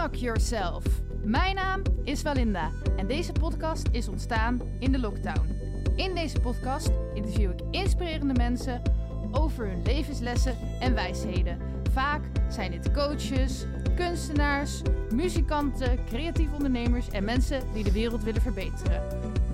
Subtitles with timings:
[0.00, 0.84] Unlock Yourself.
[1.22, 5.48] Mijn naam is Valinda en deze podcast is ontstaan in de lockdown.
[5.96, 8.82] In deze podcast interview ik inspirerende mensen
[9.32, 11.58] over hun levenslessen en wijsheden.
[11.92, 13.64] Vaak zijn dit coaches,
[13.96, 14.82] kunstenaars,
[15.14, 19.02] muzikanten, creatieve ondernemers en mensen die de wereld willen verbeteren.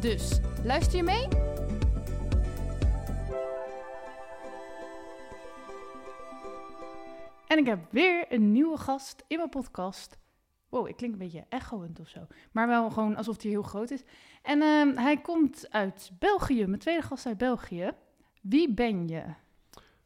[0.01, 1.29] Dus luister je mee?
[7.47, 10.17] En ik heb weer een nieuwe gast in mijn podcast.
[10.69, 12.27] Wow, ik klink een beetje echoend of zo.
[12.53, 14.03] Maar wel gewoon alsof hij heel groot is.
[14.43, 17.93] En ehm, hij komt uit België, mijn tweede gast uit België.
[18.43, 19.23] Wie ben je?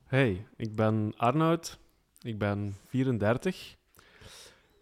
[0.04, 1.78] Hey, ik ben Arnoud.
[2.20, 3.76] Ik ben 34.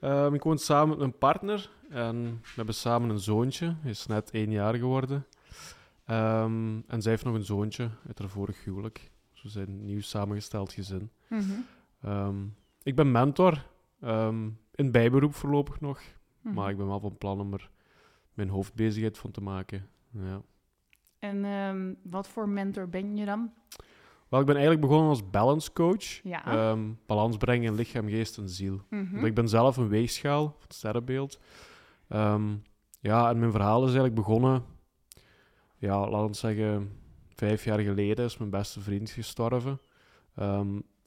[0.01, 3.77] Ehm, ik woon samen met mijn partner en we hebben samen een zoontje.
[3.81, 5.27] Hij is net één jaar geworden.
[6.05, 9.11] Ehm, en zij heeft nog een zoontje uit haar vorig huwelijk.
[9.33, 11.11] Dus we zijn een nieuw samengesteld gezin.
[12.03, 12.37] Ehm,
[12.83, 13.67] ik ben mentor.
[14.79, 16.01] In bijberoep voorlopig nog.
[16.41, 16.55] Mhm.
[16.55, 17.71] Maar ik ben wel van plan om er
[18.35, 19.89] mijn hoofdbezigheid van te maken.
[20.11, 20.43] Ja.
[21.19, 23.53] En ehm, wat voor mentor ben je dan?
[24.29, 26.23] Wel, ik ben eigenlijk begonnen als balance coach.
[26.23, 26.45] Ja.
[26.45, 28.81] Ehm, balans brengen in lichaam, geest en ziel.
[28.91, 29.13] Mhm.
[29.13, 31.41] Want ik ben zelf een weegschaal van het sterrenbeeld.
[32.09, 32.57] Ehm,
[33.01, 34.65] ja, en mijn verhaal is eigenlijk begonnen...
[35.77, 36.93] Ja, laten we zeggen...
[37.35, 39.81] Vijf jaar geleden is mijn beste vriend gestorven.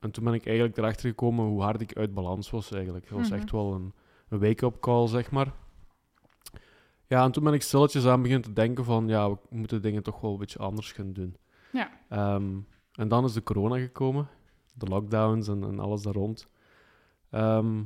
[0.02, 3.10] En toen ben ik eigenlijk erachter gekomen hoe hard ik uit balans was eigenlijk.
[3.10, 3.38] Dat was Mhm.
[3.40, 3.94] echt wel een,
[4.30, 5.54] een wake-up call, zeg maar.
[7.08, 9.08] Ja, en toen ben ik stilletjes aan beginnen te denken van...
[9.08, 11.36] Ja, we moeten dingen toch wel een beetje anders gaan doen.
[11.72, 11.92] Ja.
[12.10, 12.58] Ehm,
[12.94, 14.28] en dan is de corona gekomen.
[14.74, 16.48] De lockdowns en, en alles daar rond.
[17.30, 17.84] Ehm,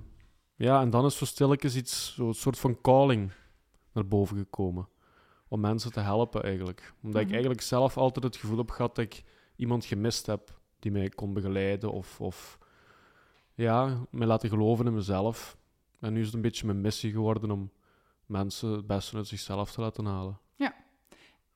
[0.55, 3.31] ja, en dan is zo stilletjes iets, zo'n soort van calling
[3.93, 4.87] naar boven gekomen.
[5.47, 6.93] Om mensen te helpen eigenlijk.
[7.03, 7.33] Omdat ik Mhm.
[7.33, 9.23] eigenlijk zelf altijd het gevoel heb gehad dat ik
[9.55, 12.57] iemand gemist heb die mij kon begeleiden of, of
[13.53, 15.57] ja, mij laten geloven in mezelf.
[15.99, 17.71] En nu is het een beetje mijn missie geworden om
[18.25, 20.39] mensen het beste uit zichzelf te laten halen.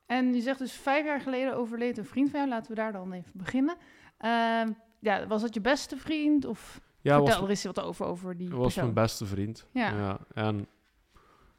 [0.06, 2.52] En je zegt dus vijf jaar geleden overleed een vriend van jou.
[2.52, 3.76] Laten we daar dan even beginnen.
[4.18, 6.46] Ehm, ja, was dat je beste vriend?
[6.46, 8.84] Of Ja, was, vertel er eens wat over, over die was persoon.
[8.84, 9.68] mijn beste vriend.
[9.72, 10.20] Ja.
[10.34, 10.68] En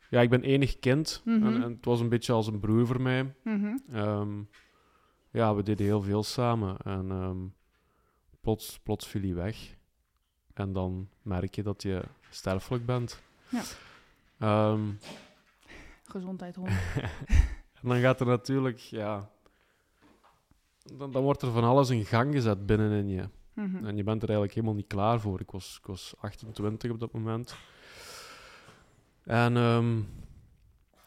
[0.09, 1.22] ja, ik ben enig kind.
[1.25, 1.47] Mhm.
[1.47, 3.34] en, en het was een beetje als een broer voor mij.
[3.44, 3.76] Mhm.
[3.92, 4.42] Ehm,
[5.30, 6.76] ja, we deden heel veel samen.
[6.84, 7.38] En ehm,
[8.41, 9.77] plots, plots viel hij weg.
[10.55, 13.23] En dan merk je dat je sterfelijk bent.
[13.49, 13.62] Ja.
[14.39, 14.81] Ehm,
[16.05, 16.69] Gezondheid, hond.
[17.83, 19.31] en dan gaat er natuurlijk, ja...
[20.97, 23.28] Dan, dan wordt er van alles in gang gezet binnenin je.
[23.53, 23.87] Mhm.
[23.87, 25.41] En je bent er eigenlijk helemaal niet klaar voor.
[25.41, 27.55] Ik was, ik was 28 op dat moment.
[29.22, 30.01] En ehm,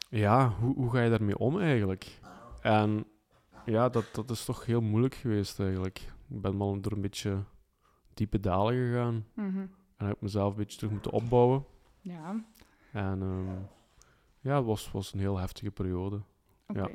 [0.09, 2.19] ja, hoe, hoe ga je daarmee om eigenlijk?
[2.61, 3.05] En
[3.65, 6.01] ja, dat, dat is toch heel moeilijk geweest eigenlijk.
[6.29, 7.43] Ik ben wel door een beetje
[8.13, 9.25] diepe dalen gegaan.
[9.33, 9.65] Mhm.
[9.97, 11.65] En heb mezelf een beetje terug moeten opbouwen.
[12.01, 12.43] Ja,
[12.91, 13.55] En ehm,
[14.39, 16.21] ja, het was, was een heel heftige periode.
[16.67, 16.79] oké.
[16.79, 16.89] Ja.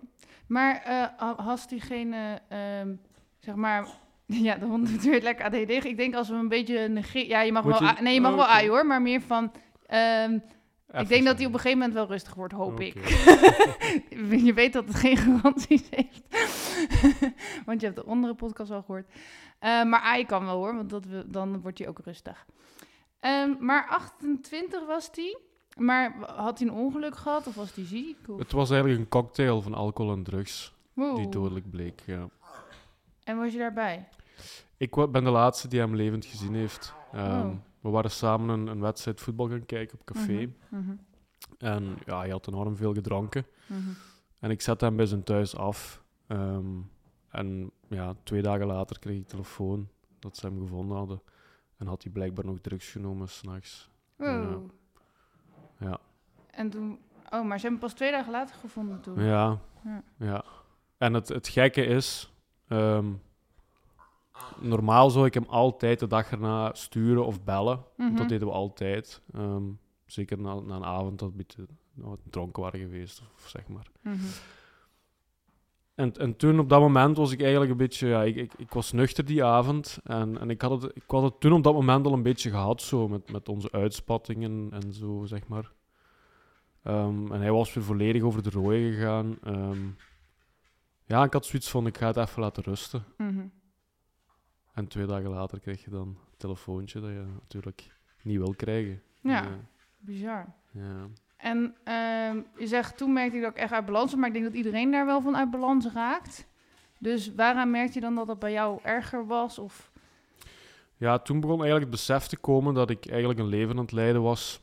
[0.46, 0.82] Maar
[1.16, 2.94] ha- had diegene, ehm,
[3.38, 3.88] zeg maar...
[4.26, 5.84] Ja, de hond doet weer lekker ADD.
[5.84, 7.28] Ik denk als we een beetje negeren...
[7.28, 7.88] Ja, je mag Moet wel...
[7.88, 9.52] je- a- nee, je mag Oh, wel aaien hoor, maar meer van...
[10.93, 13.09] ik denk dat hij op een gegeven moment wel rustig wordt, hoop ik.
[14.47, 16.22] je weet dat het geen garanties heeft.
[17.66, 19.09] want je hebt de andere podcast al gehoord.
[19.59, 22.47] Eh, maar aaien kan wel hoor, want dat we, dan wordt hij ook rustig.
[23.21, 25.38] Ehm, maar 28 was hij.
[25.76, 28.16] Maar had hij een ongeluk gehad of was hij ziek?
[28.28, 28.38] Of?
[28.38, 31.16] Het was eigenlijk een cocktail van alcohol en drugs Wow.
[31.16, 32.03] die dodelijk bleek.
[32.06, 32.28] Ja.
[33.25, 34.09] En was je daarbij?
[34.76, 36.94] Ik ben de laatste die hem levend gezien heeft.
[37.15, 37.50] Oh.
[37.80, 40.52] We waren samen een, een wedstrijd voetbal gaan kijken op café.
[40.68, 40.96] Mhm, mhm,
[41.58, 43.46] En ja, hij had enorm veel gedronken.
[43.66, 43.78] mhm.
[44.38, 46.02] En ik zette hem bij zijn thuis af.
[46.26, 46.66] Ehm,
[47.28, 51.22] en ja, twee dagen later kreeg ik telefoon dat ze hem gevonden hadden.
[51.76, 53.90] En had hij blijkbaar nog drugs genomen s'nachts.
[54.16, 54.70] Wow.
[55.78, 55.98] Ja.
[56.50, 56.98] En toen...
[57.30, 59.22] Oh, maar ze hebben hem pas twee dagen later gevonden toen.
[59.24, 60.02] Ja, Ja.
[60.18, 60.44] ja.
[60.98, 62.32] En het, het gekke is...
[62.68, 63.12] ehm,
[64.60, 67.84] normaal zou ik hem altijd de dag erna sturen of bellen.
[67.97, 68.17] Mhm.
[68.17, 69.23] Dat deden we altijd.
[69.32, 69.64] Ehm,
[70.06, 73.87] zeker na, na een avond dat we nou, dronken waren geweest, of zeg maar.
[74.02, 74.17] Mhm.
[75.94, 78.08] En, en toen, op dat moment, was ik eigenlijk een beetje...
[78.08, 79.99] Ja, ik, ik, ik was nuchter die avond.
[80.05, 82.50] En, en ik, had het, ik had het toen op dat moment al een beetje
[82.50, 85.73] gehad, zo, met, met onze uitspattingen en zo, zeg maar.
[86.82, 89.38] Ehm, en hij was weer volledig over de rooien gegaan.
[89.43, 89.79] Ehm,
[91.06, 93.05] ja, ik had zoiets van, ik ga het even laten rusten.
[93.17, 93.46] Mhm.
[94.78, 97.90] En twee dagen later kreeg je dan een telefoontje dat je natuurlijk
[98.22, 99.02] niet wil krijgen.
[99.20, 99.48] Ja, Ja,
[99.98, 100.46] bizar.
[100.70, 101.08] ja.
[101.36, 104.34] En ehm, je zegt, toen merkte ik dat ik echt uit balans was, maar ik
[104.34, 106.46] denk dat iedereen daar wel van uit balans raakt.
[106.98, 109.58] Dus waaraan merkte je dan dat dat bij jou erger was?
[109.58, 109.90] Of...
[110.96, 113.92] Ja, toen begon eigenlijk het besef te komen dat ik eigenlijk een leven aan het
[113.92, 114.60] leiden was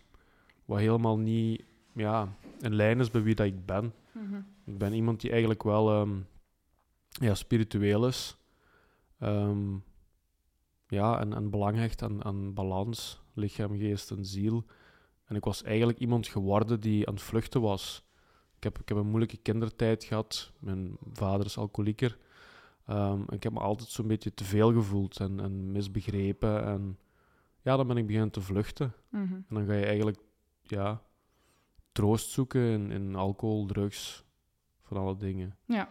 [0.66, 1.64] wat helemaal niet
[1.94, 2.28] ja,
[2.60, 3.94] in lijn is bij wie dat ik ben.
[4.12, 4.42] Mhm.
[4.66, 6.18] Ik ben iemand die eigenlijk wel ehm,
[7.10, 8.38] ja, spiritueel is.
[9.20, 9.76] Ehm,
[10.88, 14.66] ja, en, en belang hecht aan, aan balans, lichaam, geest en ziel.
[15.26, 18.04] En ik was eigenlijk iemand geworden die aan het vluchten was.
[18.58, 20.52] Ik heb, ik heb een moeilijke kindertijd gehad.
[20.60, 22.18] Mijn vader is alcoholieker.
[22.86, 26.64] En ik heb me altijd zo'n beetje te veel gevoeld en, en misbegrepen.
[26.64, 26.98] En
[27.62, 28.94] ja, dan ben ik beginnen te vluchten.
[29.10, 29.34] Mhm.
[29.34, 30.18] En dan ga je eigenlijk
[30.62, 31.02] ja,
[31.92, 34.26] troost zoeken in, in alcohol, drugs,
[34.82, 35.58] van alle dingen.
[35.66, 35.90] Ja.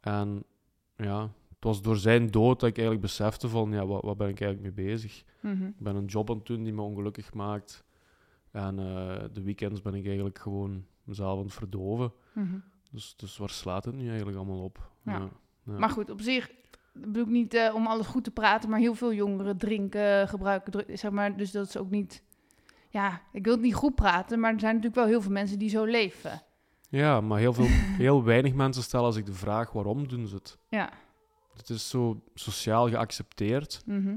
[0.00, 0.44] En
[0.96, 1.30] ja,
[1.64, 4.40] het was door zijn dood dat ik eigenlijk besefte van, ja, wat, wat ben ik
[4.40, 5.24] eigenlijk mee bezig?
[5.40, 5.64] Mhm.
[5.64, 7.84] Ik ben een job aan het doen die me ongelukkig maakt.
[8.50, 12.12] En eh, de weekends ben ik eigenlijk gewoon mezelf aan het verdoven.
[12.32, 12.58] Mhm.
[12.90, 14.90] Dus, dus waar slaat het nu eigenlijk allemaal op?
[15.02, 15.28] Ja.
[15.64, 15.78] ja.
[15.78, 16.50] Maar goed, op zich
[16.92, 20.98] bedoel ik niet eh, om alles goed te praten, maar heel veel jongeren drinken, gebruiken,
[20.98, 21.36] zeg maar.
[21.36, 22.22] Dus dat is ook niet.
[22.88, 25.58] Ja, ik wil het niet goed praten, maar er zijn natuurlijk wel heel veel mensen
[25.58, 26.42] die zo leven.
[26.88, 27.66] Ja, maar heel, veel,
[28.04, 30.58] heel weinig mensen stellen zich de vraag waarom doen ze het.
[30.68, 30.90] Ja.
[31.56, 33.82] Het is zo sociaal geaccepteerd.
[33.86, 34.16] Mhm.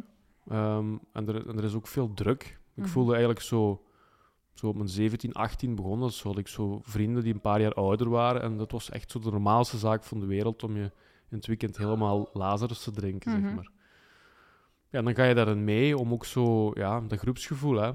[0.49, 2.43] Ehm, en, er, en er is ook veel druk.
[2.75, 2.87] Ik Mhm.
[2.87, 3.83] voelde eigenlijk zo,
[4.53, 6.07] zo op mijn 17, 18 begonnen.
[6.07, 8.41] Dus had ik zo vrienden die een paar jaar ouder waren.
[8.41, 10.91] En dat was echt zo de normaalste zaak van de wereld om je
[11.29, 13.41] in het weekend helemaal Lazarus te drinken, Mhm.
[13.41, 13.69] zeg maar.
[14.89, 17.91] Ja, en dan ga je daarin mee om ook zo, ja, dat groepsgevoel, hè.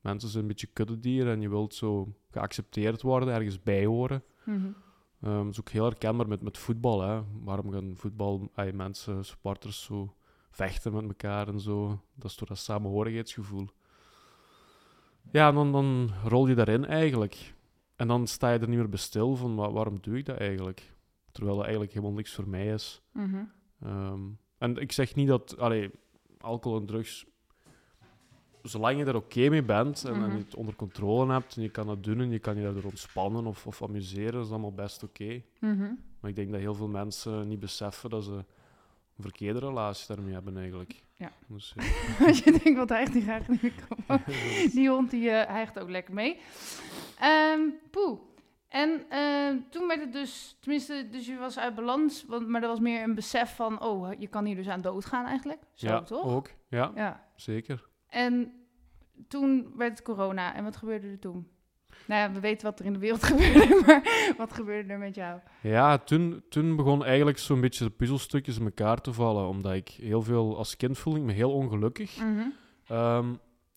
[0.00, 4.22] Mensen zijn een beetje kuddedieren en je wilt zo geaccepteerd worden, ergens bij horen.
[4.44, 4.66] Mhm.
[5.24, 7.00] Ehm, dat is ook heel herkenbaar met, met voetbal.
[7.00, 7.22] Hè.
[7.44, 10.14] Waarom gaan voetbal, ay, mensen, supporters zo
[10.50, 12.00] vechten met elkaar en zo?
[12.14, 13.68] Dat is door dat samenhorigheidsgevoel.
[15.30, 17.54] Ja, en dan, dan rol je daarin eigenlijk.
[17.96, 20.36] En dan sta je er niet meer bij stil van wa- waarom doe ik dat
[20.36, 20.92] eigenlijk?
[21.32, 23.02] Terwijl dat eigenlijk helemaal niks voor mij is.
[23.12, 23.44] Mhm.
[23.80, 24.20] Ehm,
[24.58, 25.90] en ik zeg niet dat allee,
[26.40, 27.26] alcohol en drugs,
[28.64, 30.30] zolang je er oké mee bent en, en Mhm.
[30.36, 32.84] je het onder controle hebt en je kan dat doen en je kan je daardoor
[32.84, 35.42] ontspannen of, of amuseren, is allemaal best oké.
[35.60, 35.92] Mhm.
[36.20, 38.44] Maar ik denk dat heel veel mensen niet beseffen dat ze een
[39.22, 41.02] verkeerde relatie daarmee hebben eigenlijk.
[41.16, 41.30] Ja.
[41.46, 41.82] Dus, ja.
[42.26, 44.20] Als je denkt, wat hijgt die graag in de microfoon.
[44.72, 46.38] Die hond die eh, hijgt ook lekker mee.
[47.20, 48.18] Ehm poeh.
[48.68, 52.68] En eh, toen werd het dus, tenminste, dus je was uit balans, want, maar er
[52.68, 55.60] was meer een besef van, oh, je kan hier dus aan doodgaan eigenlijk.
[55.74, 56.24] Zo, ja, toch?
[56.24, 56.50] ook.
[56.68, 57.26] Ja, Ja.
[57.36, 57.84] zeker.
[58.14, 58.52] En
[59.28, 60.54] toen werd het corona.
[60.54, 61.48] En wat gebeurde er toen?
[62.06, 65.14] Nou ja, we weten wat er in de wereld gebeurde, maar wat gebeurde er met
[65.14, 65.40] jou?
[65.62, 69.88] Ja, toen, toen begon eigenlijk zo'n beetje de puzzelstukjes in elkaar te vallen, omdat ik
[69.88, 72.16] heel veel, als kind voelde ik me heel ongelukkig.
[72.16, 72.48] Mhm.
[72.86, 73.26] Ehm,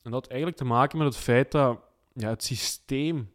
[0.02, 1.80] en dat had eigenlijk te maken met het feit dat
[2.14, 3.32] ja, het systeem.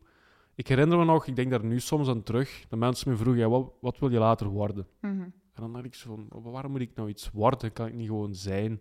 [0.54, 3.42] Ik herinner me nog, ik denk daar nu soms aan terug, dat mensen me vroegen:
[3.42, 4.86] ja, wat, wat wil je later worden?
[5.00, 5.20] Mhm.
[5.54, 7.72] En dan dacht ik zo van: waarom moet ik nou iets worden?
[7.72, 8.80] Kan ik niet gewoon zijn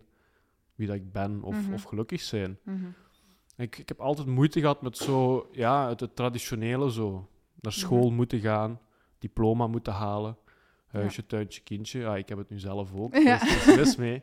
[0.82, 1.72] wie dat ik ben of, Mhm.
[1.72, 2.58] of gelukkig zijn?
[2.64, 2.84] Mhm.
[3.56, 7.28] Ik, ik heb altijd moeite gehad met zo, ja, het, het traditionele zo.
[7.60, 8.14] Naar school Mhm.
[8.14, 8.80] moeten gaan,
[9.18, 10.36] diploma moeten halen,
[10.86, 12.00] huisje, tuintje, kindje.
[12.00, 13.38] Ja, ik heb het nu zelf ook, Ja.
[13.38, 14.22] dus er is mis mee.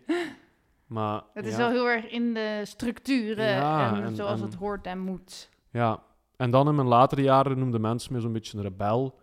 [0.87, 1.57] Maar Het is ja.
[1.57, 5.49] wel heel erg in de structuren Ja, en, en- zoals en- het hoort en moet.
[5.71, 6.03] Ja,
[6.37, 9.19] en dan in mijn latere jaren noemden mensen me zo'n beetje een rebel.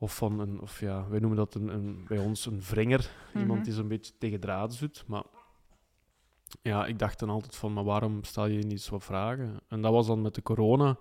[0.00, 3.10] Of, van een, of ja, wij noemen dat een, een, bij ons een vringer.
[3.34, 5.04] Iemand die zo'n beetje tegen draad doet.
[5.06, 5.22] Maar
[6.62, 9.60] ja, ik dacht dan altijd van, maar waarom stel je niet zo vragen?
[9.68, 10.98] En dat was dan met de corona.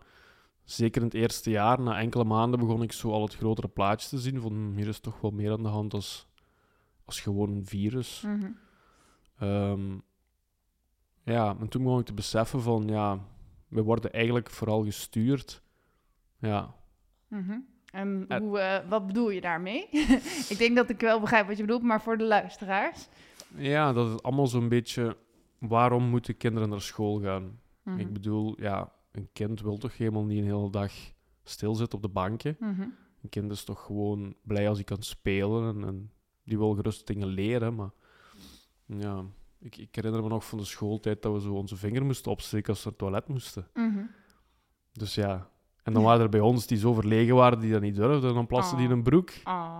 [0.63, 4.10] Zeker in het eerste jaar, na enkele maanden, begon ik zo al het grotere plaatje
[4.10, 4.42] te zien.
[4.42, 6.27] Van, hm, hier is toch wel meer aan de hand als,
[7.06, 8.22] als gewoon een virus.
[8.25, 8.51] Mhm.
[9.39, 9.98] Ehm,
[11.24, 13.20] ja, en toen begon ik te beseffen van, ja,
[13.68, 15.62] we worden eigenlijk vooral gestuurd.
[16.39, 16.75] Ja,
[17.27, 17.60] Mhm.
[17.92, 19.88] En En- hoe, eh, wat bedoel je daarmee?
[20.50, 23.08] ik denk dat ik wel begrijp wat je bedoelt, maar voor de luisteraars.
[23.56, 25.18] ja dat is allemaal zo'n beetje,
[25.60, 27.60] waarom moeten kinderen naar school gaan?
[27.84, 28.00] Mhm.
[28.00, 30.92] Ik bedoel, ja, een kind wil toch helemaal niet een hele dag
[31.44, 32.56] stilzitten op de bankje.
[32.60, 32.82] Mhm.
[33.22, 36.12] Een kind is toch gewoon blij als hij kan spelen en, en
[36.44, 37.90] die wil gerust dingen leren, maar
[38.86, 39.24] ja...
[39.60, 42.70] Ik, ik herinner me nog van de schooltijd dat we zo onze vinger moesten opsteken
[42.70, 43.68] als we naar het toilet moesten.
[43.74, 44.04] Mhm.
[44.92, 45.50] Dus ja.
[45.84, 48.30] En dan waren er bij ons die zo verlegen waren die dat niet durfden.
[48.30, 48.98] En dan plasten die in Oh.
[48.98, 49.30] een broek.
[49.44, 49.80] Ah.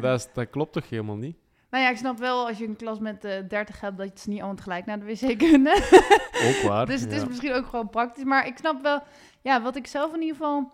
[0.00, 1.36] Dat, is- dat klopt toch helemaal niet?
[1.70, 4.28] Nou ja, ik snap wel als je een klas met eh 30 hebt dat ze
[4.28, 5.74] niet allemaal tegelijk naar de wc kunnen.
[6.46, 6.86] Ook waar.
[6.86, 8.24] dus het is misschien ook gewoon praktisch.
[8.24, 9.02] Maar ik snap wel,
[9.42, 10.72] ja, wat ik zelf in ieder geval.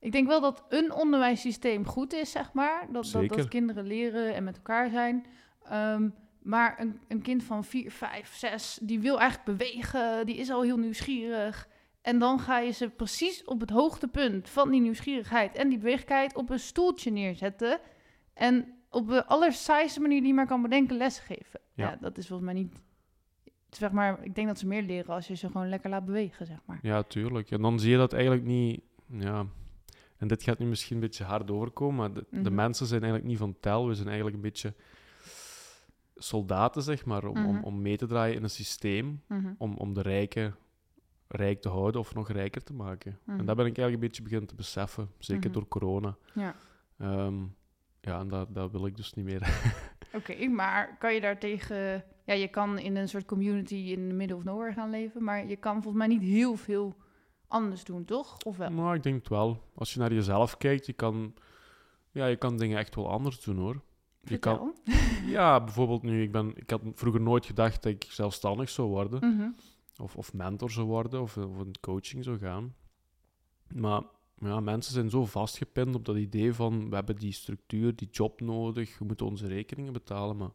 [0.00, 2.86] Ik denk wel dat een onderwijssysteem goed is, zeg maar.
[2.90, 5.26] Dat, dat, dat kinderen leren en met elkaar zijn.
[5.62, 6.08] Ehm,
[6.42, 10.62] maar een, een kind van 4, 5, 6, die wil eigenlijk bewegen, die is al
[10.62, 11.68] heel nieuwsgierig.
[12.02, 16.34] En dan ga je ze precies op het hoogtepunt van die nieuwsgierigheid en die beweeglijkheid
[16.34, 17.80] op een stoeltje neerzetten.
[18.34, 21.60] En op de allersaaiste manier die je maar kan bedenken lesgeven.
[21.74, 21.88] Ja.
[21.90, 21.96] Ja.
[22.00, 22.80] dat is volgens mij niet
[23.70, 26.46] zeg maar, ik denk dat ze meer leren als je ze gewoon lekker laat bewegen,
[26.46, 26.78] zeg maar.
[26.82, 27.50] Ja, tuurlijk.
[27.50, 28.80] En dan zie je dat eigenlijk niet...
[29.06, 29.46] Ja,
[30.16, 32.54] en dit gaat nu misschien een beetje hard overkomen, maar de, de Mhm.
[32.54, 33.86] mensen zijn eigenlijk niet van tel.
[33.88, 34.74] We zijn eigenlijk een beetje
[36.14, 37.64] soldaten, zeg maar, om, om, Mhm.
[37.64, 39.52] om mee te draaien in een systeem, Mhm.
[39.58, 40.56] om, om de rijken
[41.28, 43.18] rijk te houden of nog rijker te maken.
[43.26, 46.16] En dat ben ik eigenlijk een beetje beginnen te beseffen, zeker door corona.
[46.34, 46.54] Ja.
[46.98, 47.34] Ehm,
[48.06, 49.72] ja, en dat, dat wil ik dus niet meer.
[50.18, 52.04] Oké, maar kan je daartegen...
[52.24, 55.46] Ja, je kan in een soort community in the middle of nowhere gaan leven, maar
[55.46, 56.96] je kan volgens mij niet heel veel
[57.48, 58.36] anders doen, toch?
[58.44, 58.70] Of wel?
[58.70, 59.62] Nou, ik denk het wel.
[59.74, 61.34] Als je naar jezelf kijkt, je kan,
[62.10, 63.82] ja, je kan dingen echt wel anders doen, hoor.
[64.20, 64.74] Je kan,
[65.36, 69.34] ja, bijvoorbeeld nu, ik, ben, ik had vroeger nooit gedacht dat ik zelfstandig zou worden.
[69.34, 69.50] Mhm.
[70.02, 72.74] Of, of mentor zou worden, of, of in coaching zou gaan.
[73.74, 74.02] Maar
[74.36, 78.40] ja, mensen zijn zo vastgepind op dat idee van, we hebben die structuur, die job
[78.40, 80.50] nodig, we moeten onze rekeningen betalen, maar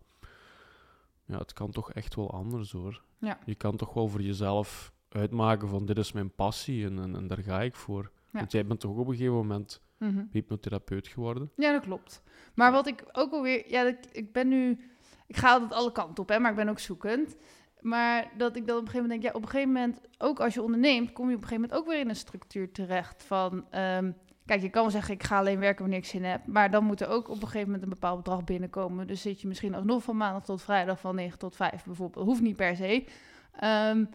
[1.26, 3.02] ja, het kan toch echt wel anders, hoor.
[3.18, 3.40] Ja.
[3.46, 7.28] Je kan toch wel voor jezelf uitmaken van, dit is mijn passie en, en, en
[7.28, 8.12] daar ga ik voor.
[8.32, 8.40] Ja.
[8.40, 10.24] Want jij bent toch op een gegeven moment Mhm.
[10.32, 11.52] hypnotherapeut geworden?
[11.56, 12.22] Ja, dat klopt.
[12.56, 13.70] Maar wat ik ook alweer...
[13.72, 14.80] Ja, ik, ik ben nu...
[15.28, 17.36] Ik ga altijd alle kanten op, hè, maar ik ben ook zoekend.
[17.82, 19.34] Maar dat ik dan op een gegeven moment denk...
[19.34, 21.12] Ja, op een gegeven moment, ook als je onderneemt...
[21.12, 23.66] kom je op een gegeven moment ook weer in een structuur terecht van...
[23.70, 24.12] ehm,
[24.46, 26.46] kijk, je kan wel zeggen, ik ga alleen werken wanneer ik zin heb.
[26.48, 29.08] Maar dan moet er ook op een gegeven moment een bepaald bedrag binnenkomen.
[29.08, 32.26] Dus zit je misschien alsnog van maandag tot vrijdag van 9 tot 5 bijvoorbeeld.
[32.26, 33.06] Hoeft niet per se.
[33.52, 34.06] Ehm,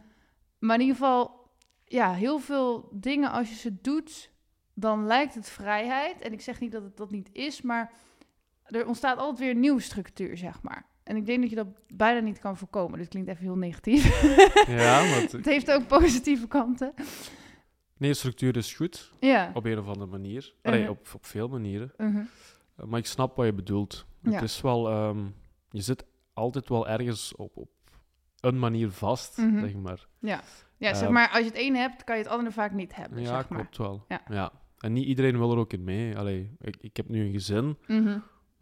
[0.59, 1.51] maar in ieder geval,
[1.85, 4.35] ja, heel veel dingen als je ze doet
[4.79, 6.21] dan lijkt het vrijheid.
[6.21, 7.93] En ik zeg niet dat het dat niet is, maar
[8.63, 10.87] er ontstaat altijd weer een nieuwe structuur, zeg maar.
[11.07, 12.99] En ik denk dat je dat bijna niet kan voorkomen.
[12.99, 14.05] Dit klinkt even heel negatief.
[14.69, 16.95] Ja, maar het- heeft ook positieve kanten.
[17.97, 19.51] nee, structuur is goed, Ja.
[19.55, 20.55] op een of andere manier.
[20.63, 20.91] Allee, Mhm.
[20.91, 21.93] op, op veel manieren.
[21.97, 22.17] Mhm.
[22.17, 24.07] Uh, Maar ik snap wat je bedoelt.
[24.23, 24.31] Ja.
[24.33, 24.89] Het is wel...
[24.89, 25.25] ehm,
[25.71, 27.69] je zit altijd wel ergens op, op
[28.41, 29.61] een manier vast, Mhm.
[29.61, 30.07] zeg maar.
[30.19, 30.41] Ja,
[30.79, 33.21] zeg Eh, maar, als je het een hebt, kan je het andere vaak niet hebben,
[33.21, 33.59] Ja, zeg maar.
[33.59, 34.05] klopt wel.
[34.29, 34.53] Ja.
[34.79, 36.17] En niet iedereen wil er ook in mee.
[36.19, 37.77] Allee, ik, ik heb nu een gezin,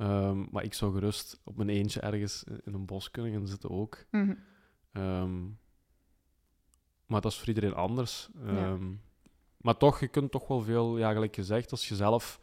[0.05, 3.71] Ehm, maar ik zou gerust op mijn eentje ergens in- een bos kunnen gaan zitten
[3.71, 4.05] ook.
[4.11, 4.35] Mhm.
[4.93, 5.43] Ehm,
[7.07, 8.29] maar dat is voor iedereen anders.
[8.45, 8.49] Ja.
[8.57, 8.93] Ehm,
[9.65, 12.41] Maar toch, je kunt toch wel veel, ja, gelijk gezegd, als je zelf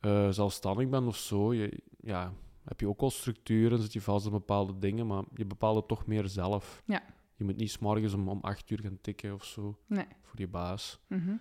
[0.00, 2.32] eh, zelfstandig bent of zo, je, ja,
[2.64, 5.88] heb je ook al structuren, zit je vast aan bepaalde dingen, maar je bepaalt het
[5.88, 6.82] toch meer zelf.
[6.86, 7.02] Ja.
[7.36, 10.06] Je moet niet s'morgens om, om acht uur gaan tikken of zo Nee.
[10.22, 10.98] voor je baas.
[11.06, 11.36] Mhm.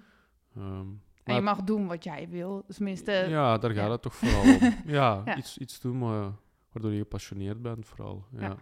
[1.23, 2.63] En je mag doen wat jij wil.
[2.67, 3.91] Tenminste, ja, daar gaat ja.
[3.91, 4.73] het toch vooral om.
[4.93, 5.37] Ja, Ja.
[5.37, 6.31] Iets, iets doen maar,
[6.71, 8.25] waardoor je gepassioneerd bent, vooral.
[8.31, 8.41] Ja.
[8.41, 8.55] Ja.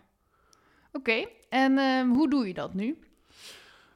[0.92, 1.26] oké.
[1.50, 3.00] En ehm, hoe doe je dat nu?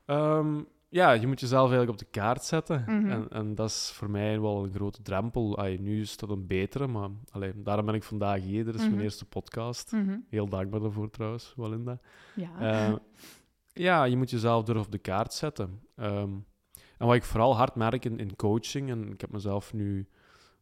[0.05, 2.84] Ehm, ja, je moet jezelf eigenlijk op de kaart zetten.
[2.88, 3.10] Mhm.
[3.12, 5.60] en, en dat is voor mij wel een grote drempel.
[5.79, 8.65] Nu is dat een betere, maar allee, daarom ben ik vandaag hier.
[8.65, 8.89] Dit is Mhm.
[8.89, 9.91] mijn eerste podcast.
[9.91, 10.17] Mhm.
[10.29, 12.00] Heel dankbaar daarvoor trouwens, Walinda.
[12.36, 12.60] Ja.
[12.60, 12.95] Eh,
[13.74, 15.81] ja, je moet jezelf durven op de kaart zetten.
[15.95, 16.29] Ehm,
[16.97, 20.07] en wat ik vooral hard merk in, in coaching, en ik heb mezelf nu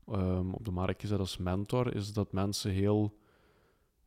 [0.08, 3.18] ehm, op de markt gezet als mentor, is dat mensen heel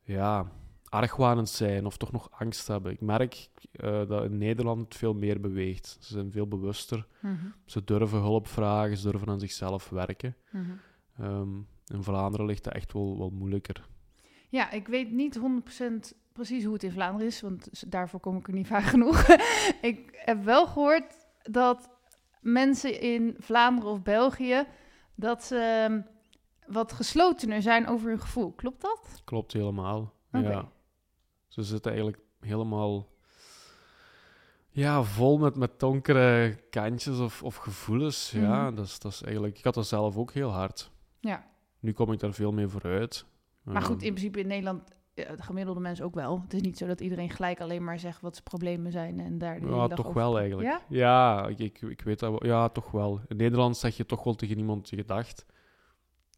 [0.03, 0.51] ja,
[0.89, 2.91] argwanend zijn of toch nog angst hebben.
[2.91, 5.97] Ik merk eh, dat in Nederland het veel meer beweegt.
[5.99, 7.07] Ze zijn veel bewuster.
[7.19, 7.35] Mhm.
[7.65, 10.35] Ze durven hulp vragen, ze durven aan zichzelf werken.
[10.51, 10.63] Mhm.
[11.17, 11.55] Ehm,
[11.85, 13.87] in Vlaanderen ligt dat echt wel, wel moeilijker.
[14.49, 18.47] Ja, ik weet niet 100% precies hoe het in Vlaanderen is, want daarvoor kom ik
[18.47, 19.27] er niet vaak genoeg.
[19.81, 21.89] ik heb wel gehoord dat
[22.51, 24.65] mensen in Vlaanderen of België
[25.15, 26.01] dat ze ehm,
[26.73, 28.51] wat geslotener zijn over hun gevoel.
[28.51, 29.21] Klopt dat?
[29.23, 30.13] Klopt helemaal.
[30.31, 30.69] Ja.
[31.47, 33.07] Ze zitten eigenlijk helemaal
[34.69, 38.31] ja, vol met, met donkere kantjes of, of gevoelens.
[38.31, 38.75] Ja, Mhm.
[38.75, 39.57] dat is, dat is eigenlijk...
[39.57, 40.91] Ik had dat zelf ook heel hard.
[41.19, 41.45] Ja.
[41.79, 43.25] Nu kom ik daar veel meer vooruit.
[43.63, 44.83] Maar goed, Ehm, in principe in Nederland,
[45.25, 46.41] de gemiddelde mensen ook wel.
[46.41, 49.37] Het is niet zo dat iedereen gelijk alleen maar zegt wat zijn problemen zijn en
[49.37, 50.67] daar de Ja, toch over wel eigenlijk.
[50.67, 50.81] Ja?
[50.89, 52.45] Ja, ik, ik, ik weet dat wel.
[52.45, 53.19] Ja, toch wel.
[53.27, 55.45] In Nederland zeg je toch wel tegen iemand je gedacht.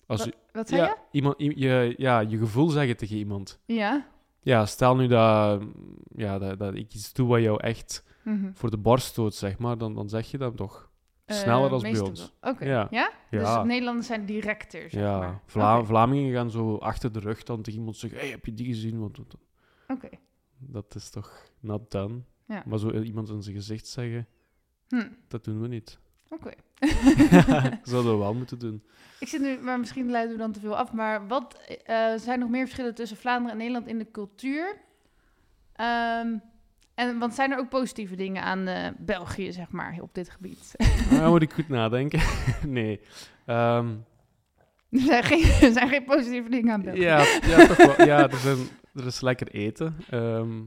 [0.06, 3.60] Als je, Wat zei ja, Iemand, je, ja, je gevoel zeggen tegen iemand.
[3.66, 3.74] je?
[3.74, 4.08] Ja.
[4.42, 5.62] Ja, stel nu dat,
[6.16, 8.50] ja, dat, dat ik iets doe wat jou echt Mhm.
[8.54, 10.89] voor de borst stoot, zeg maar, dan, dan zeg je dat toch.
[11.34, 12.34] Sneller Eh, dan bij ons.
[12.42, 12.66] Oké.
[12.66, 12.88] Ja.
[12.90, 13.12] Ja?
[13.30, 13.58] Ja.
[13.58, 15.40] Dus Nederlanders zijn directer, zeg ja, maar.
[15.46, 15.86] Vla- Oké.
[15.86, 19.00] Vlamingen gaan zo achter de rug dan tegen iemand zeggen: hey, heb je die gezien?
[19.00, 19.38] Want dat-
[19.88, 20.10] Oké.
[20.58, 22.20] dat is toch not done.
[22.46, 22.64] Ja.
[22.66, 24.28] Maar zo iemand in zijn gezicht zeggen,
[24.88, 25.08] Hm.
[25.28, 26.00] dat doen we niet.
[26.30, 26.52] Oké.
[27.84, 28.84] Zouden we wel moeten doen.
[29.20, 30.92] Ik zit nu, maar misschien leiden we dan te veel af.
[30.94, 34.78] Maar wat eh, zijn nog meer verschillen tussen Vlaanderen en Nederland in de cultuur?
[35.74, 36.38] Ehm,
[37.00, 40.76] en want zijn er ook positieve dingen aan eh, België, zeg maar, op dit gebied?
[41.12, 42.22] Nou, moet ik goed nadenken.
[42.80, 43.00] nee.
[43.46, 43.88] Ehm,
[44.90, 47.00] er, zijn geen, er zijn geen positieve dingen aan België.
[47.02, 48.06] ja, ja, toch wel.
[48.08, 48.58] Ja, er, zijn,
[48.94, 49.96] er is lekker eten.
[50.10, 50.62] Ehm,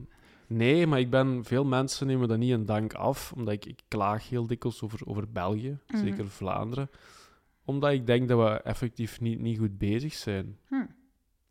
[0.47, 3.79] Nee, maar ik ben, veel mensen nemen dat niet in dank af, omdat ik, ik
[3.87, 5.97] klaag heel dikwijls over, over België, Mhm.
[6.03, 6.89] zeker Vlaanderen.
[7.65, 10.57] Omdat ik denk dat we effectief niet, niet goed bezig zijn.
[10.67, 10.85] Hm.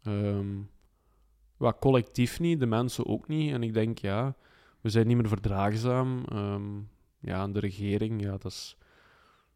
[0.03, 0.47] Ehm,
[1.57, 3.53] wat collectief niet, de mensen ook niet.
[3.53, 4.35] En ik denk, ja,
[4.83, 6.25] we zijn niet meer verdraagzaam.
[6.25, 6.79] Ehm,
[7.19, 8.77] ja, en de regering, ja, dat is...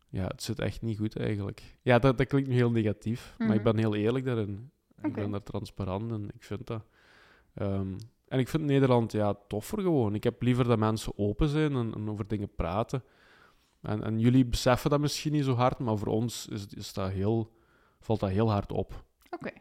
[0.08, 1.62] Ja, het zit echt niet goed eigenlijk.
[1.82, 3.62] Ja, dat, dat klinkt nu heel negatief, maar ik Mhm.
[3.62, 4.70] ben heel eerlijk daarin.
[5.02, 6.84] Ik ben daar transparant en ik vind dat.
[7.54, 7.94] Ehm,
[8.28, 10.14] en ik vind Nederland ja, toffer gewoon.
[10.14, 13.02] Ik heb liever dat mensen open zijn en, en over dingen praten.
[13.82, 17.10] En, en jullie beseffen dat misschien niet zo hard, maar voor ons is, is dat
[17.10, 17.52] heel,
[18.00, 19.04] valt dat heel hard op.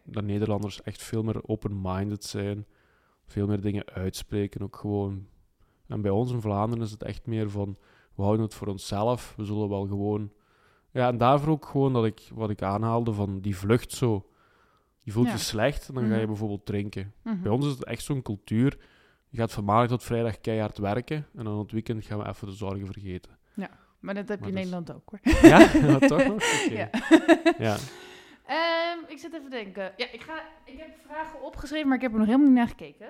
[0.03, 2.65] Dat Nederlanders echt veel meer open-minded zijn,
[3.25, 5.27] veel meer dingen uitspreken ook gewoon.
[5.87, 7.77] En bij ons in Vlaanderen is het echt meer van,
[8.15, 10.31] we houden het voor onszelf, we zullen wel gewoon...
[10.91, 14.29] Ja, en daarvoor ook gewoon dat ik, wat ik aanhaalde van die vlucht zo.
[15.01, 15.31] Je voelt Ja.
[15.33, 16.27] je slecht en dan ga je Mhm.
[16.27, 17.13] bijvoorbeeld drinken.
[17.21, 17.41] Mhm.
[17.41, 18.77] Bij ons is het echt zo'n cultuur.
[19.29, 22.27] Je gaat van maandag tot vrijdag keihard werken en dan op het weekend gaan we
[22.27, 23.37] even de zorgen vergeten.
[23.99, 25.19] Maar dat heb je in dat Nederland ook hoor.
[25.49, 26.43] Ja, ja toch.
[26.69, 26.89] Ja.
[27.57, 27.75] Ja.
[28.45, 29.83] Ehm, ik zit even te denken.
[29.97, 30.33] Ja, ik, ga,
[30.65, 33.07] ik heb vragen opgeschreven, maar ik heb er nog helemaal niet naar gekeken.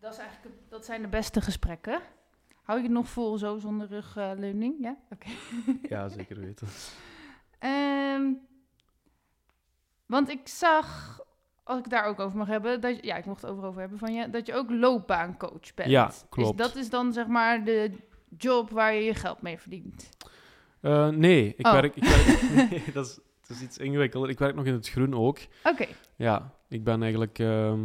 [0.00, 2.00] Dat, is eigenlijk, dat zijn de beste gesprekken.
[2.66, 4.74] Hou je het nog vol zo zonder rugleuning?
[4.80, 4.96] ja?
[5.10, 5.28] Oké.
[5.94, 6.66] ja, zeker weten.
[7.58, 8.32] Ehm,
[10.06, 11.20] want ik zag,
[11.62, 13.80] als ik daar ook over mag hebben, dat, je- ja, ik mocht het over, over
[13.80, 15.90] hebben van je, dat je ook loopbaancoach bent.
[15.90, 16.60] Ja, klopt.
[16.60, 17.92] Is, dat is dan zeg maar de
[18.38, 20.08] job waar je je geld mee verdient.
[20.80, 21.72] Eh, nee, ik Oh.
[21.72, 21.96] werk...
[21.96, 23.14] Ik werk nee, dat is,
[23.46, 24.30] dat is iets ingewikkelder.
[24.30, 25.38] Ik werk nog in het groen ook.
[25.64, 25.86] Oké.
[26.16, 27.80] Ja, ik ben eigenlijk ehm,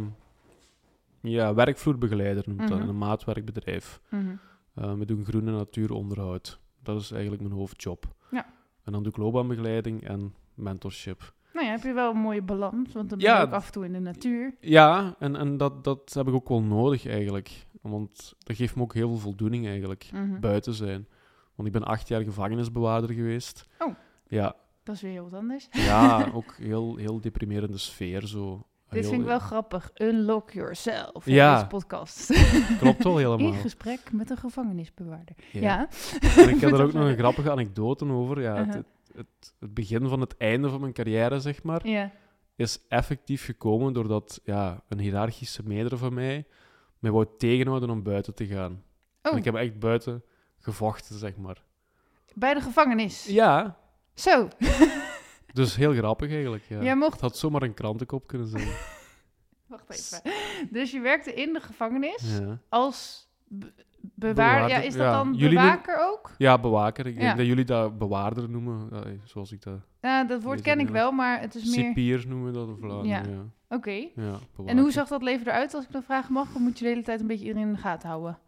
[1.20, 2.80] ja, werkvloerbegeleider, noemt dat, Mhm.
[2.82, 4.00] in een maatwerkbedrijf.
[4.08, 4.34] Mhm.
[4.74, 6.60] Eh, we doen groen- en natuuronderhoud.
[6.82, 8.14] Dat is eigenlijk mijn hoofdjob.
[8.30, 8.46] Ja.
[8.84, 11.34] En dan doe ik loopbaanbegeleiding en mentorship.
[11.52, 13.40] Nou ja, heb je wel een mooie balans, want dan ben Ja.
[13.40, 14.54] je ook af en toe in de natuur.
[14.60, 17.66] Ja, en, en dat, dat heb ik ook wel nodig eigenlijk.
[17.80, 20.08] Want dat geeft me ook heel veel voldoening eigenlijk.
[20.12, 20.40] Mhm.
[20.40, 21.06] Buiten zijn.
[21.54, 23.66] Want ik ben acht jaar gevangenisbewaarder geweest.
[23.78, 23.94] Oh.
[24.26, 25.68] Ja, Dat is weer heel wat anders.
[25.70, 28.66] ja ook heel, heel deprimerende sfeer zo.
[28.92, 29.90] Dit vind ik wel grappig.
[29.96, 31.26] Unlock yourself.
[31.26, 31.54] Ja.
[31.54, 32.26] Deze podcast.
[32.80, 33.52] Klopt wel In helemaal.
[33.60, 35.34] gesprek met een gevangenisbewaarder.
[35.52, 35.60] Ja.
[35.60, 35.88] Ja.
[36.36, 38.40] En ik heb er ook nog een grappige anekdote over.
[38.40, 38.82] Ja, het, Uh-huh.
[38.82, 42.10] het, het, het begin van het einde van mijn carrière, zeg maar,
[42.56, 46.46] is effectief gekomen doordat ja, een hiërarchische meerdere van mij
[46.98, 48.82] mij wou tegenhouden om buiten te gaan.
[49.22, 50.22] Oh, En ik heb echt buiten
[50.58, 51.62] gevochten, zeg maar.
[52.34, 53.24] bij de gevangenis.
[53.26, 53.76] Ja,
[54.14, 54.48] Zo.
[55.52, 56.64] dus heel grappig eigenlijk.
[56.68, 56.82] Ja.
[56.82, 57.12] Jij mocht...
[57.12, 58.68] Het had zomaar een krantenkop kunnen zijn.
[59.66, 60.32] Wacht even.
[60.70, 63.72] Dus je werkte in de gevangenis Ja, als be-
[64.14, 64.68] bewaarder.
[64.68, 65.12] Ja, is dat ja.
[65.12, 66.30] dan bewaker ook?
[66.38, 67.06] ja bewaker.
[67.06, 67.20] Ik Ja.
[67.20, 68.88] denk dat jullie dat bewaarder noemen,
[69.24, 69.78] zoals ik dat...
[70.00, 71.84] Ja, dat woord ken ik wel, maar het is meer...
[71.84, 73.30] Cipier noemen we dat in Vlaanderen,
[73.68, 73.76] ja.
[73.76, 73.90] Oké.
[73.90, 74.08] ja.
[74.16, 74.78] En bewaker.
[74.80, 76.54] hoe zag dat leven eruit, als ik dat vragen mag?
[76.54, 78.38] Of moet je de hele tijd een beetje iedereen in de gaten houden?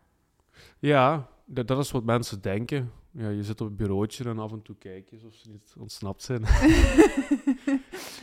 [0.79, 2.93] Ja, dat, dat is wat mensen denken.
[3.17, 5.75] Ja, je zit op het bureautje en af en toe kijk je of ze niet
[5.79, 6.41] ontsnapt zijn.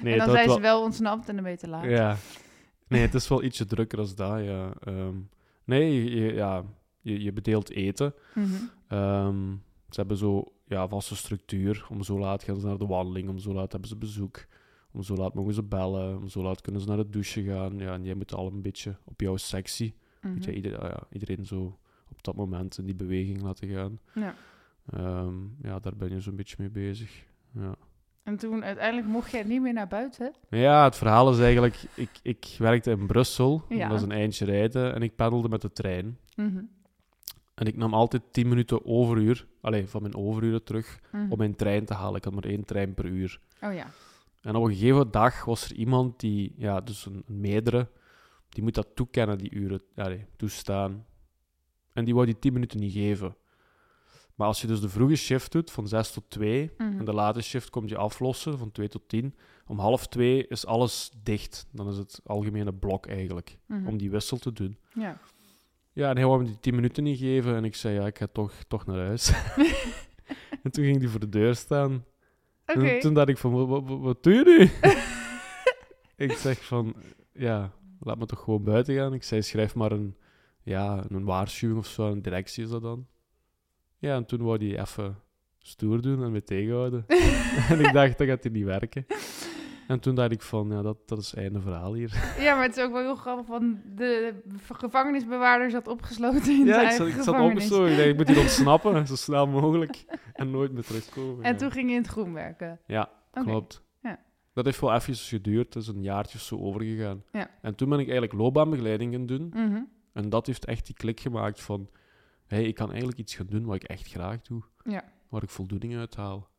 [0.02, 1.84] nee, en dan dat zijn wel- ze wel ontsnapt en dan ben je te laat.
[1.84, 2.18] Ja.
[2.88, 4.74] Nee, het is wel ietsje drukker als dat, ja.
[4.80, 5.16] Ehm,
[5.64, 6.64] nee, je, je- ja,
[7.02, 8.14] je, je bedeelt eten.
[8.36, 8.48] Mhm.
[8.88, 9.50] Ehm,
[9.90, 11.86] ze hebben zo ja, vaste structuur.
[11.90, 14.46] Om zo laat gaan ze naar de wandeling, om zo laat hebben ze bezoek.
[14.92, 17.78] Om zo laat mogen ze bellen, om zo laat kunnen ze naar de douche gaan.
[17.78, 19.96] Ja, en jij moet al een beetje op jouw sectie.
[20.22, 20.34] Mhm.
[20.34, 21.78] Moet je ieder, ah ja, iedereen zo
[22.10, 24.00] op dat moment in die beweging laten gaan.
[24.14, 24.36] Ja.
[24.92, 27.26] Ehm, ja, daar ben je zo'n beetje mee bezig.
[27.54, 27.76] Ja.
[28.24, 30.34] En toen uiteindelijk mocht jij niet meer naar buiten.
[30.50, 31.84] ja, het verhaal is eigenlijk...
[31.96, 33.88] Ik, ik werkte in Brussel, Ja.
[33.88, 36.18] dat is een eindje rijden, en ik pendelde met de trein.
[36.36, 36.64] Mhm.
[37.56, 41.32] En ik nam altijd 10 minuten overuur, allee, van mijn overuren terug, Mhm.
[41.32, 42.16] om mijn trein te halen.
[42.16, 43.40] Ik had maar één trein per uur.
[43.62, 43.86] Oh ja.
[44.42, 47.90] En op een gegeven dag was er iemand die, ja, dus een, een meerdere,
[48.50, 51.06] die moet dat toekennen, die uren, allee, toestaan.
[51.94, 53.36] En die wou die 10 minuten niet geven.
[54.42, 57.00] Maar als je dus de vroege shift doet, van 6 tot 2, Mhm.
[57.00, 59.36] en de late shift komt je aflossen, van 2 tot 10,
[59.68, 61.68] om half 2 is alles dicht.
[61.72, 63.88] Dan is het algemene blok eigenlijk, Mhm.
[63.88, 64.78] om die wissel te doen.
[64.94, 65.18] Ja.
[65.94, 68.18] Ja, en hij wou me die 10 minuten niet geven, en ik zei, ja, ik
[68.18, 69.32] ga toch, toch naar huis.
[70.64, 72.06] en toen ging die voor de deur staan,
[72.66, 74.90] en toen dacht ik van, wat, wat, wat doe je nu?
[76.26, 76.96] ik zeg van,
[77.34, 79.14] ja, laat me toch gewoon buiten gaan.
[79.14, 80.16] Ik zei, schrijf maar een,
[80.64, 83.08] ja, een waarschuwing of zo, een directie is dat dan.
[84.02, 85.16] Ja, en toen wou hij even
[85.60, 87.06] stoer doen en me tegenhouden.
[87.70, 89.06] en ik dacht, dat gaat hier niet werken.
[89.88, 92.36] En toen dacht ik van, ja, dat, dat is het einde verhaal hier.
[92.40, 94.34] Ja, maar het is ook wel heel grappig van de
[94.74, 97.92] gevangenisbewaarder zat opgesloten in ja, ik zat, ik zat opgestoken.
[97.92, 100.06] Ik dacht, ik moet hier ontsnappen, zo snel mogelijk.
[100.34, 101.44] En nooit meer terugkomen.
[101.44, 101.58] En ja.
[101.58, 102.80] toen ging je in het groen werken.
[102.86, 103.10] Ja.
[103.32, 103.84] Klopt.
[104.00, 104.20] Ja.
[104.54, 107.24] Dat heeft wel even geduurd, het is een jaartje zo overgegaan.
[107.32, 107.50] Ja.
[107.62, 109.52] En toen ben ik eigenlijk loopbaanbegeleiding gaan doen.
[109.54, 109.82] Mhm.
[110.14, 111.90] En dat heeft echt die klik gemaakt van...
[112.52, 114.64] Hey, ik kan eigenlijk iets gaan doen wat ik echt graag doe.
[114.84, 115.04] Ja.
[115.30, 116.50] Waar ik voldoening uit haal.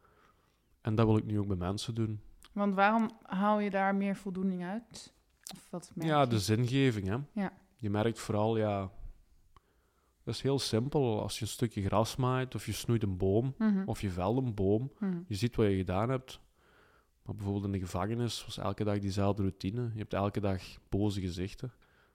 [0.81, 2.21] En dat wil ik nu ook bij mensen doen.
[2.53, 5.13] Want waarom haal je daar meer voldoening uit?
[5.55, 7.17] Of wat Ja, de zingeving, hè.
[7.33, 7.53] Ja.
[7.77, 8.91] Je merkt vooral, ja...
[10.23, 11.23] Dat is heel simpel.
[11.23, 14.37] Als je een stukje gras maait, of je snoeit een boom, Mhm, of je velt
[14.37, 15.21] een boom, mhm.
[15.27, 16.41] je ziet wat je gedaan hebt.
[17.23, 19.91] Maar bijvoorbeeld in de gevangenis was elke dag diezelfde routine.
[19.93, 21.73] Je hebt elke dag boze gezichten.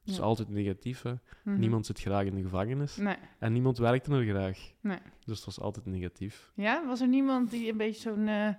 [0.08, 1.13] Het is altijd negatief, hè.
[1.43, 1.60] Mhm.
[1.60, 2.96] Niemand zit graag in de gevangenis.
[2.98, 3.15] Nee.
[3.39, 4.58] En niemand werkte er graag.
[4.82, 4.98] Nee.
[5.26, 6.52] Dus het was altijd negatief.
[6.56, 8.50] Ja, was er niemand die een beetje zo'n eh,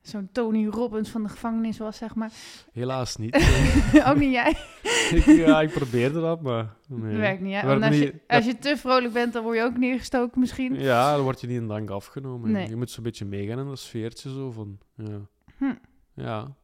[0.00, 2.32] zo'n Tony Robbins van de gevangenis was, zeg maar?
[2.72, 3.34] Helaas niet.
[4.08, 4.50] Ook niet jij?
[5.14, 6.76] ik, ja, ik probeerde dat, maar...
[6.88, 7.10] Nee.
[7.10, 7.74] Dat werkt niet, hè?
[7.80, 10.74] Als, niet- je, als je te vrolijk bent, dan word je ook neergestoken misschien.
[10.74, 12.50] Ja, dan word je niet in dank afgenomen.
[12.50, 12.68] Nee.
[12.68, 14.78] Je moet zo'n beetje meegaan in dat sfeertje zo van...
[14.94, 15.20] Ja.
[15.58, 15.74] Hm.
[16.14, 16.56] Ja.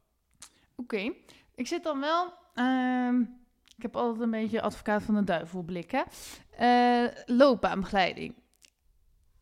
[0.76, 1.12] Oké.
[1.54, 2.32] Ik zit dan wel...
[2.54, 3.22] ehm,
[3.76, 6.02] ik heb altijd een beetje advocaat van de duivel blik, hè?
[6.50, 8.34] Eh, loopbaanbegeleiding.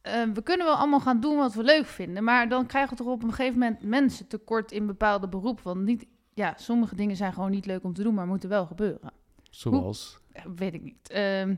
[0.02, 3.02] Eh, we kunnen wel allemaal gaan doen wat we leuk vinden, maar dan krijgen we
[3.02, 5.64] toch op een gegeven moment mensen tekort in bepaalde beroepen.
[5.64, 8.66] Want niet, ja, sommige dingen zijn gewoon niet leuk om te doen, maar moeten wel
[8.66, 9.12] gebeuren.
[9.50, 10.20] Zoals...
[10.56, 11.08] Weet ik niet.
[11.08, 11.54] Ehm,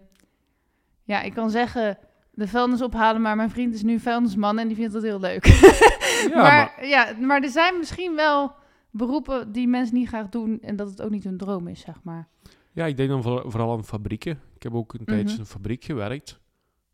[1.05, 1.99] ja, ik kan zeggen
[2.31, 5.47] de vuilnis ophalen, maar mijn vriend is nu vuilnisman en die vindt dat heel leuk.
[5.47, 8.53] Ja, maar, ja, maar er zijn misschien wel
[8.91, 12.03] beroepen die mensen niet graag doen en dat het ook niet hun droom is, zeg
[12.03, 12.29] maar.
[12.75, 14.41] Ja, ik denk dan voor- vooral aan fabrieken.
[14.55, 15.35] Ik heb ook een tijdje Mhm.
[15.35, 16.41] in een fabriek gewerkt.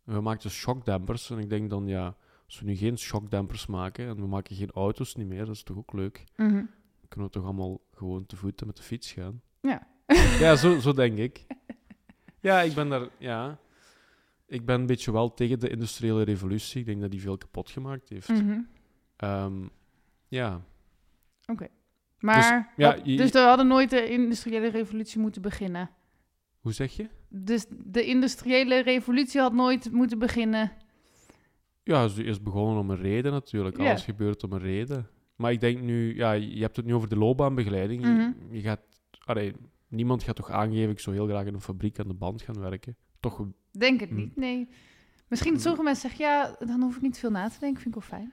[0.04, 1.30] En we maakten shockdampers.
[1.30, 4.70] En ik denk dan, ja, als we nu geen shockdampers maken en we maken geen
[4.70, 6.24] auto's niet meer, dat is toch ook leuk.
[6.36, 6.54] Mhm.
[6.54, 9.40] Dan kunnen we toch allemaal gewoon te voet en met de fiets gaan.
[9.60, 9.86] Ja.
[10.38, 11.46] Ja, zo, zo denk ik.
[12.40, 13.58] Ja, ik ben daar, ja.
[14.46, 16.80] Ik ben een beetje wel tegen de industriële revolutie.
[16.80, 18.28] Ik denk dat die veel kapot gemaakt heeft.
[18.28, 18.60] Mhm.
[19.16, 19.66] Ehm,
[20.28, 20.62] ja,
[22.20, 25.90] Maar, ja, wat- je- dus we hadden nooit de industriële revolutie moeten beginnen.
[26.60, 27.08] hoe zeg je?
[27.28, 30.72] Dus de industriële revolutie had nooit moeten beginnen.
[31.82, 33.78] Ja, ze is begonnen om een reden natuurlijk.
[33.78, 35.08] Alles gebeurt om een reden.
[35.36, 38.02] Maar ik denk nu, ja, je hebt het nu over de loopbaanbegeleiding.
[38.02, 38.54] Je- Mhm.
[38.54, 38.80] Je, gaat,
[39.24, 39.52] allee,
[39.88, 42.60] niemand gaat toch aangeven, ik zou heel graag in een fabriek aan de band gaan
[42.60, 42.96] werken.
[43.20, 44.14] Toch, Denk het Hm.
[44.16, 44.68] niet, nee.
[45.28, 47.82] Misschien dat sommige mensen zeggen, ja, dan hoef ik niet veel na te denken.
[47.82, 48.32] Vind ik wel fijn.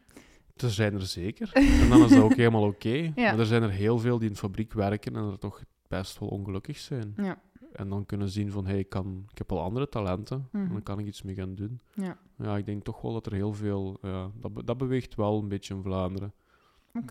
[0.62, 1.50] Er zijn er zeker.
[1.54, 2.90] en dan is dat ook helemaal oké.
[2.90, 3.12] Ja.
[3.16, 6.20] Maar er zijn er heel veel die in een fabriek werken en er toch best
[6.20, 7.14] wel ongelukkig zijn.
[7.18, 7.40] Ja.
[7.74, 10.48] En dan kunnen zien van, hey, ik, kan, ik heb al andere talenten.
[10.52, 10.72] En Mhm.
[10.74, 11.80] dan kan ik iets mee gaan doen.
[11.94, 12.18] Ja.
[12.38, 13.98] Ja, ik denk toch wel dat er heel veel...
[14.02, 16.34] Ja, dat, dat beweegt wel een beetje in Vlaanderen.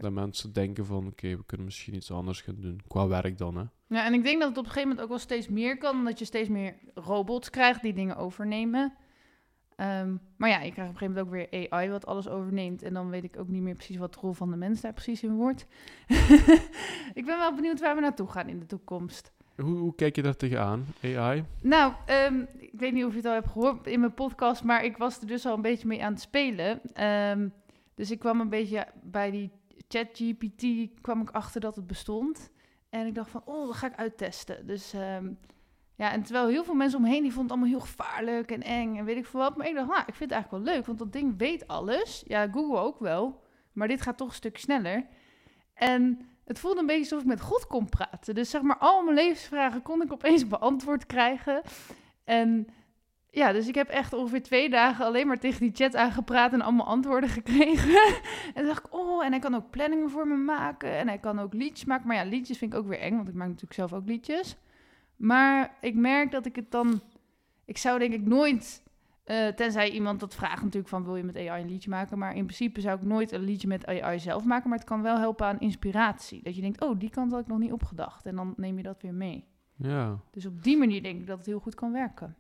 [0.01, 2.81] Dat mensen denken van, oké, we kunnen misschien iets anders gaan doen.
[2.89, 3.65] Qua werk dan, hè.
[3.89, 5.97] Ja, en ik denk dat het op een gegeven moment ook wel steeds meer kan.
[5.97, 8.95] Omdat je steeds meer robots krijgt die dingen overnemen.
[9.77, 12.83] Ehm, maar ja, je krijgt op een gegeven moment ook weer AI wat alles overneemt.
[12.83, 14.93] En dan weet ik ook niet meer precies wat de rol van de mens daar
[14.93, 15.67] precies in wordt.
[17.15, 19.33] ik ben wel benieuwd waar we naartoe gaan in de toekomst.
[19.57, 21.45] Hoe, hoe kijk je daar tegenaan, AI?
[21.61, 24.85] Nou, ehm, ik weet niet of je het al hebt gehoord in mijn podcast, maar
[24.85, 26.81] ik was er dus al een beetje mee aan het spelen.
[26.93, 27.49] Ehm,
[27.95, 29.51] dus ik kwam een beetje bij die
[29.89, 30.67] ChatGPT
[31.01, 32.51] kwam ik achter dat het bestond.
[32.91, 34.67] En ik dacht van, oh, dat ga ik uittesten.
[34.67, 34.95] Dus
[35.97, 38.97] ja, en terwijl heel veel mensen omheen, die vonden het allemaal heel gevaarlijk en eng
[38.97, 39.57] en weet ik veel wat.
[39.57, 42.23] Maar ik dacht, nou, ik vind het eigenlijk wel leuk, want dat ding weet alles.
[42.27, 45.07] Ja, Google ook wel, maar dit gaat toch een stuk sneller.
[45.75, 48.35] En het voelde een beetje alsof ik met God kon praten.
[48.35, 51.63] Dus zeg maar, al mijn levensvragen kon ik opeens beantwoord krijgen.
[52.25, 52.67] En
[53.31, 56.61] ja, dus ik heb echt ongeveer twee dagen alleen maar tegen die chat aangepraat en
[56.61, 58.07] allemaal antwoorden gekregen.
[58.47, 60.97] en toen dacht ik, oh, en hij kan ook planningen voor me maken.
[60.97, 62.07] En hij kan ook liedjes maken.
[62.07, 64.57] Maar ja, liedjes vind ik ook weer eng, want ik maak natuurlijk zelf ook liedjes.
[65.17, 67.01] Maar ik merk dat ik het dan...
[67.65, 68.83] Ik zou denk ik nooit...
[69.25, 72.19] eh, tenzij iemand dat vraagt natuurlijk van wil je met AI een liedje maken.
[72.19, 74.69] Maar in principe zou ik nooit een liedje met AI zelf maken.
[74.69, 76.43] Maar het kan wel helpen aan inspiratie.
[76.43, 78.27] Dat je denkt, oh, die kant had ik nog niet opgedacht.
[78.27, 79.45] En dan neem je dat weer mee.
[79.77, 80.19] Ja.
[80.31, 82.37] Dus op die manier denk ik dat het heel goed kan werken.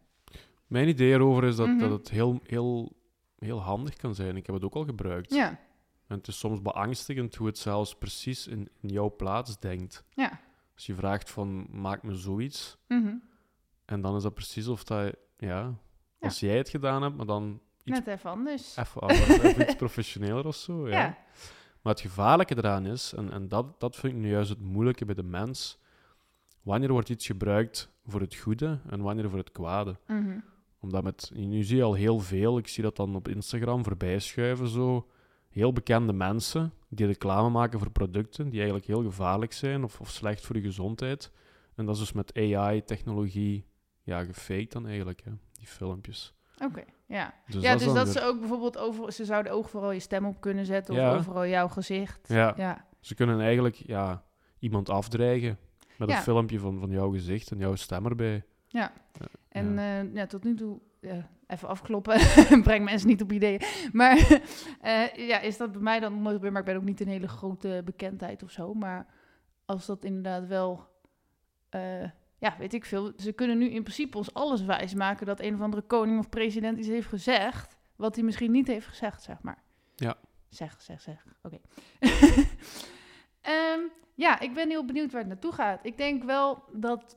[0.66, 1.78] Mijn idee erover is dat, Mhm.
[1.78, 2.92] dat het heel, heel,
[3.38, 4.36] heel handig kan zijn.
[4.36, 5.34] Ik heb het ook al gebruikt.
[5.34, 5.48] Ja,
[6.06, 10.04] En het is soms beangstigend hoe het zelfs precies in, in jouw plaats denkt.
[10.14, 10.40] ja.
[10.76, 12.76] Als je vraagt van, maak me zoiets.
[12.88, 13.14] Mhm.
[13.84, 15.74] En dan is dat precies of dat, ja,
[16.20, 18.76] als jij het gedaan hebt, maar dan iets, Net even anders.
[18.76, 20.88] even, anders, even iets professioneler of zo.
[20.88, 20.98] Ja.
[20.98, 21.18] Ja.
[21.82, 25.04] Maar het gevaarlijke eraan is, en, en dat, dat vind ik nu juist het moeilijke
[25.04, 25.78] bij de mens,
[26.62, 29.96] wanneer wordt iets gebruikt voor het goede en wanneer voor het kwade?
[30.06, 30.38] Mhm.
[30.80, 34.18] Omdat met, nu zie je al heel veel, ik zie dat dan op Instagram voorbij
[34.18, 35.08] schuiven, zo,
[35.56, 40.10] heel bekende mensen die reclame maken voor producten die eigenlijk heel gevaarlijk zijn of, of
[40.10, 41.32] slecht voor je gezondheid.
[41.74, 43.66] En dat is dus met AI-technologie
[44.02, 46.34] ja, gefaked dan eigenlijk, hè, die filmpjes.
[46.64, 47.34] Oké, ja.
[47.46, 50.26] Dus ja, is dus dat weer- ze ook bijvoorbeeld over, ze zouden overal je stem
[50.26, 52.28] op kunnen zetten of overal jouw gezicht.
[52.28, 52.54] Ja.
[52.56, 52.86] ja.
[53.00, 54.24] Ze kunnen eigenlijk ja,
[54.58, 55.58] iemand afdreigen
[55.98, 56.16] met Ja.
[56.16, 58.44] een filmpje van, van jouw gezicht en jouw stem erbij.
[58.76, 58.92] Ja.
[59.48, 60.00] En ja.
[60.00, 60.08] ja.
[60.12, 62.20] ja, tot nu toe, eh, even afkloppen,
[62.62, 63.62] breng mensen niet op ideeën.
[63.92, 64.16] Maar
[64.80, 66.52] eh, ja, is dat bij mij dan nooit gebeurd?
[66.52, 68.74] Maar ik ben ook niet een hele grote bekendheid of zo.
[68.74, 69.06] Maar
[69.64, 70.88] als dat inderdaad wel,
[71.68, 72.02] eh,
[72.38, 73.12] ja, weet ik veel.
[73.16, 76.28] Ze kunnen nu in principe ons alles wijs maken dat een of andere koning of
[76.28, 79.62] president iets heeft gezegd, wat hij misschien niet heeft gezegd, zeg maar.
[79.94, 80.14] Ja.
[80.48, 81.24] Zeg, zeg, zeg.
[81.42, 81.58] Oké.
[83.40, 83.80] Ehm,
[84.14, 85.84] ja, ik ben heel benieuwd waar het naartoe gaat.
[85.84, 87.16] Ik denk wel dat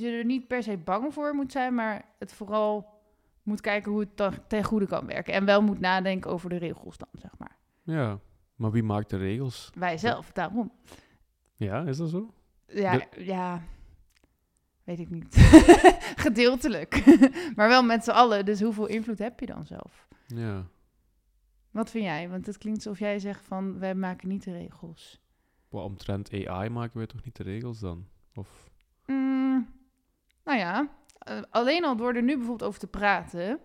[0.00, 2.94] je er niet per se bang voor moet zijn, maar het vooral
[3.42, 5.34] moet kijken hoe het dan ten goede kan werken.
[5.34, 7.56] En wel moet nadenken over de regels dan, zeg maar.
[7.82, 8.18] Ja,
[8.54, 9.70] maar wie maakt de regels?
[9.74, 10.72] Wij zelf, daarom.
[11.54, 12.34] Ja, is dat zo?
[12.66, 13.62] Ja, De- ja.
[14.84, 15.34] Weet ik niet.
[16.26, 17.04] Gedeeltelijk.
[17.56, 18.44] maar wel met z'n allen.
[18.44, 20.08] Dus hoeveel invloed heb je dan zelf?
[20.26, 20.66] Ja.
[21.70, 22.28] Wat vind jij?
[22.28, 25.20] Want het klinkt alsof jij zegt van wij maken niet de regels.
[25.68, 28.06] Wat omtrent AI maken wij toch niet de regels dan?
[28.34, 28.70] Of...
[29.06, 29.45] Mm,
[30.46, 33.58] nou ja, eh, alleen al door er nu bijvoorbeeld over te praten.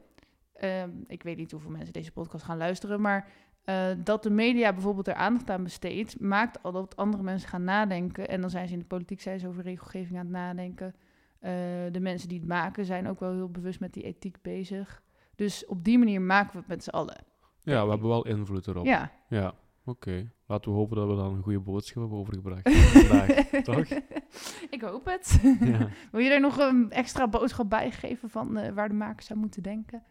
[0.53, 3.29] ehm, ik weet niet hoeveel mensen deze podcast gaan luisteren, maar
[3.63, 7.63] eh, dat de media bijvoorbeeld er aandacht aan besteedt, maakt al dat andere mensen gaan
[7.63, 8.27] nadenken.
[8.27, 10.95] En dan zijn ze in de politiek zijn ze over regelgeving aan het nadenken.
[11.39, 11.51] Eh,
[11.91, 15.01] de mensen die het maken zijn ook wel heel bewust met die ethiek bezig.
[15.35, 17.23] Dus op die manier maken we het met z'n allen.
[17.59, 18.85] Ja, we hebben wel invloed erop.
[18.85, 19.11] Ja.
[19.27, 19.53] Ja,
[19.85, 20.31] oké.
[20.45, 23.29] Laten we hopen dat we dan een goede boodschap hebben overgebracht vandaag.
[23.63, 23.85] toch?
[24.75, 25.39] ik hoop het.
[25.59, 25.89] Ja.
[26.11, 29.37] Wil je er nog een extra boodschap bij geven van eh, waar de makers aan
[29.37, 30.03] moeten denken?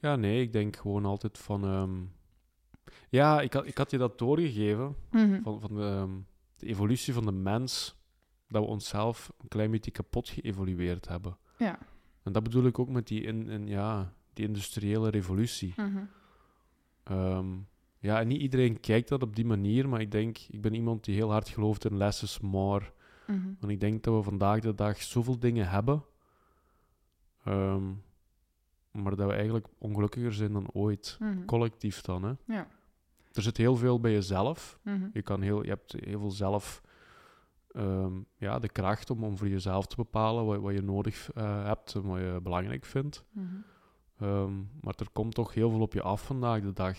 [0.00, 1.64] ja, nee, ik denk gewoon altijd van...
[1.64, 1.94] ehm,
[3.08, 5.42] Ja, ik had, ik had je dat doorgegeven, Mhm.
[5.42, 6.10] van, van de, ehm,
[6.56, 7.96] de evolutie van de mens,
[8.48, 11.36] dat we onszelf een klein beetje kapot geëvolueerd hebben.
[11.58, 11.78] Ja.
[12.22, 15.74] En dat bedoel ik ook met die, in, in, ja, die industriële revolutie.
[17.04, 17.46] Ehm,
[18.06, 21.04] ja, en niet iedereen kijkt dat op die manier, maar ik denk, ik ben iemand
[21.04, 22.84] die heel hard gelooft in less is more.
[23.26, 23.46] Mhm.
[23.60, 26.04] Want ik denk dat we vandaag de dag zoveel dingen hebben,
[27.44, 27.84] ehm,
[28.90, 31.16] maar dat we eigenlijk ongelukkiger zijn dan ooit.
[31.20, 31.44] Mhm.
[31.44, 32.32] Collectief dan, hè.
[32.44, 32.68] Ja.
[33.32, 34.78] Er zit heel veel bij jezelf.
[34.82, 35.08] Mhm.
[35.12, 36.82] Je, kan heel, je hebt heel veel zelf
[37.70, 41.64] ehm, ja, de kracht om, om voor jezelf te bepalen wat, wat je nodig eh,
[41.64, 43.24] hebt en wat je belangrijk vindt.
[44.18, 46.98] Ehm, maar er komt toch heel veel op je af vandaag de dag.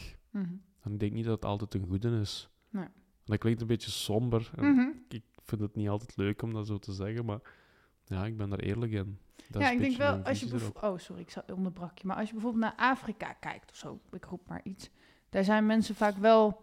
[0.87, 2.49] En ik denk niet dat het altijd een goede is.
[2.69, 2.87] Nee.
[3.25, 4.51] Dat klinkt een beetje somber.
[4.55, 4.87] En Mhm.
[5.09, 7.39] Ik vind het niet altijd leuk om dat zo te zeggen, maar
[8.05, 9.19] ja, ik ben daar eerlijk in.
[9.49, 10.69] Dat Ja, ik denk wel, als je.
[10.81, 12.07] Oh, sorry, ik zal- onderbrak je.
[12.07, 14.89] Maar als je bijvoorbeeld naar Afrika kijkt of zo, ik roep maar iets.
[15.29, 16.61] Daar zijn mensen vaak wel...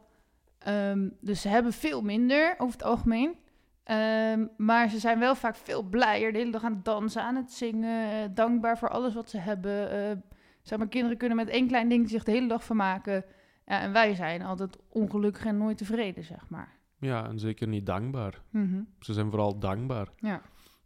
[0.59, 3.35] ehm, dus ze hebben veel minder over het algemeen.
[3.83, 6.33] Ehm, maar ze zijn wel vaak veel blijer.
[6.33, 8.11] De hele dag aan het dansen, aan het zingen.
[8.23, 9.91] eh, dankbaar voor alles wat ze hebben.
[9.91, 10.17] eh,
[10.63, 13.25] zeg maar, kinderen kunnen met één klein ding zich de hele dag vermaken.
[13.67, 16.79] Ja, en wij zijn altijd ongelukkig en nooit tevreden, zeg maar.
[16.99, 18.43] Ja, en zeker niet dankbaar.
[18.51, 18.83] Mhm.
[19.01, 20.09] Ze zijn vooral dankbaar.
[20.17, 20.43] Ja.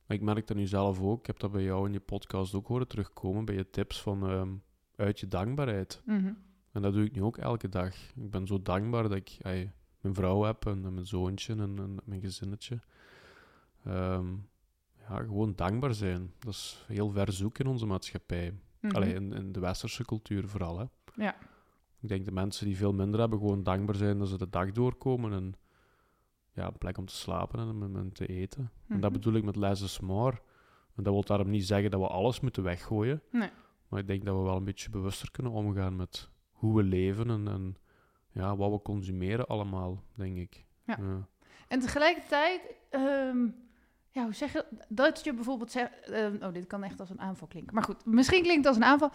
[0.06, 1.18] Maar ik merk dat nu zelf ook.
[1.18, 4.28] Ik heb dat bij jou in je podcast ook horen terugkomen, bij je tips van
[4.28, 4.52] ehm,
[4.96, 6.02] uit je dankbaarheid.
[6.04, 6.32] Mhm.
[6.72, 7.94] En dat doe ik nu ook elke dag.
[8.16, 9.38] Ik ben zo dankbaar dat ik
[10.00, 12.80] mijn vrouw heb en, en mijn zoontje en, en mijn gezinnetje.
[13.84, 14.26] Ehm,
[15.08, 16.32] ja, gewoon dankbaar zijn.
[16.38, 18.54] Dat is heel ver zoek in onze maatschappij.
[18.80, 18.94] Mhm.
[18.94, 20.78] Allee, in, in de westerse cultuur vooral.
[20.78, 20.84] Hè.
[21.14, 21.36] Ja.
[22.00, 24.72] Ik denk de mensen die veel minder hebben, gewoon dankbaar zijn dat ze de dag
[24.72, 25.54] doorkomen en
[26.52, 28.70] ja, een plek om te slapen en om te eten.
[28.88, 29.20] En dat Mhm.
[29.20, 30.40] bedoel ik met less is more.
[30.96, 33.22] En dat wil daarom niet zeggen dat we alles moeten weggooien.
[33.30, 33.50] Nee.
[33.88, 37.30] Maar ik denk dat we wel een beetje bewuster kunnen omgaan met hoe we leven
[37.30, 37.76] en, en
[38.32, 40.64] ja, wat we consumeren allemaal, denk ik.
[40.84, 40.96] Ja.
[41.00, 41.26] Ja.
[41.68, 43.46] En tegelijkertijd, ehm,
[44.10, 44.86] ja, hoe zeg je dat?
[44.88, 47.74] Dat je bijvoorbeeld zegt, ehm, oh, dit kan echt als een aanval klinken.
[47.74, 49.08] Maar goed, misschien klinkt het als een aanval.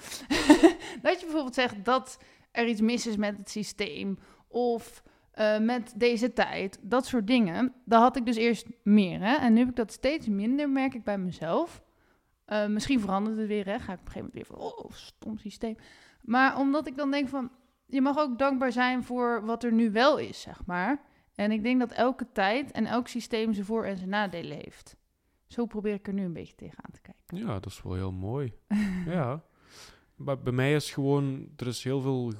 [1.01, 2.19] dat je bijvoorbeeld zegt dat
[2.53, 7.73] er iets mis is met het systeem of eh, met deze tijd, dat soort dingen.
[7.85, 9.35] Dat had ik dus eerst meer, hè.
[9.35, 11.83] En nu heb ik dat steeds minder, merk ik bij mezelf.
[12.45, 13.79] Eh, misschien verandert het weer, hè.
[13.79, 15.75] Ga ik op een gegeven moment weer van, oh, stom systeem.
[16.21, 17.51] Maar omdat ik dan denk van,
[17.85, 21.01] je mag ook dankbaar zijn voor wat er nu wel is, zeg maar.
[21.35, 24.95] En ik denk dat elke tijd en elk systeem zijn voor- en zijn nadelen heeft.
[25.47, 27.47] Zo probeer ik er nu een beetje tegenaan te kijken.
[27.47, 28.53] ja, dat is wel heel mooi.
[29.05, 29.43] ja.
[30.15, 32.33] Maar bij mij is gewoon, er is heel veel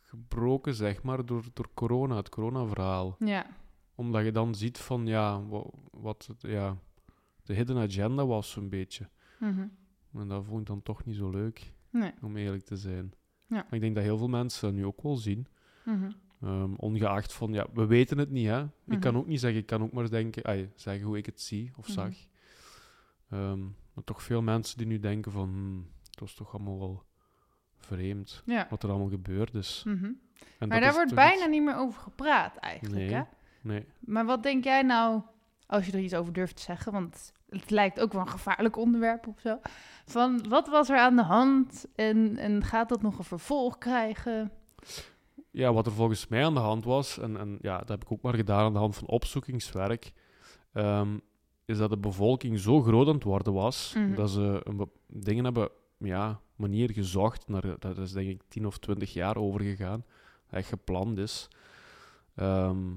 [0.00, 3.16] gebroken, zeg maar, door, door corona, het corona-verhaal.
[3.18, 3.46] Ja,
[3.94, 5.42] Omdat je dan ziet van, ja,
[5.90, 6.76] wat, ja,
[7.42, 9.08] de hidden agenda was zo'n beetje.
[9.38, 9.66] mhm.
[10.14, 12.12] En dat vond ik dan toch niet zo leuk, nee.
[12.22, 13.12] om eerlijk te zijn.
[13.46, 13.54] Ja.
[13.56, 15.46] Maar ik denk dat heel veel mensen dat nu ook wel zien.
[15.84, 16.10] Mhm.
[16.40, 18.62] Ehm, ongeacht van, ja, we weten het niet, hè.
[18.86, 19.16] Ik kan Mhm.
[19.16, 21.86] ook niet zeggen, ik kan ook maar denken, ai, zeggen hoe ik het zie of
[21.88, 22.14] zag.
[23.30, 23.60] Ehm,
[23.94, 27.02] maar toch veel mensen die nu denken van, hmm, het was toch allemaal wel
[27.86, 28.66] vreemd, Ja.
[28.70, 29.82] wat er allemaal gebeurd is.
[29.86, 30.10] Mhm.
[30.58, 33.14] En Maar daar wordt bijna iets- niet meer over gepraat eigenlijk, Nee.
[33.14, 33.22] hè?
[33.60, 33.84] Nee.
[34.00, 35.20] Maar wat denk jij nou,
[35.66, 38.76] als je er iets over durft te zeggen, want het lijkt ook wel een gevaarlijk
[38.76, 39.58] onderwerp of zo.
[40.06, 44.52] Van wat was er aan de hand en, en gaat dat nog een vervolg krijgen?
[45.50, 48.12] Ja, wat er volgens mij aan de hand was, en, en ja, dat heb ik
[48.12, 50.12] ook maar gedaan aan de hand van opzoekingswerk,
[50.72, 51.18] ehm,
[51.64, 54.14] is dat de bevolking zo groot aan het worden was, Mhm.
[54.14, 55.68] dat ze een dingen hebben,
[56.04, 60.04] ja, manier gezocht, naar, dat is denk ik 10 of 20 jaar overgegaan,
[60.46, 61.48] dat echt gepland is,
[62.34, 62.94] Ehm,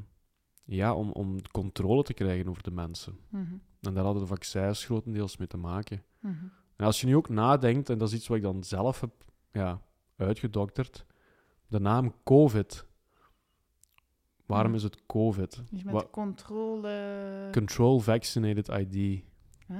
[0.63, 3.19] ja, om, om controle te krijgen over de mensen.
[3.29, 6.03] Mhm, En daar hadden de vaccins grotendeels mee te maken.
[6.19, 6.33] mhm.
[6.75, 9.11] En als je nu ook nadenkt, en dat is iets wat ik dan zelf heb
[9.51, 9.81] ja,
[10.15, 11.05] uitgedokterd,
[11.67, 12.85] de naam COVID.
[14.45, 15.63] Waarom is het COVID?
[15.71, 17.49] Dus met Wa- controle...
[17.51, 19.23] Control Vaccinated ID.
[19.67, 19.77] Ah.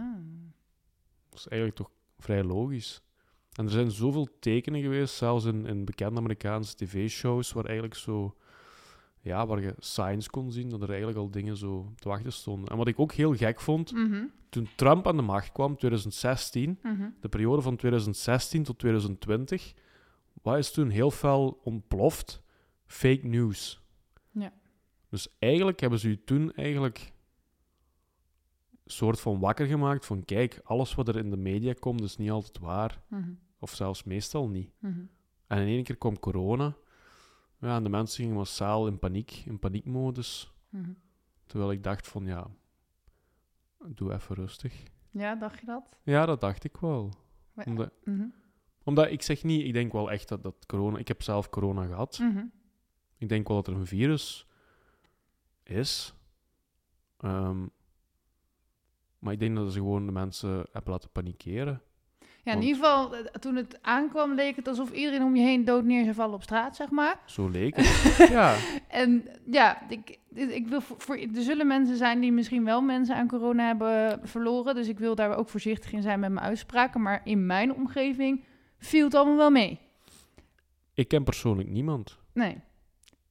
[1.29, 3.01] Dat is eigenlijk toch vrij logisch.
[3.55, 8.35] En er zijn zoveel tekenen geweest, zelfs in, in bekende Amerikaanse tv-shows, waar eigenlijk zo...
[9.21, 12.69] Ja, waar je signs kon zien, dat er eigenlijk al dingen zo te wachten stonden.
[12.69, 16.79] En wat ik ook heel gek vond, Mhm, toen Trump aan de macht kwam, 2016,
[16.83, 17.09] mhm.
[17.19, 19.73] de periode van 2016 tot 2020,
[20.41, 22.41] wat is toen heel fel ontploft?
[22.85, 23.81] Fake news.
[24.31, 24.53] Ja.
[25.09, 27.13] Dus eigenlijk hebben ze u toen eigenlijk
[28.83, 32.17] een soort van wakker gemaakt van kijk, alles wat er in de media komt is
[32.17, 33.01] niet altijd waar.
[33.07, 34.71] Mhm, Of zelfs meestal niet.
[34.79, 35.05] mhm.
[35.47, 36.75] En in één keer kwam corona.
[37.59, 40.53] Ja, en de mensen gingen massaal in paniek, in paniekmodus.
[40.69, 40.91] Mhm.
[41.45, 42.47] Terwijl ik dacht van ja,
[43.87, 44.83] doe even rustig.
[45.11, 45.83] Ja, dacht je dat?
[46.03, 47.13] Ja, dat dacht ik wel.
[47.53, 48.25] Maar- Omdat, Mhm,
[48.83, 50.97] Omdat ik zeg niet, ik denk wel echt dat, dat corona.
[50.97, 52.17] Ik heb zelf corona gehad.
[53.17, 54.47] Ik denk wel dat er een virus
[55.63, 56.13] is.
[57.17, 57.65] Ehm,
[59.19, 61.81] maar ik denk dat ze gewoon de mensen hebben laten panikeren.
[62.45, 65.41] Ja, in Want- ieder geval, eh, toen het aankwam, leek het alsof iedereen om je
[65.43, 67.19] heen dood neer zou vallen op straat, zeg maar.
[67.25, 68.27] Zo leek het.
[68.37, 68.55] ja,
[68.87, 73.15] En ja, ik, ik wil voor, voor- er zullen mensen zijn die misschien wel mensen
[73.15, 74.75] aan corona hebben verloren.
[74.75, 77.01] Dus ik wil daar ook voorzichtig in zijn met mijn uitspraken.
[77.01, 78.43] Maar in mijn omgeving
[78.77, 79.79] viel het allemaal wel mee.
[80.93, 82.17] ik ken persoonlijk niemand.
[82.33, 82.57] Nee.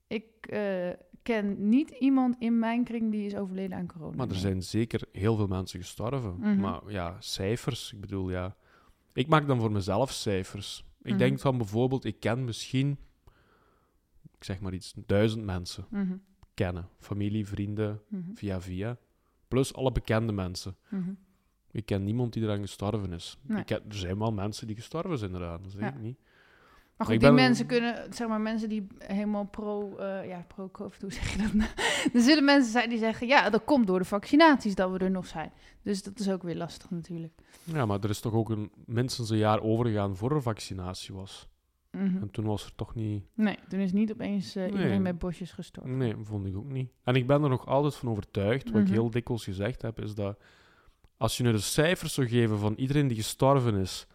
[0.07, 0.89] Ik eh,
[1.23, 4.17] ken niet iemand in mijn kring die is overleden aan corona.
[4.17, 6.37] Maar er zijn zeker heel veel mensen gestorven.
[6.39, 6.61] Mhm.
[6.61, 7.93] Maar ja, cijfers.
[7.93, 8.57] Ik bedoel, ja.
[9.15, 10.85] Ik maak dan voor mezelf cijfers.
[11.03, 11.19] Ik Mhm.
[11.19, 12.99] denk van bijvoorbeeld, ik ken misschien,
[14.39, 16.17] ik zeg maar iets, duizend mensen Mhm,
[16.55, 16.89] kennen.
[16.99, 18.97] Familie, vrienden, mhm, via via.
[19.49, 20.77] Plus alle bekende mensen.
[21.71, 23.39] Ik ken niemand die eraan gestorven is.
[23.43, 23.59] Nee.
[23.59, 25.89] Ik ken, er zijn wel mensen die gestorven zijn eraan, dat zeg Ja.
[25.89, 26.19] ik niet.
[26.97, 31.01] Maar goed, die ben- mensen kunnen, zeg maar, mensen die helemaal pro, eh ja, pro-COVID,
[31.03, 31.71] hoe zeg je dat nou?
[32.15, 35.11] Er zullen mensen zijn die zeggen, ja, dat komt door de vaccinaties dat we er
[35.11, 35.53] nog zijn.
[35.83, 37.33] Dus dat is ook weer lastig natuurlijk.
[37.65, 41.49] Ja, maar er is toch ook een, minstens een jaar overgegaan voor er vaccinatie was.
[41.91, 42.05] Mhm.
[42.21, 43.25] En toen was er toch niet...
[43.35, 44.73] Nee, toen is niet opeens eh, Nee.
[44.73, 45.97] iedereen met bosjes gestorven.
[45.97, 46.91] Nee, vond ik ook niet.
[47.05, 48.93] En ik ben er nog altijd van overtuigd, wat ik Mhm.
[48.93, 50.39] heel dikwijls gezegd heb, is dat
[51.17, 54.07] als je nu de cijfers zou geven van iedereen die gestorven is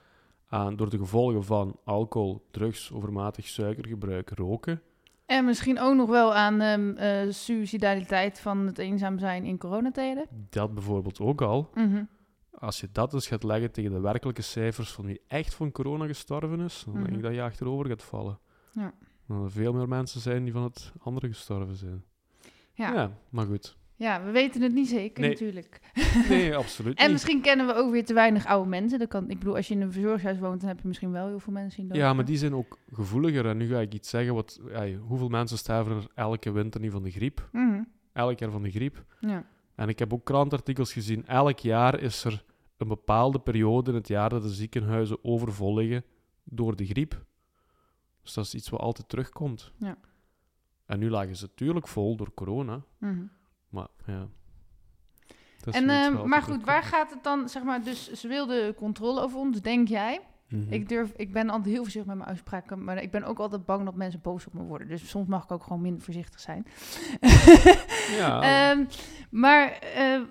[0.49, 4.81] aan, door de gevolgen van alcohol, drugs, overmatig suikergebruik, roken,
[5.25, 10.25] En misschien ook nog wel aan ehm eh, suicidaliteit van het eenzaam zijn in coronatijden.
[10.49, 12.03] dat bijvoorbeeld ook al, Mhm.
[12.51, 16.05] als je dat eens gaat leggen tegen de werkelijke cijfers van wie echt van corona
[16.05, 17.15] gestorven is, dan denk Mhm.
[17.15, 18.39] ik dat je achterover gaat vallen.
[18.71, 18.93] Ja.
[19.27, 22.03] Dat er veel meer mensen zijn die van het andere gestorven zijn.
[22.73, 22.93] Ja.
[22.93, 23.77] Ja, maar goed.
[23.99, 25.29] Ja, we weten het niet zeker Nee.
[25.29, 25.79] natuurlijk.
[26.29, 27.11] Nee, absoluut En niet.
[27.11, 28.99] misschien kennen we ook weer te weinig oude mensen.
[28.99, 31.27] Dat kan, ik bedoel, als je in een verzorgingshuis woont, dan heb je misschien wel
[31.27, 33.45] heel veel mensen in Ja, maar die zijn ook gevoeliger.
[33.45, 34.33] En nu ga ik iets zeggen.
[34.33, 37.49] Wat, ja, hoeveel mensen sterven er elke winter niet van de griep?
[37.51, 37.83] Mhm.
[38.13, 39.05] Elk jaar van de griep.
[39.19, 39.45] Ja.
[39.75, 41.25] En ik heb ook krantartikels gezien.
[41.27, 42.43] Elk jaar is er
[42.77, 46.03] een bepaalde periode in het jaar dat de ziekenhuizen overvol liggen
[46.43, 47.25] door de griep.
[48.21, 49.71] Dus dat is iets wat altijd terugkomt.
[49.77, 49.97] Ja.
[50.85, 52.81] En nu lagen ze natuurlijk vol door corona.
[52.97, 53.23] Mhm.
[53.69, 54.27] Maar ja.
[55.71, 59.39] En, ehm, maar goed, waar gaat het dan, zeg maar, dus ze wilde controle over
[59.39, 60.19] ons, denk jij?
[60.49, 60.73] Mhm.
[60.73, 63.65] Ik, durf, ik ben altijd heel voorzichtig met mijn uitspraken, maar ik ben ook altijd
[63.65, 64.87] bang dat mensen boos op me worden.
[64.87, 66.65] Dus soms mag ik ook gewoon minder voorzichtig zijn.
[68.17, 68.41] Ja.
[68.71, 68.85] Ehm,
[69.29, 70.21] maar eh,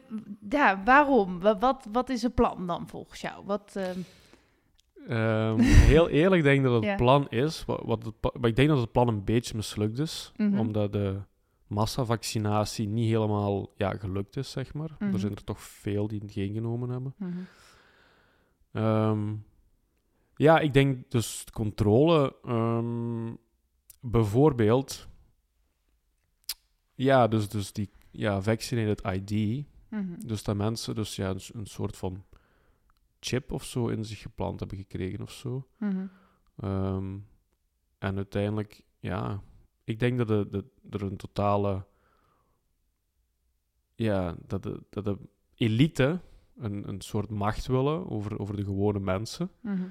[0.48, 1.40] ja, waarom?
[1.40, 3.44] Wa- Wat, wat is het plan dan volgens jou?
[3.44, 6.96] Wat, ehm, heel eerlijk denk ik dat het Ja.
[6.96, 7.64] plan is.
[7.66, 10.32] Wat, wat het, maar ik denk dat het plan een beetje mislukt is.
[10.36, 10.58] Mhm.
[10.58, 11.20] Omdat de
[11.68, 14.96] massavaccinatie niet helemaal ja, gelukt is, zeg maar.
[14.98, 15.12] Mhm.
[15.12, 17.14] Er zijn er toch veel die het geen genomen hebben.
[17.16, 17.38] mhm.
[18.72, 19.34] Ehm,
[20.36, 22.36] ja, ik denk dus controle.
[22.44, 23.34] ehm,
[24.00, 25.08] bijvoorbeeld.
[26.94, 29.64] Ja, dus, dus die ja, vaccinated ID.
[29.88, 30.20] Mhm.
[30.26, 32.24] Dus dat mensen dus ja, een, soort van
[33.20, 35.68] chip of zo in zich geplant hebben gekregen of zo.
[35.76, 36.06] Mhm.
[36.56, 37.18] Ehm,
[37.98, 39.42] en uiteindelijk, ja,
[39.88, 41.84] ik denk dat de, de, er een totale
[43.94, 45.16] ja, dat, de, dat de
[45.54, 46.20] elite
[46.56, 49.50] een, een soort macht willen over, over de gewone mensen.
[49.60, 49.82] Mhm.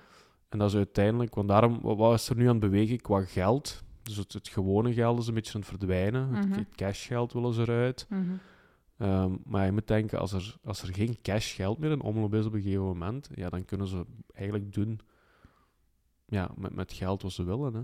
[0.50, 3.84] En dat is uiteindelijk, want daarom, wat- is er nu aan het bewegen qua geld?
[4.02, 6.34] Dus het, het gewone geld is een beetje aan het verdwijnen.
[6.34, 6.58] Het- Mhm.
[6.58, 8.06] Het, cashgeld willen ze eruit.
[8.10, 8.24] Mhm.
[8.98, 12.46] Ehm, maar je moet denken, als er, als er geen cashgeld meer in omloop is
[12.46, 15.00] op een gegeven moment, ja, dan kunnen ze eigenlijk doen
[16.26, 17.74] ja, met, met geld wat ze willen.
[17.74, 17.82] Hè.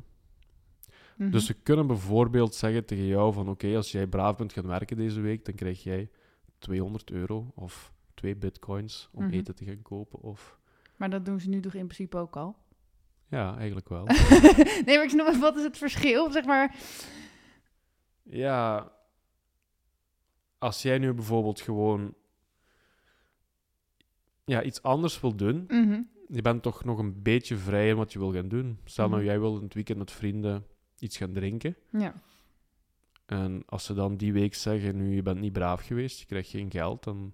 [1.31, 4.97] Dus ze kunnen bijvoorbeeld zeggen tegen jou van oké, als jij braaf bent gaan werken
[4.97, 6.09] deze week, dan krijg jij
[6.59, 9.33] 200 euro of twee bitcoins om Mhm.
[9.33, 10.19] eten te gaan kopen.
[10.21, 10.59] Of
[10.97, 12.55] Maar dat doen ze nu toch in principe ook al?
[13.27, 14.05] ja, eigenlijk wel.
[14.85, 16.31] nee, maar ik snap, wat is het verschil?
[16.31, 16.75] Zeg maar.
[18.23, 18.91] ja,
[20.57, 22.13] als jij nu bijvoorbeeld gewoon
[24.45, 26.01] ja, iets anders wil doen, Mhm.
[26.27, 28.79] je bent toch nog een beetje vrij in wat je wil gaan doen.
[28.83, 29.29] Stel nou, Mhm.
[29.29, 30.65] jij wil in het weekend met vrienden
[31.03, 31.75] iets gaan drinken.
[31.91, 32.13] Ja.
[33.25, 36.49] En als ze dan die week zeggen, nu je bent niet braaf geweest, je krijgt
[36.49, 37.33] geen geld, dan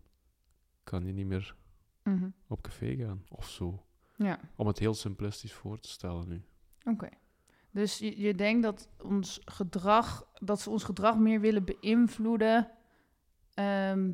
[0.84, 1.56] kan je niet meer
[2.04, 2.30] Mhm.
[2.48, 3.84] op café gaan of zo.
[4.16, 4.40] Ja.
[4.56, 6.42] Om het heel simplistisch voor te stellen nu.
[6.84, 7.10] Oké.
[7.72, 12.72] Dus je, je denkt dat ons gedrag, dat ze ons gedrag meer willen beïnvloeden
[13.54, 14.12] ehm,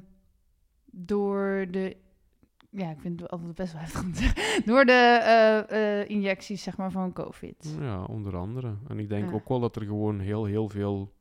[0.85, 1.97] door de,
[2.75, 4.33] ja, ik vind het altijd best wel heftig
[4.65, 4.91] door de
[5.23, 7.75] eh, eh, injecties zeg maar van COVID.
[7.79, 8.75] Ja, onder andere.
[8.87, 9.31] En ik denk Ja.
[9.35, 11.13] ook wel dat er gewoon heel, heel veel...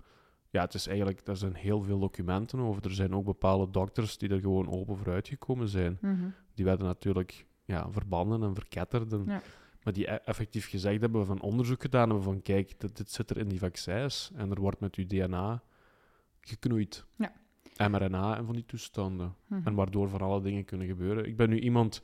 [0.51, 1.27] Ja, het is eigenlijk...
[1.27, 2.85] Er zijn heel veel documenten over.
[2.85, 5.99] Er zijn ook bepaalde dokters die er gewoon open voor uitgekomen zijn.
[6.01, 6.29] Mhm.
[6.55, 9.13] Die werden natuurlijk ja, verbannen en verketterd.
[9.13, 9.43] En, Ja.
[9.83, 13.31] Maar die e- effectief gezegd hebben van onderzoek gedaan hebben van kijk, dit, dit zit
[13.31, 15.63] er in die vaccins en er wordt met uw DNA
[16.41, 17.05] geknoeid.
[17.17, 17.33] Ja.
[17.79, 19.35] mRNA en van die toestanden.
[19.47, 19.61] Mhm.
[19.67, 21.27] En waardoor van alle dingen kunnen gebeuren.
[21.27, 22.03] Ik ben nu iemand...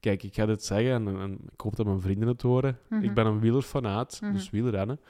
[0.00, 2.78] Kijk, ik ga dit zeggen en, en ik hoop dat mijn vrienden het horen.
[2.88, 3.02] Mhm.
[3.02, 4.32] Ik ben een wielerfanaat, Mhm.
[4.32, 5.00] dus wielrennen.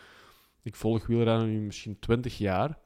[0.63, 2.79] Ik volg wielrennen nu misschien 20 jaar.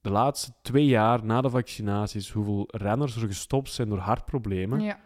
[0.00, 4.98] De laatste twee jaar na de vaccinaties, hoeveel renners er gestopt zijn door hartproblemen, Ja.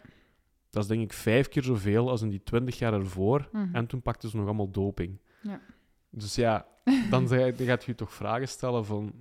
[0.70, 3.48] dat is denk ik vijf keer zoveel als in die 20 jaar ervoor.
[3.72, 5.18] En toen pakten ze nog allemaal doping.
[5.42, 5.60] Ja.
[6.10, 6.66] Dus ja,
[7.10, 9.12] dan, dan gaat je je toch vragen stellen van...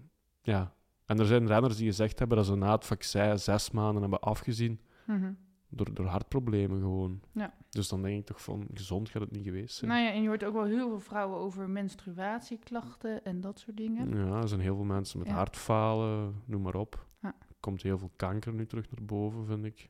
[0.41, 0.73] Ja.
[1.07, 4.19] En er zijn renners die gezegd hebben dat ze na het vaccin zes maanden hebben
[4.19, 5.31] afgezien Mhm.
[5.69, 7.21] door, door hartproblemen gewoon.
[7.31, 7.53] Ja.
[7.69, 9.91] Dus dan denk ik toch van, gezond gaat het niet geweest zijn.
[9.91, 13.77] Nou ja, en je hoort ook wel heel veel vrouwen over menstruatieklachten en dat soort
[13.77, 14.09] dingen.
[14.27, 15.33] Ja, er zijn heel veel mensen met Ja.
[15.33, 17.05] hartfalen, noem maar op.
[17.21, 17.27] Ja.
[17.27, 19.89] Er komt heel veel kanker nu terug naar boven, vind ik.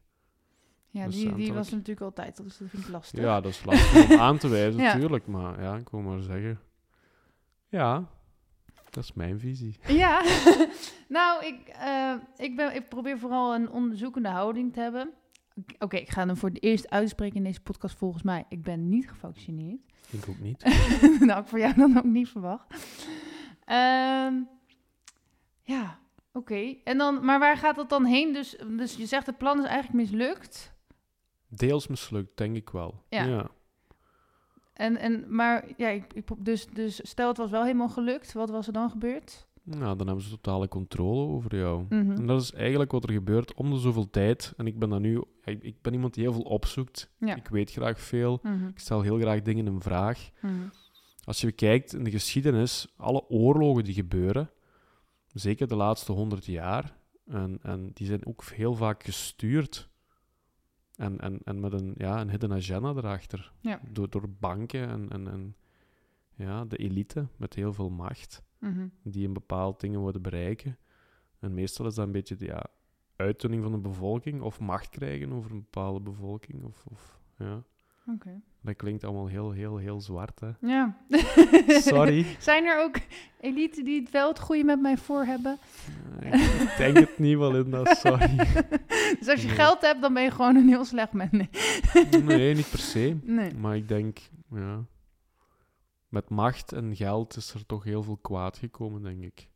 [0.89, 3.19] Ja, die, die was natuurlijk altijd, dus dat vind ik lastig.
[3.19, 5.27] Ja, dat is lastig om aan te wijzen, natuurlijk.
[5.27, 6.59] Maar ja, ik wil maar zeggen...
[7.69, 8.09] Ja,
[8.97, 9.75] dat is mijn visie.
[10.03, 10.23] Ja,
[11.17, 15.13] nou, ik, eh, ik, ben, ik probeer vooral een onderzoekende houding te hebben.
[15.79, 18.45] Oké, ik ga hem voor het eerst uitspreken in deze podcast volgens mij.
[18.49, 19.79] Ik ben niet gevaccineerd.
[20.09, 20.63] Ik ook niet.
[21.27, 22.73] nou, ik voor jou dan ook niet verwacht.
[23.65, 24.33] Ehm,
[25.61, 25.99] ja,
[26.33, 26.75] oké.
[26.83, 28.33] En dan, maar waar gaat dat dan heen?
[28.33, 30.73] Dus, dus je zegt het plan is eigenlijk mislukt.
[31.47, 33.03] Deels mislukt, denk ik wel.
[33.09, 33.23] Ja.
[33.23, 33.49] ja.
[34.77, 36.05] En, en, maar ja, ik,
[36.37, 38.33] dus, dus stel het was wel helemaal gelukt.
[38.33, 39.47] Wat was er dan gebeurd?
[39.63, 41.85] Nou, dan hebben ze totale controle over jou.
[41.89, 42.11] Mhm.
[42.11, 44.53] En dat is eigenlijk wat er gebeurt om de zoveel tijd.
[44.57, 45.21] En ik ben dan nu...
[45.43, 47.09] Ik, ik ben iemand die heel veel opzoekt.
[47.17, 47.35] Ja.
[47.35, 48.39] Ik weet graag veel.
[48.43, 50.29] Mhm, Ik stel heel graag dingen in vraag.
[50.41, 50.53] mhm.
[51.23, 54.49] Als je kijkt in de geschiedenis, alle oorlogen die gebeuren,
[55.33, 59.89] zeker de laatste honderd jaar, en, en die zijn ook heel vaak gestuurd.
[60.97, 63.53] En, en, en met een, ja, een hidden agenda erachter.
[63.59, 63.81] Ja.
[63.91, 65.55] Door, door banken en, en, en
[66.35, 68.87] ja, de elite met heel veel macht, Mhm.
[69.03, 70.77] die een bepaald dingen willen bereiken.
[71.39, 72.65] En meestal is dat een beetje de ja,
[73.15, 76.63] uitdunning van de bevolking, of macht krijgen over een bepaalde bevolking.
[76.63, 77.63] Of, of, ja.
[78.07, 78.41] Oké.
[78.67, 80.49] Dat klinkt allemaal heel, heel, heel zwart, hè.
[80.59, 80.97] Ja.
[81.67, 82.25] Sorry.
[82.39, 82.95] Zijn er ook
[83.39, 85.57] elite die het wel het goede met mij voor hebben?
[86.21, 88.35] Ik denk het niet wel in dat, sorry.
[89.19, 89.55] dus als je Nee.
[89.55, 91.31] geld hebt, dan ben je gewoon een heel slecht mens.
[91.31, 91.49] Nee.
[92.23, 93.17] Nee, niet per se.
[93.23, 93.53] nee.
[93.53, 94.17] Maar ik denk,
[94.51, 94.83] ja,
[96.09, 99.47] met macht en geld is er toch heel veel kwaad gekomen, denk ik.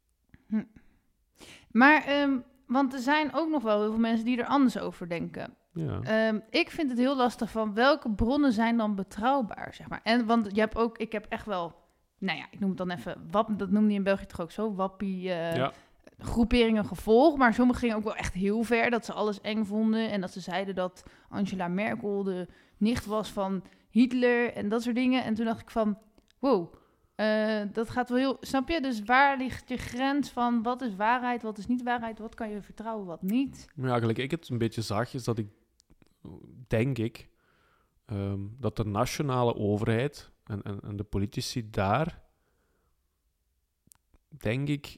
[1.71, 2.37] Maar, ehm,
[2.67, 5.55] want er zijn ook nog wel heel veel mensen die er anders over denken.
[5.73, 9.99] Ja, Ehm, ik vind het heel lastig van welke bronnen zijn dan betrouwbaar, zeg maar.
[10.03, 11.73] En want je hebt ook, ik heb echt wel,
[12.17, 14.51] nou ja, ik noem het dan even, wap, dat noemde je in België toch ook
[14.51, 15.71] zo, wappie eh, ja.
[16.17, 17.37] groeperingen gevolgd.
[17.37, 20.11] Maar sommigen gingen ook wel echt heel ver, dat ze alles eng vonden.
[20.11, 22.47] En dat ze zeiden dat Angela Merkel de
[22.77, 25.23] nicht was van Hitler en dat soort dingen.
[25.23, 25.97] En toen dacht ik van,
[26.39, 26.73] wow,
[27.15, 28.81] eh, dat gaat wel heel, snap je?
[28.81, 32.49] Dus waar ligt je grens van wat is waarheid, wat is niet waarheid, wat kan
[32.49, 33.67] je vertrouwen, wat niet?
[33.75, 35.47] Ja, gelijk ik het een beetje zag, is dat ik,
[36.67, 37.29] denk ik,
[38.05, 42.21] ehm, dat de nationale overheid en, en, en de politici daar,
[44.27, 44.97] denk ik,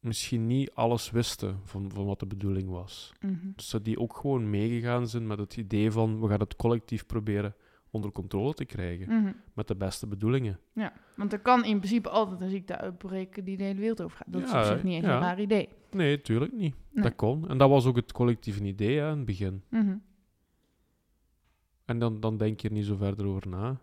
[0.00, 3.12] misschien niet alles wisten van, van wat de bedoeling was.
[3.20, 3.50] Mhm.
[3.54, 7.06] Dus dat die ook gewoon meegegaan zijn met het idee van we gaan het collectief
[7.06, 7.54] proberen
[7.90, 9.20] onder controle te krijgen.
[9.20, 9.32] Mhm.
[9.54, 10.58] Met de beste bedoelingen.
[10.72, 14.32] Ja, want er kan in principe altijd een ziekte uitbreken die de hele wereld overgaat.
[14.32, 15.14] Dat is op zich niet eens ja.
[15.14, 15.68] een raar idee.
[15.90, 16.74] Nee, tuurlijk niet.
[16.90, 17.04] Nee.
[17.04, 17.48] Dat kon.
[17.48, 19.62] En dat was ook het collectieve idee hè, in het begin.
[19.68, 19.96] Mhm.
[21.86, 23.80] En dan, dan denk je er niet zo verder over na.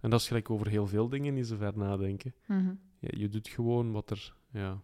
[0.00, 2.34] En dat is gelijk over heel veel dingen niet zo ver nadenken.
[2.46, 2.74] Mhm.
[2.98, 4.34] Ja, je doet gewoon wat er...
[4.50, 4.80] Ja.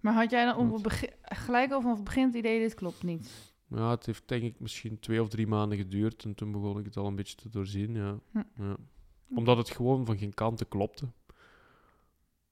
[0.00, 0.72] Maar had jij dan Wat?
[0.72, 3.54] het begin, gelijk al vanaf het begin het idee, dit klopt niet?
[3.68, 6.24] ja, het heeft denk ik misschien twee of drie maanden geduurd.
[6.24, 8.18] En toen begon ik het al een beetje te doorzien, ja.
[8.30, 8.42] Hm.
[8.56, 8.76] ja.
[9.34, 11.06] Omdat het gewoon van geen kanten klopte.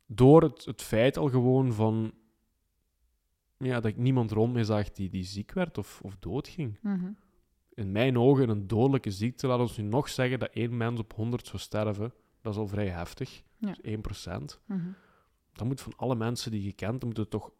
[0.06, 2.12] Door het, het feit al gewoon van...
[3.58, 6.78] Ja, dat ik niemand rond me zag die, die ziek werd of, of doodging.
[6.82, 7.10] Mhm.
[7.80, 9.46] In mijn ogen een dodelijke ziekte.
[9.46, 12.12] Laat ons nu nog zeggen dat één mens op 100 zou sterven.
[12.40, 13.42] Dat is al vrij heftig.
[13.56, 13.66] Ja.
[13.66, 14.60] Dus 1%.
[14.66, 14.88] Mhm.
[15.52, 17.50] Dan moet van alle mensen die je kent, dan er toch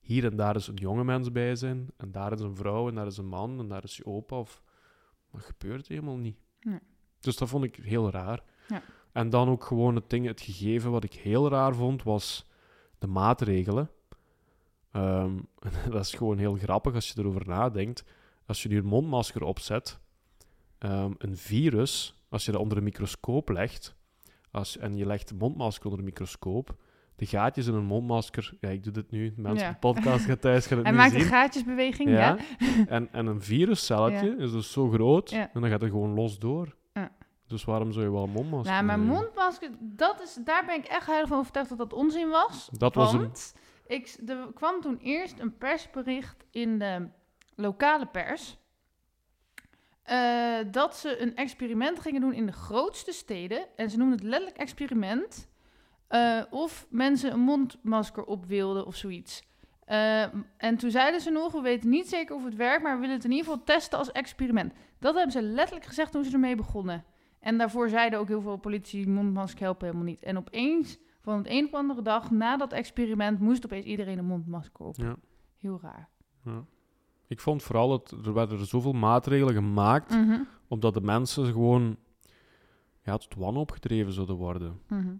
[0.00, 1.88] hier en daar eens een jonge mens bij zijn.
[1.96, 4.36] En daar is een vrouw, en daar is een man, en daar is je opa.
[4.36, 4.62] Of...
[5.32, 6.36] Dat gebeurt helemaal niet.
[6.60, 6.78] Nee.
[7.20, 8.42] Dus dat vond ik heel raar.
[8.68, 8.82] Ja.
[9.12, 12.50] En dan ook gewoon het ding, het gegeven wat ik heel raar vond, was
[12.98, 13.90] de maatregelen.
[14.90, 15.38] Ehm,
[15.90, 18.04] dat is gewoon heel grappig als je erover nadenkt.
[18.50, 19.98] Als je nu een mondmasker opzet,
[20.78, 23.94] ehm, een virus, als je dat onder een microscoop legt,
[24.50, 26.74] als, en je legt de mondmasker onder een microscoop,
[27.16, 29.72] de gaatjes in een mondmasker, ja, ik doe dit nu, mensen Ja.
[29.74, 31.28] op de podcast gaan thuis gaan het Hij maakt een zien.
[31.28, 32.16] gaatjesbeweging, ja.
[32.18, 32.36] Ja.
[32.86, 35.50] En, en een viruscelletje is dus zo groot, Ja.
[35.52, 36.76] en dan gaat het gewoon los door.
[36.92, 37.12] Ja.
[37.46, 39.14] Dus waarom zou je wel een mondmasker Nou, mijn nemen?
[39.14, 42.68] mondmasker, dat is, daar ben ik echt heilig van overtuigd dat dat onzin was.
[42.72, 43.54] Dat was een- want
[43.86, 47.08] ik, er kwam toen eerst een persbericht in de
[47.54, 48.58] lokale pers.
[50.02, 53.66] eh, dat ze een experiment gingen doen in de grootste steden.
[53.76, 55.48] En ze noemden het letterlijk experiment.
[56.08, 59.42] eh, of mensen een mondmasker op wilden of zoiets.
[59.84, 60.22] Eh,
[60.56, 63.14] en toen zeiden ze nog, we weten niet zeker of het werkt, maar we willen
[63.16, 64.72] het in ieder geval testen als experiment.
[64.98, 67.04] Dat hebben ze letterlijk gezegd toen ze ermee begonnen.
[67.40, 70.22] En daarvoor zeiden ook heel veel politici, mondmasker helpen helemaal niet.
[70.22, 74.18] En opeens, van het een op de andere dag, na dat experiment, moest opeens iedereen
[74.18, 74.96] een mondmasker op.
[74.96, 75.16] Ja.
[75.56, 76.08] Heel raar.
[76.44, 76.64] Ja.
[77.30, 81.96] Ik vond vooral dat er werden er zoveel maatregelen gemaakt, Mhm, omdat de mensen gewoon
[83.02, 84.80] ja, tot wanhoop gedreven zouden worden.
[84.88, 85.14] mhm.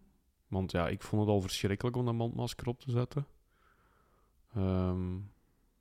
[0.48, 3.26] Want ja, ik vond het al verschrikkelijk om dat mondmasker op te zetten.
[4.54, 5.12] Ehm,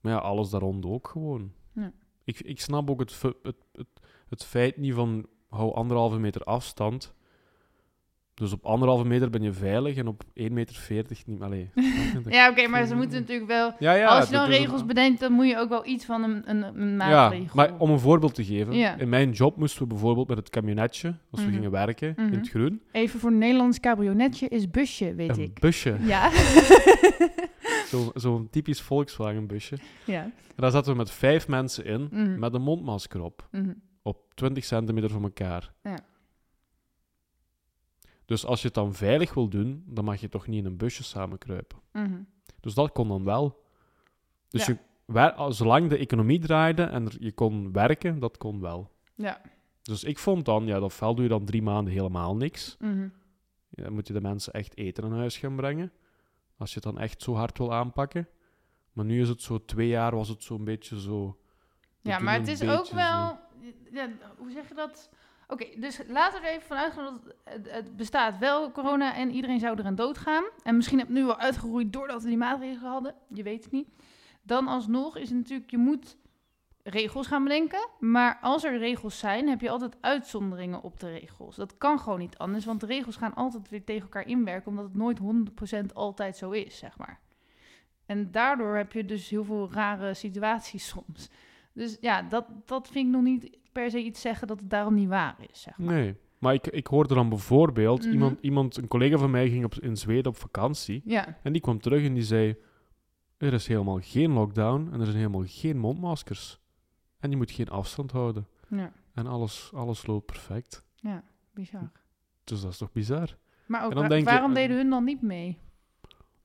[0.02, 1.54] maar ja, alles daar rond ook gewoon.
[1.74, 1.92] Ja.
[2.24, 3.88] Ik, ik snap ook het, het, het,
[4.30, 7.14] het feit niet van hou anderhalve meter afstand.
[8.40, 10.94] Dus op anderhalve meter ben je veilig en op 1,40 meter
[11.26, 11.42] niet.
[11.42, 11.70] Allee,
[12.12, 12.32] snap je?
[12.32, 13.74] Ja, oké, maar ze moeten natuurlijk wel...
[13.80, 16.24] ja, ja, als je dan een- regels bedenkt, dan moet je ook wel iets van
[16.24, 17.56] een, een, een Ja, maatregel...
[17.56, 18.74] maar om een voorbeeld te geven.
[18.74, 18.98] Ja.
[18.98, 21.56] In mijn job moesten we bijvoorbeeld met het camionetje, als we Mhm.
[21.56, 22.28] gingen werken Mhm.
[22.34, 25.60] in het groen, Even voor een Nederlands cabionetje is busje, weet een ik.
[25.60, 26.30] busje, Ja.
[27.92, 29.78] zo- zo'n typisch Volkswagen busje.
[30.06, 30.22] ja.
[30.24, 32.40] En daar zaten we met vijf mensen in, Mhm.
[32.40, 33.74] met een mondmasker op, Mhm.
[34.02, 35.72] op 20 centimeter van elkaar.
[35.84, 35.98] Ja.
[38.30, 40.78] Dus als je het dan veilig wil doen, dan mag je toch niet in een
[40.78, 41.78] busje samenkruipen.
[41.92, 42.22] Mhm.
[42.60, 43.64] Dus dat kon dan wel.
[44.50, 44.78] Dus Ja.
[45.08, 48.92] je, zolang de economie draaide en er- je kon werken, dat kon wel.
[49.16, 49.42] Ja.
[49.82, 52.76] Dus ik vond dan, ja, ofwel doe je dan drie maanden helemaal niks.
[52.80, 53.08] Mhm.
[53.70, 55.92] Ja, dan moet je de mensen echt eten in huis gaan brengen.
[56.58, 58.28] Als je het dan echt zo hard wil aanpakken.
[58.94, 61.38] Maar nu is het zo, twee jaar was het zo'n beetje zo.
[62.02, 63.38] Ja, maar het is ook wel...
[63.92, 65.10] Ja, hoe zeg je dat?
[65.52, 67.34] Oké, dus laten we er even vanuit gaan dat
[67.70, 70.44] het, bestaat wel, corona, en iedereen zou eraan doodgaan.
[70.64, 73.16] En misschien heb nu wel uitgeroeid doordat we die maatregelen hadden.
[73.28, 73.88] Je weet het niet.
[74.42, 76.18] Dan alsnog is het natuurlijk, je moet
[76.84, 77.90] regels gaan bedenken.
[78.00, 81.56] Maar als er regels zijn, heb je altijd uitzonderingen op de regels.
[81.56, 84.86] Dat kan gewoon niet anders, want de regels gaan altijd weer tegen elkaar inwerken, omdat
[84.86, 85.20] het nooit
[85.90, 87.20] 100% altijd zo is, zeg maar.
[88.06, 91.30] En daardoor heb je dus heel veel rare situaties soms.
[91.80, 94.94] Dus ja, dat, dat vind ik nog niet per se iets zeggen dat het daarom
[94.94, 95.94] niet waar is, zeg maar.
[95.94, 96.16] Nee.
[96.38, 98.12] Maar ik, ik hoorde dan bijvoorbeeld, Mhm.
[98.14, 101.02] iemand, iemand, een collega van mij ging op, in Zweden op vakantie.
[101.06, 102.56] Ja, En die kwam terug en die zei:
[103.38, 106.60] Er is helemaal geen lockdown en er zijn helemaal geen mondmaskers.
[107.20, 108.48] En je moet geen afstand houden.
[108.70, 110.84] ja, En alles, alles loopt perfect.
[111.54, 111.92] bizar.
[112.44, 113.38] Dus dat is toch bizar?
[113.66, 115.58] Maar ook, je- waarom deden hun dan niet mee?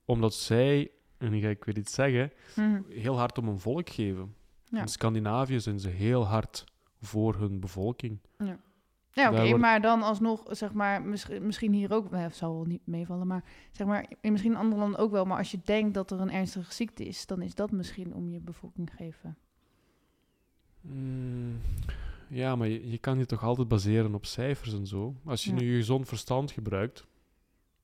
[0.05, 2.81] Omdat zij, en nu ga ik weer iets zeggen, Mhm.
[2.89, 4.35] heel hard om hun volk geven.
[4.75, 4.81] Ja.
[4.81, 6.63] In Scandinavië zijn ze heel hard
[7.01, 8.19] voor hun bevolking.
[8.37, 8.59] Ja,
[9.11, 12.53] Daar oké, wordt- maar dan alsnog, zeg maar, misschien, misschien hier ook, eh, het zal
[12.53, 15.25] wel niet meevallen, maar zeg maar, in misschien andere landen ook wel.
[15.25, 18.29] Maar als je denkt dat er een ernstige ziekte is, dan is dat misschien om
[18.29, 19.37] je bevolking geven.
[20.81, 21.61] Mm,
[22.29, 25.15] ja, maar je, je kan je toch altijd baseren op cijfers en zo.
[25.25, 25.55] Als je Ja.
[25.55, 27.05] nu je gezond verstand gebruikt.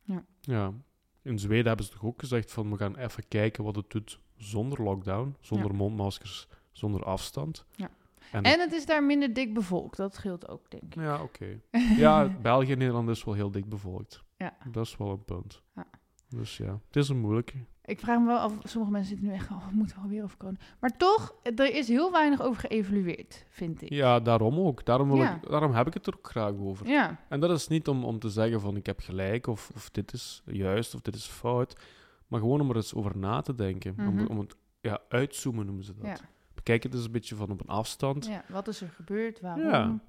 [0.03, 0.23] Ja.
[0.41, 0.73] Ja.
[1.21, 4.19] In Zweden hebben ze toch ook gezegd van we gaan even kijken wat het doet
[4.37, 7.65] zonder lockdown, zonder mondmaskers, zonder afstand.
[7.76, 7.89] Ja.
[8.32, 9.97] En, En het is daar minder dik bevolkt.
[9.97, 10.95] Dat scheelt ook, denk ik.
[10.95, 11.59] ja, oké.
[11.97, 14.24] Ja, België en Nederland is wel heel dik bevolkt.
[14.38, 14.53] Ja.
[14.72, 15.61] Dat is wel een punt.
[15.76, 15.86] Ja.
[16.30, 17.53] Dus ja, het is een moeilijke.
[17.86, 20.38] Ik vraag me wel af, sommige mensen zitten nu echt, oh, we moeten alweer over
[20.38, 20.57] corona.
[20.80, 23.89] Maar toch, er is heel weinig over geëvalueerd, vind ik.
[23.89, 24.86] Ja, daarom ook.
[24.86, 25.36] Daarom, wil Ja.
[25.36, 26.88] ik, daarom heb ik het er ook graag over.
[26.88, 29.89] Ja, En dat is niet om, om te zeggen van ik heb gelijk of, of
[29.89, 31.76] dit is juist of dit is fout.
[32.28, 33.95] Maar gewoon om er eens over na te denken.
[33.97, 34.26] om, Mhm.
[34.26, 36.05] om het ja, uitzoomen noemen ze dat.
[36.05, 36.17] ja,
[36.64, 38.26] Bekijk het eens een beetje van op een afstand.
[38.26, 38.43] ja.
[38.47, 39.39] Wat is er gebeurd?
[39.41, 39.64] Waarom?
[39.64, 39.99] Ja.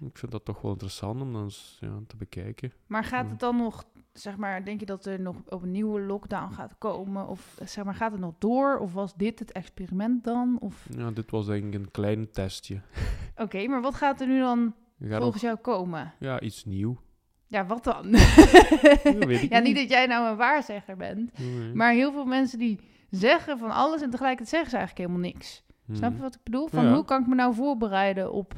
[0.00, 2.72] Ik vind dat toch wel interessant om dan eens ja, te bekijken.
[2.86, 6.00] Maar gaat het dan nog, zeg maar, denk je dat er nog op een nieuwe
[6.00, 7.28] lockdown gaat komen?
[7.28, 8.78] Of zeg maar, gaat het nog door?
[8.78, 10.56] Of was dit het experiment dan?
[10.60, 10.86] Of...
[10.96, 12.80] Ja, dit was denk ik een klein testje.
[13.36, 16.14] Oké, maar wat gaat er nu dan gaat volgens nog, jou komen?
[16.18, 17.00] ja, iets nieuw.
[17.46, 18.10] Ja, wat dan?
[18.10, 19.76] weet ik ja, niet niet.
[19.76, 21.38] dat jij nou een waarzegger bent.
[21.38, 21.74] Nee.
[21.74, 22.80] Maar heel veel mensen die
[23.10, 25.62] zeggen van alles en tegelijkertijd zeggen ze eigenlijk helemaal niks.
[25.84, 25.94] Hmm.
[25.96, 26.66] Snap je wat ik bedoel?
[26.68, 26.94] Van Ja.
[26.94, 28.54] hoe kan ik me nou voorbereiden op...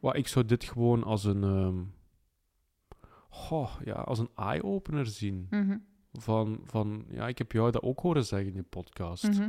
[0.00, 1.82] Wel, ik zou dit gewoon als een, ehm,
[3.84, 5.46] ja, als een eye-opener zien.
[5.50, 5.78] Mhm,
[6.12, 9.28] Van, van, ja, ik heb jou dat ook horen zeggen in je podcast.
[9.28, 9.48] mhm,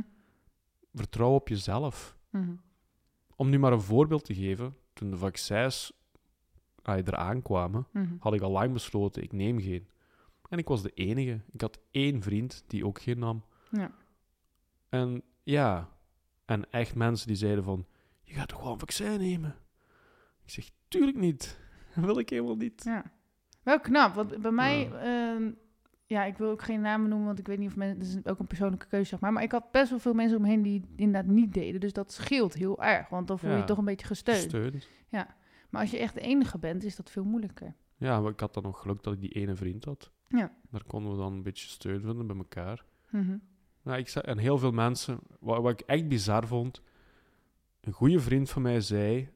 [0.94, 2.16] Vertrouw op jezelf.
[2.30, 2.54] mhm.
[3.36, 5.92] Om nu maar een voorbeeld te geven, toen de vaccins
[6.82, 7.86] ah, eraan kwamen,
[8.18, 9.88] had ik al lang besloten, ik neem geen.
[10.48, 11.40] En ik was de enige.
[11.52, 13.44] Ik had één vriend die ook geen nam.
[13.70, 13.90] Ja.
[14.88, 15.88] En ja,
[16.48, 17.86] en echt mensen die zeiden van,
[18.22, 19.56] je gaat toch gewoon een vaccin nemen?
[20.44, 21.58] Ik zeg, tuurlijk niet.
[21.94, 22.84] Dat wil ik helemaal niet.
[22.84, 23.12] Ja.
[23.62, 24.88] Wel knap, want bij mij...
[24.88, 25.34] Ja.
[25.34, 25.50] ehm,
[26.06, 27.98] ja, ik wil ook geen namen noemen, want ik weet niet of mensen...
[27.98, 29.32] Het is ook een persoonlijke keuze, zeg maar.
[29.32, 31.80] Maar ik had best wel veel mensen om me heen die het inderdaad niet deden.
[31.80, 33.60] Dus dat scheelt heel erg, want dan voel je Ja.
[33.60, 34.38] je toch een beetje gesteund.
[34.40, 34.88] Gesteund.
[35.70, 37.74] Maar als je echt de enige bent, is dat veel moeilijker.
[37.96, 40.12] Ja, maar ik had dan nog geluk dat ik die ene vriend had.
[40.28, 40.52] Ja.
[40.70, 42.84] Daar konden we dan een beetje steun vinden bij elkaar.
[43.10, 43.36] Mhm.
[43.88, 46.82] Nou, ik zei, en heel veel mensen, wat, wat ik echt bizar vond,
[47.80, 49.28] een goede vriend van mij zei,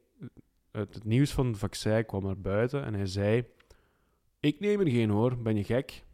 [0.70, 3.44] het, het nieuws van het vaccin kwam naar buiten en hij zei,
[4.40, 6.04] ik neem er geen hoor, ben je gek?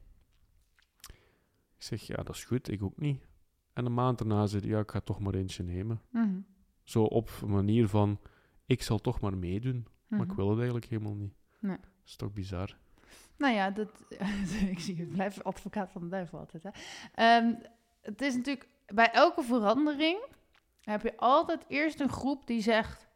[1.77, 3.27] Ik zeg, ja, dat is goed, ik ook niet.
[3.73, 6.01] En een maand daarna zei hij, ja, ik ga toch maar eentje nemen.
[6.11, 6.41] Mhm.
[6.83, 8.21] Zo op een manier van,
[8.67, 10.31] ik zal toch maar meedoen, maar Mhm.
[10.31, 11.35] ik wil het eigenlijk helemaal niet.
[11.61, 11.77] Nee.
[11.77, 12.77] Dat is toch bizar?
[13.39, 13.91] Nou ja, dat,
[14.71, 16.63] ik zie het blijft advocaat van de duivel altijd.
[16.63, 16.71] Hè?
[17.15, 17.55] Ehm,
[18.09, 20.19] het is natuurlijk bij elke verandering
[20.83, 23.09] heb je altijd eerst een groep die zegt,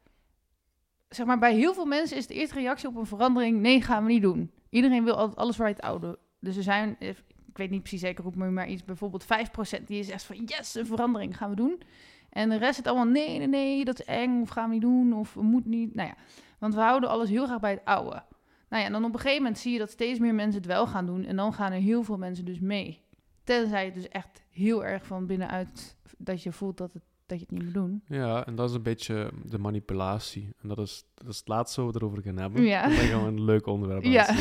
[1.08, 4.04] zeg maar bij heel veel mensen is de eerste reactie op een verandering nee gaan
[4.04, 4.52] we niet doen.
[4.70, 6.18] Iedereen wil altijd alles waar het oude.
[6.40, 7.08] Dus er zijn, eh,
[7.48, 10.86] ik weet niet precies zeker hoe, maar iets bijvoorbeeld 5% die zegt van yes een
[10.86, 11.82] verandering gaan we doen.
[12.30, 14.82] En de rest zit allemaal nee nee nee dat is eng of gaan we niet
[14.82, 15.94] doen of we moeten niet.
[15.94, 16.14] Nou ja,
[16.58, 18.22] want we houden alles heel graag bij het oude.
[18.68, 20.70] Nou ja, en dan op een gegeven moment zie je dat steeds meer mensen het
[20.70, 21.24] wel gaan doen.
[21.24, 23.02] En dan gaan er heel veel mensen dus mee.
[23.44, 27.44] Tenzij het dus echt heel erg van binnenuit dat je voelt dat, het, dat je
[27.44, 28.02] het niet moet doen.
[28.06, 30.48] Ja, en dat is een beetje de manipulatie.
[30.62, 32.62] En dat is, dat is het laatste wat we erover gaan hebben.
[32.62, 32.82] Ja.
[32.82, 34.28] Dan gaan we een leuk onderwerp Ja.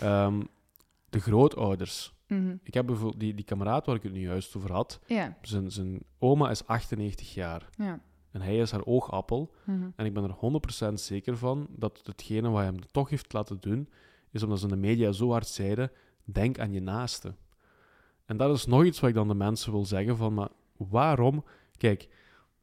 [0.00, 0.42] Ehm,
[1.10, 2.12] de grootouders.
[2.28, 2.56] Mhm.
[2.62, 5.00] Ik heb bijvoorbeeld die, die kameraad waar ik het nu juist over had.
[5.06, 7.68] Ja, Zijn, zijn oma is 98 jaar.
[7.76, 8.00] ja.
[8.30, 9.54] En hij is haar oogappel.
[9.64, 9.88] Mhm.
[9.96, 10.34] En ik ben er
[10.90, 13.88] 100% zeker van dat hetgene wat hij hem toch heeft laten doen,
[14.30, 15.90] is omdat ze in de media zo hard zeiden,
[16.24, 17.34] denk aan je naaste.
[18.24, 21.44] En dat is nog iets wat ik dan de mensen wil zeggen van, maar waarom?
[21.76, 22.08] Kijk,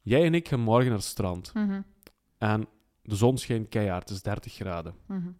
[0.01, 1.53] jij en ik gaan morgen naar het strand.
[1.53, 1.81] Mhm.
[2.37, 2.67] En
[3.01, 4.95] de zon schijnt keihard, het is 30 graden.
[5.05, 5.31] Mhm.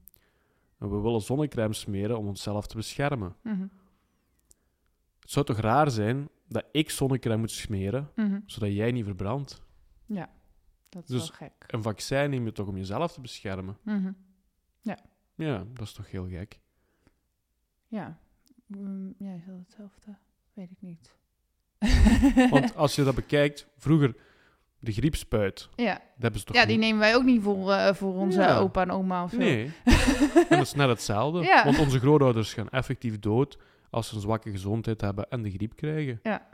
[0.78, 3.36] En we willen zonnecrème smeren om onszelf te beschermen.
[3.43, 3.67] Mhm.
[5.19, 8.09] Het zou toch raar zijn dat ik zonnecrème moet smeren,
[8.45, 9.61] zodat jij niet verbrandt?
[10.89, 11.53] Dat is Dus- wel gek.
[11.67, 13.78] Een vaccin neem je toch om jezelf te beschermen?
[13.84, 14.11] Mhm.
[15.36, 16.59] Ja, dat is toch heel gek.
[17.88, 18.19] Ja.
[18.78, 20.15] Mm, ja, is dat hetzelfde?
[20.53, 21.15] Weet ik niet.
[22.49, 24.15] Want als je dat bekijkt, vroeger
[24.80, 25.93] de griepspuit, ja.
[25.93, 28.39] dat hebben ze toch ja, die niet- nemen wij ook niet voor, eh, voor onze
[28.41, 28.57] Ja.
[28.57, 29.38] opa en oma of zo.
[29.38, 29.65] Nee.
[30.36, 31.41] en dat is net hetzelfde.
[31.41, 31.63] Ja.
[31.63, 33.57] Want onze grootouders gaan effectief dood
[33.89, 36.19] als ze een zwakke gezondheid hebben en de griep krijgen.
[36.24, 36.47] Ja.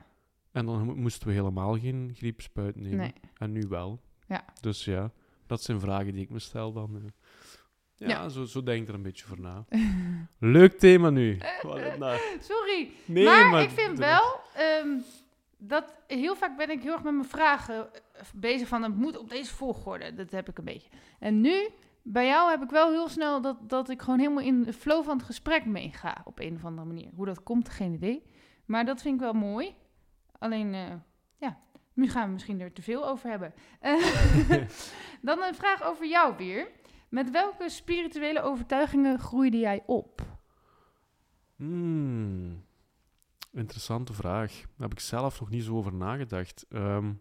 [0.52, 2.98] En dan mo- moesten we helemaal geen griepspuit nemen.
[2.98, 3.14] Nee.
[3.38, 4.00] En nu wel.
[4.28, 4.44] Ja.
[4.62, 5.12] Dus ja,
[5.46, 7.12] dat zijn vragen die ik me stel dan.
[7.98, 8.08] Eh.
[8.08, 8.30] Ja, Ja.
[8.30, 9.66] Zo, zo denk ik er een beetje voor na.
[10.40, 11.38] Leuk thema nu.
[11.40, 14.88] Het nou- Sorry, Nee, maar, ik vind wel ehm,
[15.58, 19.18] dat heel vaak ben ik heel erg met mijn vragen eh, bezig van het moet
[19.18, 20.14] op deze volgorde.
[20.14, 20.90] Dat heb ik een beetje.
[21.20, 21.70] En nu,
[22.02, 25.04] bij jou heb ik wel heel snel dat, dat ik gewoon helemaal in de flow
[25.04, 27.10] van het gesprek meega op een of andere manier.
[27.16, 28.24] Hoe dat komt, geen idee.
[28.66, 29.76] Maar dat vind ik wel mooi.
[30.40, 30.94] Alleen, eh,
[31.38, 31.58] ja,
[31.94, 33.54] nu gaan we misschien er te veel over hebben.
[33.80, 33.94] Eh,
[35.22, 36.68] Dan een vraag over jou weer.
[37.10, 40.38] Met welke spirituele overtuigingen groeide jij op?
[41.56, 42.66] Hmm.
[43.52, 44.52] Interessante vraag.
[44.52, 46.66] Daar heb ik zelf nog niet zo over nagedacht.
[46.70, 47.14] Ehm,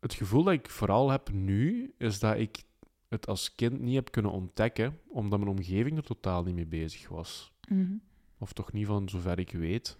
[0.00, 2.64] het gevoel dat ik vooral heb nu, is dat ik
[3.08, 7.08] het als kind niet heb kunnen ontdekken, omdat mijn omgeving er totaal niet mee bezig
[7.08, 7.52] was.
[7.68, 7.96] Mhm.
[8.38, 9.98] Of toch niet van zover ik weet.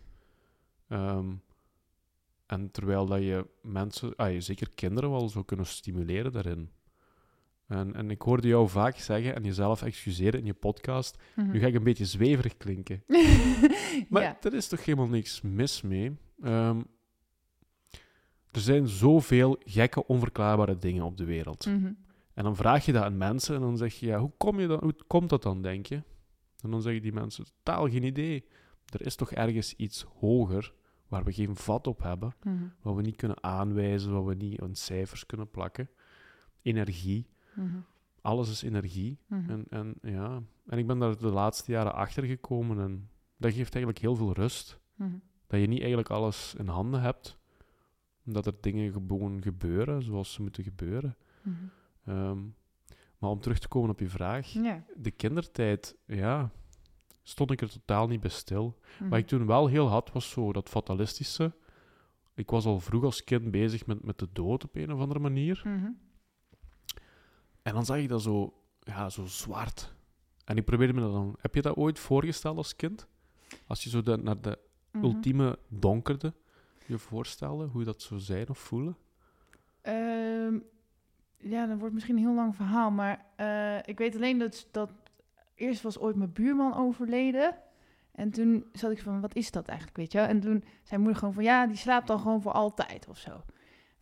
[0.89, 1.34] Ehm,
[2.47, 6.70] en terwijl dat je mensen, ah, je zeker kinderen wel zou kunnen stimuleren daarin.
[7.66, 11.22] En, en ik hoorde jou vaak zeggen en jezelf excuseren in je podcast.
[11.34, 11.51] Mhm.
[11.51, 13.03] Nu ga ik een beetje zweverig klinken.
[14.09, 14.36] Maar ja.
[14.40, 16.16] er is toch helemaal niks mis mee.
[16.42, 16.80] Ehm,
[18.51, 21.66] er zijn zoveel gekke, onverklaarbare dingen op de wereld.
[21.66, 21.92] Mhm.
[22.34, 24.66] En dan vraag je dat aan mensen en dan zeg je, ja, hoe, kom je
[24.66, 26.03] dan, hoe komt dat dan, denk je?
[26.61, 28.44] En dan zeggen die mensen, totaal geen idee.
[28.92, 30.74] Er is toch ergens iets hoger
[31.09, 32.64] waar we geen vat op hebben, Mhm.
[32.82, 35.88] wat we niet kunnen aanwijzen, wat we niet aan cijfers kunnen plakken.
[36.62, 37.76] Energie, Mhm.
[38.20, 39.18] alles is energie.
[39.26, 39.50] Mhm.
[39.50, 40.42] En, en, ja.
[40.66, 44.32] en ik ben daar de laatste jaren achter gekomen en dat geeft eigenlijk heel veel
[44.32, 44.80] rust.
[45.46, 47.38] Dat je niet eigenlijk alles in handen hebt,
[48.22, 51.16] dat er dingen gewoon gebeuren zoals ze moeten gebeuren.
[52.04, 52.38] Ehm,
[53.18, 54.52] maar om terug te komen op je vraag,
[54.96, 56.50] de kindertijd, ja,
[57.29, 58.79] stond ik er totaal niet bij stil.
[58.99, 59.09] Mhm.
[59.09, 61.53] Wat ik toen wel heel had, was zo dat fatalistische.
[62.35, 65.20] Ik was al vroeg als kind bezig met, met de dood op een of andere
[65.20, 65.61] manier.
[65.64, 65.91] Mhm.
[67.62, 69.95] En dan zag ik dat zo, ja, zo zwart.
[70.45, 71.37] En ik probeerde me dat dan...
[71.41, 73.07] Heb je dat ooit voorgesteld als kind?
[73.66, 74.59] Als je zo de, naar de
[74.97, 75.05] Mhm.
[75.05, 76.35] ultieme donkerde
[76.87, 78.97] je voorstelde, hoe dat zou zijn of voelen?
[79.81, 80.59] Ehm,
[81.39, 84.91] ja, dat wordt misschien een heel lang verhaal, maar eh, ik weet alleen dat, dat
[85.57, 87.57] eerst was ooit mijn buurman overleden.
[88.12, 90.18] En toen zat ik van, wat is dat eigenlijk, weet je?
[90.18, 93.44] En toen zei moeder gewoon van, ja, die slaapt dan gewoon voor altijd of zo.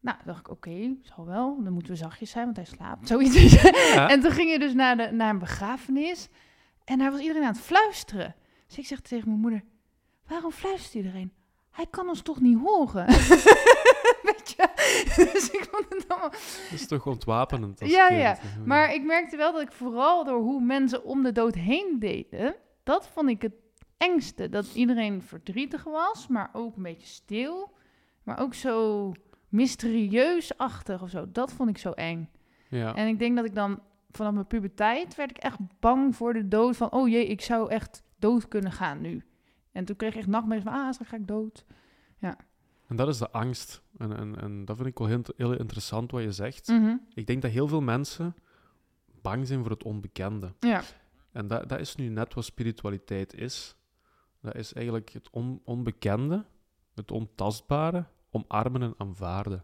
[0.01, 1.63] Nou, dacht ik, oké, zal wel.
[1.63, 3.09] Dan moeten we zachtjes zijn, want hij slaapt.
[3.09, 3.63] Zoiets.
[3.63, 4.09] Ja.
[4.13, 6.29] En toen ging je dus naar, de, naar een begrafenis.
[6.85, 8.35] En daar was iedereen aan het fluisteren.
[8.67, 9.63] Dus ik zeg tegen mijn moeder,
[10.27, 11.33] waarom fluistert iedereen?
[11.71, 13.07] Hij kan ons toch niet horen?
[15.33, 16.31] Dus ik vond het allemaal...
[16.31, 18.21] Dat is toch ontwapenend als Ja, kind?
[18.21, 18.39] ja.
[18.65, 22.55] Maar ik merkte wel dat ik vooral door hoe mensen om de dood heen deden...
[22.83, 23.55] Dat vond ik het
[23.97, 24.49] engste.
[24.49, 27.73] Dat iedereen verdrietig was, maar ook een beetje stil.
[28.23, 29.13] Maar ook zo
[29.49, 31.31] mysterieus-achtig of zo.
[31.33, 32.31] Dat vond ik zo eng.
[32.69, 32.95] Ja.
[32.95, 33.81] En ik denk dat ik dan
[34.11, 36.77] vanaf mijn puberteit werd ik echt bang voor de dood.
[36.77, 39.25] Van, oh jee, ik zou echt dood kunnen gaan nu.
[39.73, 41.65] En toen kreeg ik echt nachtmerries van, ah, straks ga ik dood.
[42.87, 43.83] En dat is de angst.
[43.97, 46.69] En, en, en dat vind ik wel heel, heel interessant wat je zegt.
[46.69, 46.97] Mhm.
[47.15, 48.35] Ik denk dat heel veel mensen
[49.21, 50.55] bang zijn voor het onbekende.
[50.61, 50.83] Ja.
[51.33, 53.77] En dat, dat is nu net wat spiritualiteit is.
[54.41, 56.45] Dat is eigenlijk het on- onbekende,
[56.95, 59.61] het ontastbare, omarmen en aanvaarden.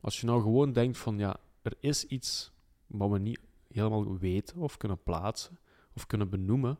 [0.00, 2.52] Als je nou gewoon denkt van, ja, er is iets
[2.86, 5.58] wat we niet helemaal weten of kunnen plaatsen
[5.94, 6.78] of kunnen benoemen,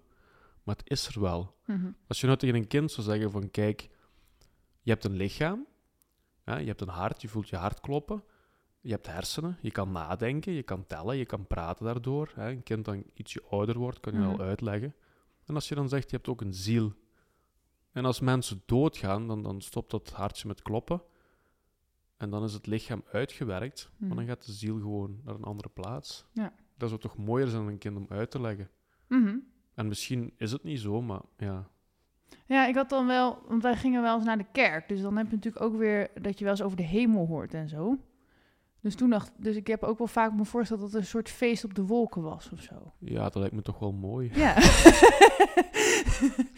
[0.63, 1.57] maar het is er wel.
[1.67, 1.91] Mhm.
[2.07, 3.89] Als je nou tegen een kind zou zeggen van, kijk,
[4.87, 5.67] je hebt een lichaam,
[6.45, 8.25] je hebt een hart, je voelt je hart kloppen,
[8.81, 12.33] je hebt hersenen, je kan nadenken, je kan tellen, je kan praten daardoor.
[12.35, 12.51] Hè.
[12.51, 14.29] Een kind dat ietsje ouder wordt, kan je Mhm.
[14.29, 14.95] al uitleggen.
[15.45, 16.93] En als je dan zegt, je hebt ook een ziel.
[17.93, 21.03] En als mensen doodgaan, dan, dan stopt dat hartje met kloppen.
[22.17, 24.27] En dan is het lichaam uitgewerkt, maar dan Mhm.
[24.27, 26.25] gaat de ziel gewoon naar een andere plaats.
[26.33, 26.55] Ja.
[26.77, 28.71] Dat zou toch mooier zijn aan een kind om uit te leggen.
[29.09, 29.37] Mhm.
[29.75, 31.71] En misschien is het niet zo, maar ja.
[32.47, 34.89] Ja, ik had dan wel, want wij gingen wel eens naar de kerk.
[34.89, 37.55] Dus dan heb je natuurlijk ook weer dat je wel eens over de hemel hoort
[37.55, 37.99] en zo.
[38.87, 41.31] Dus toen dacht dus ik heb ook wel vaak me voorgesteld dat het een soort
[41.31, 42.93] feest op de wolken was of zo.
[42.99, 44.31] Ja, dat lijkt me toch wel mooi.
[44.35, 44.57] Ja.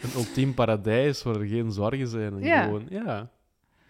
[0.03, 2.33] Een ultiem paradijs waar er geen zorgen zijn.
[2.33, 2.63] En Ja.
[2.63, 3.31] Gewoon, ja.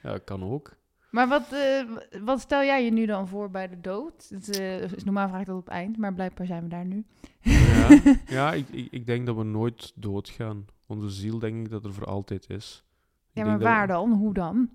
[0.04, 0.76] ja, kan ook.
[1.12, 4.30] maar wat, eh, wat stel jij je nu dan voor bij de dood?
[4.30, 4.60] Het,
[4.96, 7.06] is normaal vraag ik dat op het eind, maar blijkbaar zijn we daar nu.
[7.42, 8.00] Ja,
[8.38, 10.66] ja ik, ik, ik denk dat we nooit doodgaan.
[10.90, 12.84] Onze ziel denk ik dat er voor altijd is.
[13.32, 14.12] Ja, maar waar we- dan?
[14.12, 14.70] Hoe dan?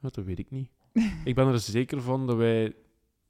[0.00, 0.70] Ja, dat weet ik niet.
[1.24, 2.74] ik ben er zeker van dat wij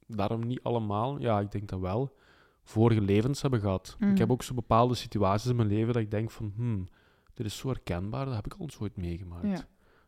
[0.06, 2.16] daarom niet allemaal, ja, ik denk dat wel,
[2.62, 3.96] vorige levens hebben gehad.
[4.00, 6.88] Ik heb ook zo bepaalde situaties in mijn leven dat ik denk van, hmm,
[7.34, 9.46] dit is zo herkenbaar, dat heb ik al eens ooit meegemaakt.
[9.46, 9.64] Ja.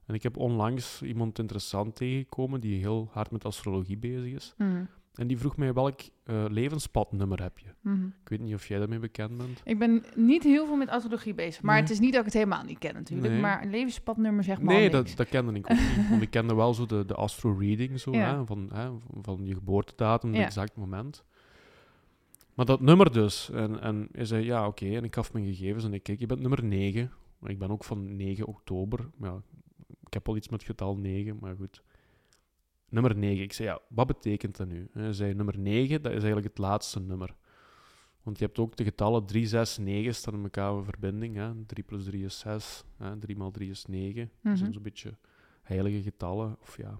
[0.06, 4.54] En ik heb onlangs iemand interessant tegengekomen die heel hard met astrologie bezig is.
[4.58, 4.84] Mhm.
[5.12, 7.66] En die vroeg mij welk eh, levenspadnummer heb je?
[7.80, 8.06] Mhm.
[8.06, 9.60] Ik weet niet of jij daarmee bekend bent.
[9.64, 11.62] Ik ben niet heel veel met astrologie bezig.
[11.62, 11.82] Maar Nee.
[11.82, 13.32] het is niet dat ik het helemaal niet ken natuurlijk.
[13.32, 13.40] Nee.
[13.40, 16.08] Maar een levenspadnummer zeg maar Nee, dat, dat kende ik ook niet.
[16.10, 18.36] Want ik kende wel zo de, de astro-reading zo, Ja.
[18.38, 18.90] hè, van, hè,
[19.20, 20.44] van je geboortedatum, het Ja.
[20.44, 21.24] exact moment.
[22.54, 23.50] Maar dat nummer dus.
[23.50, 24.86] En, en hij zei, ja, oké.
[24.96, 27.10] En ik gaf mijn gegevens en ik keek, je bent nummer 9.
[27.38, 29.08] Maar ik ben ook van 9 oktober.
[29.20, 29.42] Ja,
[30.06, 31.82] ik heb al iets met getal 9, maar goed.
[32.92, 33.42] Nummer 9.
[33.42, 34.88] Ik zei, ja, wat betekent dat nu?
[34.92, 37.34] Hij zei, nummer 9, dat is eigenlijk het laatste nummer.
[38.22, 41.36] Want je hebt ook de getallen 3, 6, 9 staan in elkaar in verbinding.
[41.36, 41.64] Hè?
[41.66, 43.18] 3 plus 3 is 6, hè?
[43.18, 44.20] 3 maal 3 is 9.
[44.24, 44.72] Dat zijn Mhm.
[44.72, 45.16] zo'n beetje
[45.62, 46.98] heilige getallen, of ja,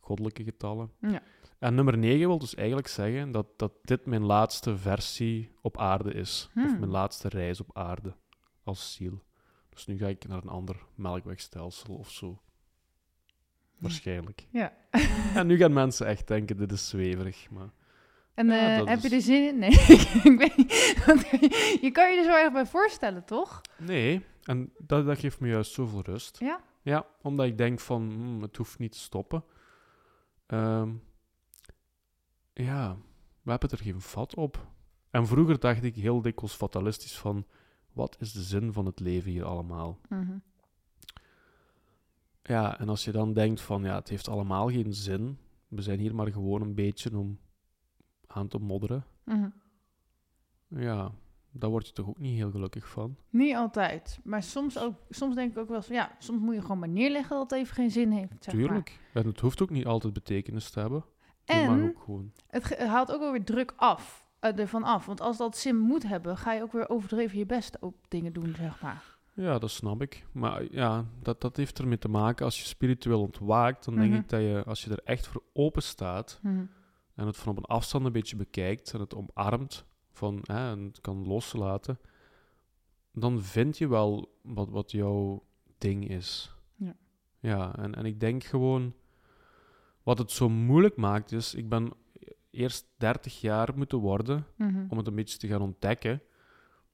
[0.00, 0.90] goddelijke getallen.
[1.00, 1.22] Ja.
[1.58, 6.12] En nummer 9 wil dus eigenlijk zeggen dat, dat dit mijn laatste versie op aarde
[6.12, 6.48] is.
[6.56, 6.78] Of Hmm.
[6.78, 8.14] mijn laatste reis op aarde
[8.62, 9.22] als ziel.
[9.68, 12.40] Dus nu ga ik naar een ander melkwegstelsel of zo.
[13.82, 14.46] Waarschijnlijk.
[14.50, 14.72] Ja.
[15.34, 17.50] En nu gaan mensen echt denken, dit is zweverig.
[17.50, 17.70] Maar
[18.34, 19.58] En Ja, eh, heb is- je er zin in?
[19.58, 21.02] Nee, ik weet niet.
[21.06, 21.20] Want
[21.80, 23.60] je kan je er zo erg bij voorstellen, toch?
[23.78, 26.38] nee, en dat, dat geeft me juist zoveel rust.
[26.38, 26.60] Ja?
[26.82, 29.44] Ja, omdat ik denk van, hmm, het hoeft niet te stoppen.
[30.46, 30.88] Ehm,
[32.52, 32.96] ja,
[33.42, 34.66] we hebben er geen vat op.
[35.10, 37.46] En vroeger dacht ik heel dikwijls fatalistisch van,
[37.92, 39.98] wat is de zin van het leven hier allemaal?
[40.08, 40.36] Mhm.
[42.42, 45.38] Ja, en als je dan denkt van, ja, het heeft allemaal geen zin.
[45.68, 47.38] We zijn hier maar gewoon een beetje om
[48.26, 49.04] aan te modderen.
[49.24, 49.48] Mhm.
[50.68, 51.12] Ja,
[51.50, 53.16] daar word je toch ook niet heel gelukkig van.
[53.30, 54.18] Niet altijd.
[54.24, 56.78] Maar soms, ook, soms denk ik ook wel eens van, ja, soms moet je gewoon
[56.78, 58.44] maar neerleggen dat het even geen zin heeft.
[58.44, 58.64] Zeg maar.
[58.64, 59.00] Tuurlijk.
[59.12, 61.04] En het hoeft ook niet altijd betekenis te hebben.
[61.44, 62.32] En ook gewoon...
[62.46, 65.06] het haalt ook wel weer druk af, eh, ervan af.
[65.06, 68.32] Want als dat zin moet hebben, ga je ook weer overdreven je best op dingen
[68.32, 69.11] doen, zeg maar.
[69.34, 70.26] Ja, dat snap ik.
[70.32, 72.44] Maar ja, dat, dat heeft ermee te maken.
[72.44, 74.20] Als je spiritueel ontwaakt, dan denk Mhm.
[74.20, 76.64] ik dat je, als je er echt voor open staat Mhm.
[77.14, 80.80] en het van op een afstand een beetje bekijkt en het omarmt van, hè, en
[80.84, 81.98] het kan loslaten,
[83.12, 85.42] dan vind je wel wat, wat jouw
[85.78, 86.54] ding is.
[86.76, 86.94] Ja.
[87.40, 88.94] Ja, en, en ik denk gewoon,
[90.02, 91.92] wat het zo moeilijk maakt is, ik ben
[92.50, 94.86] eerst 30 jaar moeten worden Mhm.
[94.88, 96.22] om het een beetje te gaan ontdekken.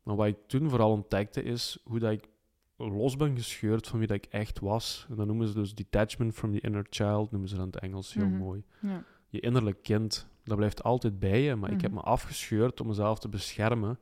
[0.09, 2.29] Maar wat ik toen vooral ontdekte is hoe dat ik
[2.77, 5.07] los ben gescheurd van wie dat ik echt was.
[5.09, 7.81] En dat noemen ze dus detachment from the inner child, noemen ze dat in het
[7.83, 8.37] Engels heel Mhm.
[8.37, 8.65] mooi.
[8.81, 9.05] Ja.
[9.29, 12.01] Je innerlijk kind, dat blijft altijd bij je, maar ik heb Mhm.
[12.01, 13.99] me afgescheurd om mezelf te beschermen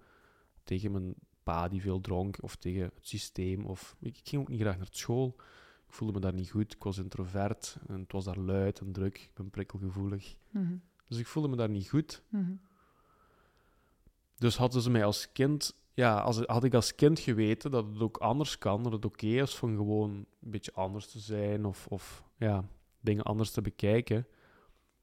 [0.65, 3.65] tegen mijn pa die veel dronk, of tegen het systeem.
[3.65, 5.35] Of, ik ging ook niet graag naar school.
[5.87, 8.93] Ik voelde me daar niet goed, ik was introvert en het was daar luid en
[8.93, 9.19] druk.
[9.19, 10.37] Ik ben prikkelgevoelig.
[10.51, 10.77] Mhm.
[11.09, 12.23] Dus ik voelde me daar niet goed.
[12.29, 12.53] Mhm.
[14.39, 18.01] Dus hadden ze mij als kind, ja, als, had ik als kind geweten dat het
[18.01, 21.87] ook anders kan, dat het oké is van gewoon een beetje anders te zijn of,
[21.87, 22.69] of ja,
[23.01, 24.27] dingen anders te bekijken,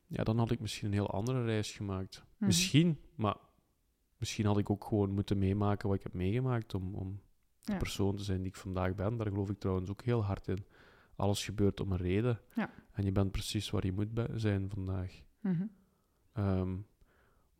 [0.07, 2.23] ja, dan had ik misschien een heel andere reis gemaakt.
[2.37, 2.45] Mhm.
[2.45, 3.35] Misschien, maar
[4.17, 7.21] misschien had ik ook gewoon moeten meemaken wat ik heb meegemaakt om, om
[7.63, 9.17] de persoon te zijn die ik vandaag ben.
[9.17, 10.65] Daar geloof ik trouwens ook heel hard in.
[11.15, 12.39] Alles gebeurt om een reden.
[12.55, 12.69] Ja.
[12.91, 15.21] En je bent precies waar je moet zijn vandaag.
[15.39, 15.65] Mhm.
[16.33, 16.75] Ehm,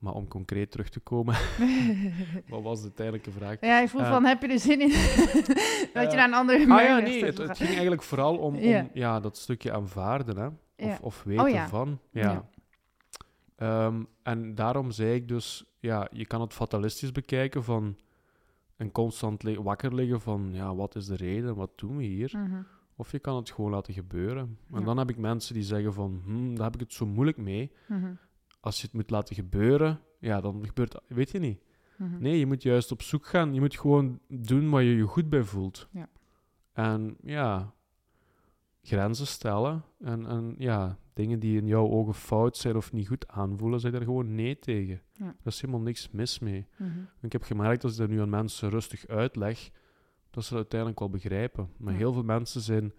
[0.04, 1.36] maar om concreet terug te komen,
[2.50, 3.58] wat was de uiteindelijke vraag?
[3.62, 4.90] ja, ik voel Eh, van, heb je er zin in
[5.94, 8.90] dat je eh, naar een andere Ah ja, nee, het, ging eigenlijk vooral om, om
[8.94, 9.20] Ja.
[9.20, 10.46] dat stukje aanvaarden, hè?
[10.48, 10.98] Of, Ja.
[11.02, 11.68] of weten Oh ja.
[11.68, 12.00] van.
[12.12, 12.22] Ja.
[12.32, 12.46] Ja.
[13.56, 17.98] Ehm, en daarom zei ik dus, ja, je kan het fatalistisch bekijken van
[18.78, 22.32] en constant li- wakker liggen van, ja, wat is de reden, wat doen we hier?
[22.38, 22.62] Mhm.
[22.96, 24.58] Of je kan het gewoon laten gebeuren.
[24.74, 27.38] En dan heb ik mensen die zeggen van, hm, daar heb ik het zo moeilijk
[27.38, 27.72] mee.
[27.88, 28.12] Mhm.
[28.64, 31.60] Als je het moet laten gebeuren, ja, dan gebeurt weet je niet.
[31.98, 32.18] Mhm.
[32.22, 33.54] Nee, je moet juist op zoek gaan.
[33.54, 35.88] Je moet gewoon doen waar je je goed bij voelt.
[35.92, 36.10] Ja.
[36.74, 37.74] En ja,
[38.82, 39.84] grenzen stellen.
[40.00, 43.92] En, en ja, dingen die in jouw ogen fout zijn of niet goed aanvoelen, zeg
[43.92, 45.02] daar gewoon nee tegen.
[45.14, 45.26] Ja.
[45.26, 46.66] Er is helemaal niks mis mee.
[46.78, 46.90] Mhm.
[47.22, 49.70] Ik heb gemerkt, als ik dat nu aan mensen rustig uitleg,
[50.30, 51.70] dat ze dat uiteindelijk wel begrijpen.
[51.78, 52.00] Maar Ja.
[52.00, 52.94] heel veel mensen zijn,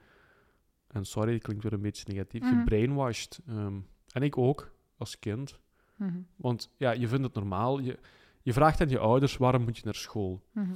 [0.86, 2.58] en sorry, het klinkt weer een beetje negatief, Mhm.
[2.58, 3.40] gebrainwashed.
[3.46, 3.78] Ehm,
[4.12, 4.72] en ik ook,
[5.04, 5.58] als kind.
[5.96, 6.20] Mhm.
[6.36, 7.78] Want ja, je vindt het normaal.
[7.80, 7.98] Je,
[8.42, 10.42] je vraagt aan je ouders, waarom moet je naar school?
[10.52, 10.74] Mhm.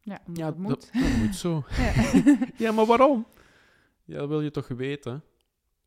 [0.00, 0.70] Ja, omdat Ja, het moet.
[0.70, 1.64] Dat, dat moet zo.
[1.76, 2.38] Ja.
[2.56, 3.26] ja, maar waarom?
[4.04, 5.22] Ja, dat wil je toch weten?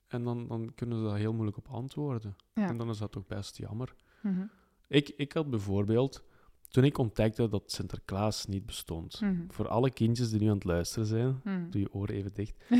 [0.07, 2.35] En dan, dan kunnen ze daar heel moeilijk op antwoorden.
[2.53, 2.67] Ja.
[2.67, 3.95] En dan is dat toch best jammer.
[4.21, 4.45] Mhm.
[4.87, 6.23] Ik, ik had bijvoorbeeld,
[6.69, 11.07] toen ik ontdekte dat Sinterklaas niet bestond, voor alle kindjes die nu aan het luisteren
[11.07, 12.55] zijn, doe je oren even dicht.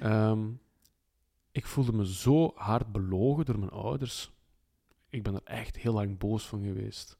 [0.00, 0.48] Ehm,
[1.56, 4.32] ik voelde me zo hard belogen door mijn ouders.
[5.08, 7.18] Ik ben er echt heel lang boos van geweest.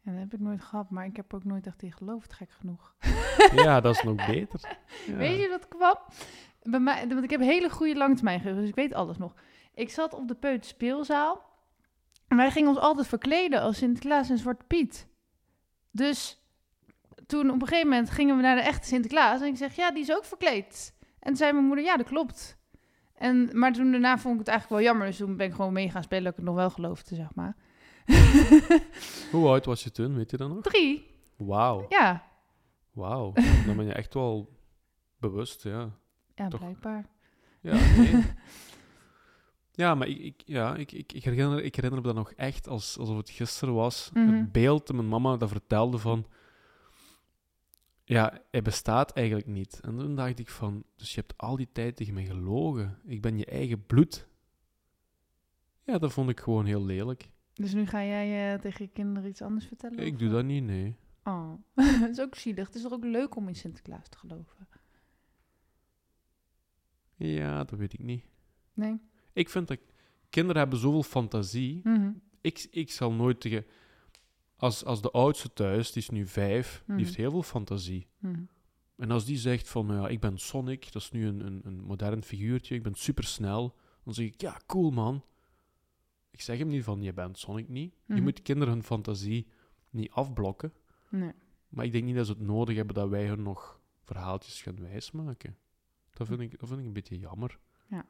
[0.00, 2.50] Ja, dat heb ik nooit gehad, maar ik heb ook nooit echt in geloofd, gek
[2.50, 2.94] genoeg.
[3.64, 4.60] Ja, dat is nog beter.
[5.06, 5.16] Ja.
[5.16, 5.96] Weet je dat kwam?
[6.62, 9.34] Bij mij, want ik heb hele goede langtermijngeheugen, dus ik weet alles nog.
[9.74, 11.44] Ik zat op de peuterspeelzaal
[12.28, 15.08] en wij gingen ons altijd verkleden als Sinterklaas en Zwarte Piet.
[15.90, 16.42] Dus
[17.26, 19.90] toen op een gegeven moment gingen we naar de echte Sinterklaas en ik zeg, ja,
[19.90, 20.94] die is ook verkleed.
[21.00, 22.58] En toen zei mijn moeder, ja, dat klopt.
[23.16, 25.72] En, maar toen daarna vond ik het eigenlijk wel jammer, dus toen ben ik gewoon
[25.72, 27.56] mee gaan spelen dat ik het nog wel geloofde, zeg maar.
[29.32, 30.62] Hoe oud was je toen, weet je dat nog?
[30.62, 32.22] Drie, Wauw, ja.
[32.92, 33.32] wauw.
[33.66, 34.58] Dan ben je echt wel
[35.18, 35.90] bewust, ja.
[36.34, 36.60] Ja, Toch?
[36.60, 37.06] blijkbaar.
[37.60, 38.24] Ja, nee.
[39.76, 42.68] Ja, maar ik, ik, ja, ik, ik, ik, herinner, ik herinner me dat nog echt
[42.68, 44.10] als, alsof het gisteren was.
[44.12, 44.32] Mhm.
[44.32, 46.26] Het beeld dat mijn mama dat vertelde van...
[48.08, 49.80] Ja, hij bestaat eigenlijk niet.
[49.80, 50.84] En toen dacht ik van...
[50.96, 52.98] Dus je hebt al die tijd tegen mij gelogen.
[53.04, 54.28] Ik ben je eigen bloed.
[55.82, 57.30] Ja, dat vond ik gewoon heel lelijk.
[57.54, 59.98] Dus nu ga jij eh, tegen je kinderen iets anders vertellen?
[59.98, 60.96] Ik doe dat niet, nee.
[61.24, 61.52] Oh,
[62.00, 62.66] dat is ook zielig.
[62.66, 64.68] Het is toch ook leuk om in Sinterklaas te geloven?
[67.14, 68.24] Ja, dat weet ik niet.
[68.74, 69.00] Nee?
[69.32, 69.78] Ik vind dat...
[70.30, 71.80] Kinderen hebben zoveel fantasie.
[71.82, 72.12] Mhm.
[72.40, 73.64] Ik, ik zal nooit tegen...
[74.56, 76.96] Als, als de oudste thuis, die is nu vijf, Mhm.
[76.96, 78.06] die heeft heel veel fantasie.
[78.18, 78.42] Mhm.
[78.96, 81.80] En als die zegt van, ja, ik ben Sonic, dat is nu een, een, een
[81.84, 85.24] modern figuurtje, ik ben supersnel, dan zeg ik, ja, cool man.
[86.30, 87.94] Ik zeg hem niet van, je bent Sonic niet.
[88.06, 88.22] Je Mhm.
[88.22, 89.46] moet kinderen hun fantasie
[89.90, 90.72] niet afblokken.
[91.10, 91.32] Nee.
[91.68, 94.80] Maar ik denk niet dat ze het nodig hebben dat wij hun nog verhaaltjes gaan
[94.80, 95.56] wijsmaken.
[96.12, 97.58] Dat vind ik, dat vind ik een beetje jammer.
[97.88, 98.06] Ja.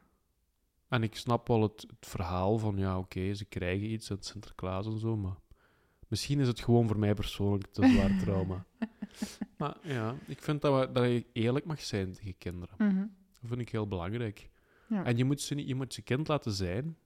[0.88, 4.86] En ik snap wel het, het verhaal van, ja, oké, ze krijgen iets uit Sinterklaas
[4.86, 5.36] en zo, maar
[6.08, 8.64] misschien is het gewoon voor mij persoonlijk te zwaar trauma.
[9.56, 12.74] Maar ja, ik vind dat, we, dat je eerlijk mag zijn tegen kinderen.
[12.78, 13.06] Mhm.
[13.40, 14.50] Dat vind ik heel belangrijk.
[14.88, 15.04] Ja.
[15.04, 16.96] En je moet, ze niet, je moet ze kind laten zijn.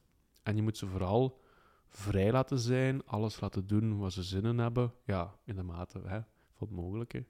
[0.43, 1.41] En je moet ze vooral
[1.89, 3.07] vrij laten zijn.
[3.07, 4.93] Alles laten doen wat ze zin in hebben.
[5.05, 6.21] Ja, in de mate hè,
[6.53, 7.25] van het mogelijke.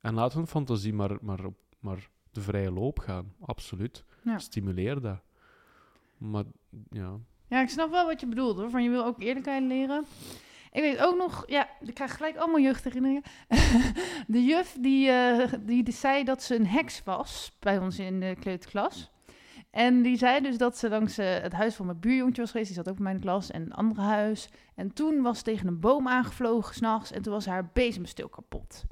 [0.00, 3.34] En laat hun fantasie maar, maar, op, maar de vrije loop gaan.
[3.40, 4.04] Absoluut.
[4.24, 4.38] Ja.
[4.38, 5.20] Stimuleer dat.
[6.18, 6.44] Maar
[6.90, 7.18] ja,
[7.48, 8.70] Ja, ik snap wel wat je bedoelt hoor.
[8.70, 10.04] Van je wil ook eerlijkheid leren.
[10.72, 13.22] Ik weet ook nog, ja, ik krijg gelijk allemaal jeugdherinneringen.
[14.26, 18.20] de juf die, eh, die, die zei dat ze een heks was bij ons in
[18.20, 19.10] de kleuterklas.
[19.70, 22.68] En die zei dus dat ze langs eh, het huis van mijn buurjongetje was geweest.
[22.68, 23.50] Die zat ook in mijn klas.
[23.50, 24.48] En een ander huis.
[24.74, 27.12] En toen was ze tegen een boom aangevlogen s'nachts.
[27.12, 28.84] En toen was haar bezemstil kapot.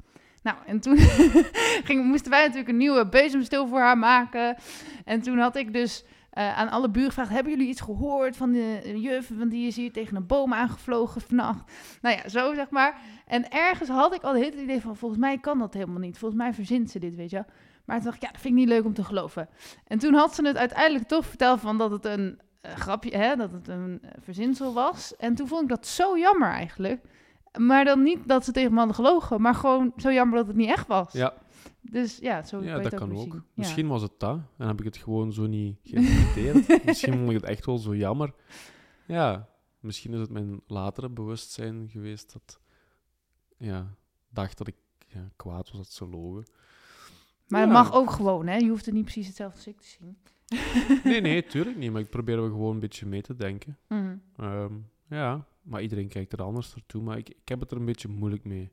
[0.43, 0.97] Nou, en toen
[2.11, 4.55] moesten wij natuurlijk een nieuwe bezemstil voor haar maken.
[5.05, 6.03] En toen had ik dus
[6.37, 9.29] eh, aan alle buren gevraagd: Hebben jullie iets gehoord van de juf?
[9.37, 11.71] Want die is hier tegen een boom aangevlogen vannacht.
[12.01, 12.97] Nou ja, zo zeg maar.
[13.27, 16.17] En ergens had ik al het idee van: Volgens mij kan dat helemaal niet.
[16.17, 17.43] Volgens mij verzint ze dit, weet je.
[17.85, 19.49] Maar toen dacht ik: Ja, dat vind ik niet leuk om te geloven.
[19.87, 23.35] En toen had ze het uiteindelijk toch verteld van dat het een eh, grapje, hè,
[23.35, 25.15] dat het een eh, verzinsel was.
[25.15, 27.01] En toen vond ik dat zo jammer eigenlijk.
[27.57, 30.55] Maar dan niet dat ze tegen me hadden gelogen, maar gewoon zo jammer dat het
[30.55, 31.13] niet echt was.
[31.13, 31.33] ja,
[31.81, 33.33] Dus ja, zo ja dat kan ook.
[33.33, 33.43] Ja.
[33.53, 34.39] Misschien was het dat.
[34.57, 36.67] En heb ik het gewoon zo niet geïnterpreteerd.
[36.85, 38.33] misschien vond ik het echt wel zo jammer.
[39.07, 39.49] Ja,
[39.79, 42.59] misschien is het mijn latere bewustzijn geweest dat...
[43.57, 43.95] Ja,
[44.29, 44.75] dacht dat ik
[45.07, 46.45] ja, kwaad was dat ze logen.
[47.47, 47.75] Maar het Ja.
[47.75, 48.55] mag ook gewoon, hè?
[48.55, 50.17] Je hoeft het niet precies hetzelfde als ik te zien.
[51.11, 51.91] Nee, nee, tuurlijk niet.
[51.91, 53.77] Maar ik probeer er gewoon een beetje mee te denken.
[53.87, 54.17] Mhm.
[54.35, 54.73] Ehm,
[55.09, 57.01] ja, maar iedereen kijkt er anders naartoe.
[57.01, 58.71] Maar ik, ik heb het er een beetje moeilijk mee.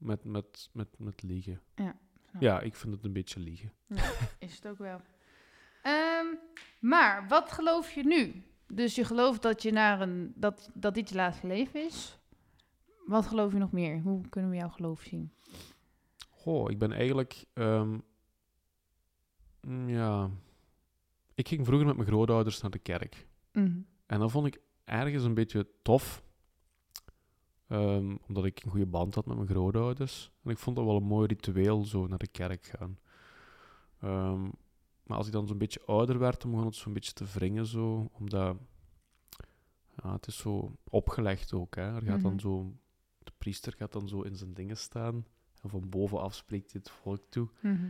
[0.00, 1.60] Met, met, met, met liegen.
[1.74, 1.98] Ja,
[2.30, 3.72] snap Ja, ik vind het een beetje liegen.
[4.38, 5.00] Is het ook wel.
[5.82, 6.26] Ehm,
[6.80, 8.42] maar wat geloof je nu?
[8.66, 12.18] Dus je gelooft dat, je naar een, dat, dat dit je laatste leven is.
[13.06, 14.00] Wat geloof je nog meer?
[14.00, 15.32] Hoe kunnen we jouw geloof zien?
[16.30, 17.44] Goh, ik ben eigenlijk...
[17.52, 17.98] ehm,
[19.60, 20.30] mm, ja...
[21.34, 23.26] Ik ging vroeger met mijn grootouders naar de kerk.
[23.52, 23.80] Mhm.
[24.06, 26.22] En dat vond ik ergens een beetje tof.
[27.70, 30.30] Ehm, omdat ik een goede band had met mijn grootouders.
[30.42, 32.98] En ik vond dat wel een mooi ritueel, zo naar de kerk gaan.
[34.00, 34.42] Ehm,
[35.02, 37.66] maar als ik dan zo'n beetje ouder werd, dan begon het zo'n beetje te wringen,
[37.66, 38.10] zo.
[38.12, 38.56] Omdat...
[40.02, 41.82] Ja, het is zo opgelegd ook, hè.
[41.94, 42.40] Er gaat dan Mhm.
[42.40, 42.72] zo...
[43.18, 45.26] De priester gaat dan zo in zijn dingen staan.
[45.62, 47.48] En van bovenaf spreekt hij het volk toe.
[47.60, 47.88] Mhm.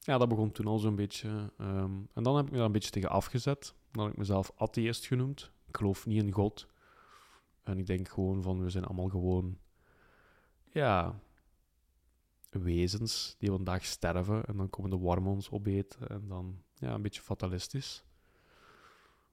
[0.00, 1.52] Ja, dat begon toen al zo'n beetje.
[1.58, 3.74] ehm, en dan heb ik me daar een beetje tegen afgezet.
[3.90, 5.50] Dan heb ik mezelf atheïst genoemd.
[5.66, 6.66] Ik geloof niet in God.
[7.64, 9.58] En ik denk gewoon van, we zijn allemaal gewoon...
[10.72, 11.22] Ja...
[12.62, 14.44] Wezens die vandaag sterven.
[14.44, 16.08] En dan komen de wormen ons opeten.
[16.08, 18.04] En dan, ja, een beetje fatalistisch.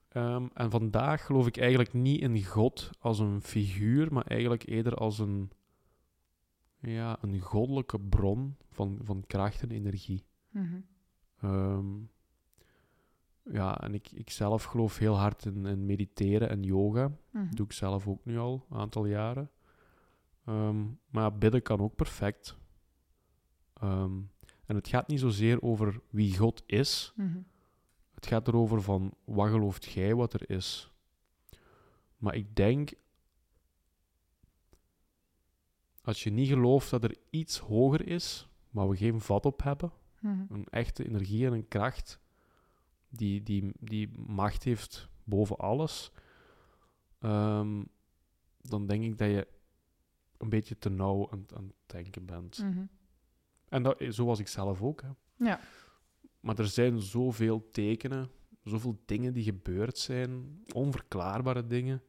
[0.08, 4.96] Ehm, en vandaag geloof ik eigenlijk niet in God als een figuur, maar eigenlijk eerder
[4.96, 5.52] als een...
[6.80, 10.26] Ja, een goddelijke bron van, van kracht en energie.
[11.40, 11.88] Ehm,
[13.44, 17.12] ja, en ik, ik zelf geloof heel hard in, in mediteren en yoga.
[17.32, 19.52] Dat doe ik zelf ook nu al een aantal jaren.
[20.46, 22.58] Ehm, maar bidden kan ook perfect.
[23.74, 24.20] Ehm,
[24.66, 27.14] en het gaat niet zozeer over wie God is.
[27.16, 27.40] Mhm.
[28.14, 30.92] Het gaat erover van wat gelooft jij wat er is.
[32.18, 32.94] Maar ik denk,
[36.02, 39.92] als je niet gelooft dat er iets hoger is, maar we geen vat op hebben,
[40.20, 40.54] Mhm.
[40.54, 42.21] een echte energie en een kracht
[43.12, 46.12] die, die, die macht heeft boven alles,
[47.20, 47.84] ehm,
[48.62, 49.48] dan denk ik dat je
[50.38, 52.58] een beetje te nauw aan, aan het denken bent.
[52.64, 52.86] Mhm.
[53.70, 55.02] En dat, zo was ik zelf ook.
[55.02, 55.10] Hè.
[55.36, 55.60] Ja.
[56.40, 58.30] Maar er zijn zoveel tekenen
[58.64, 62.04] zoveel dingen die gebeurd zijn, onverklaarbare dingen.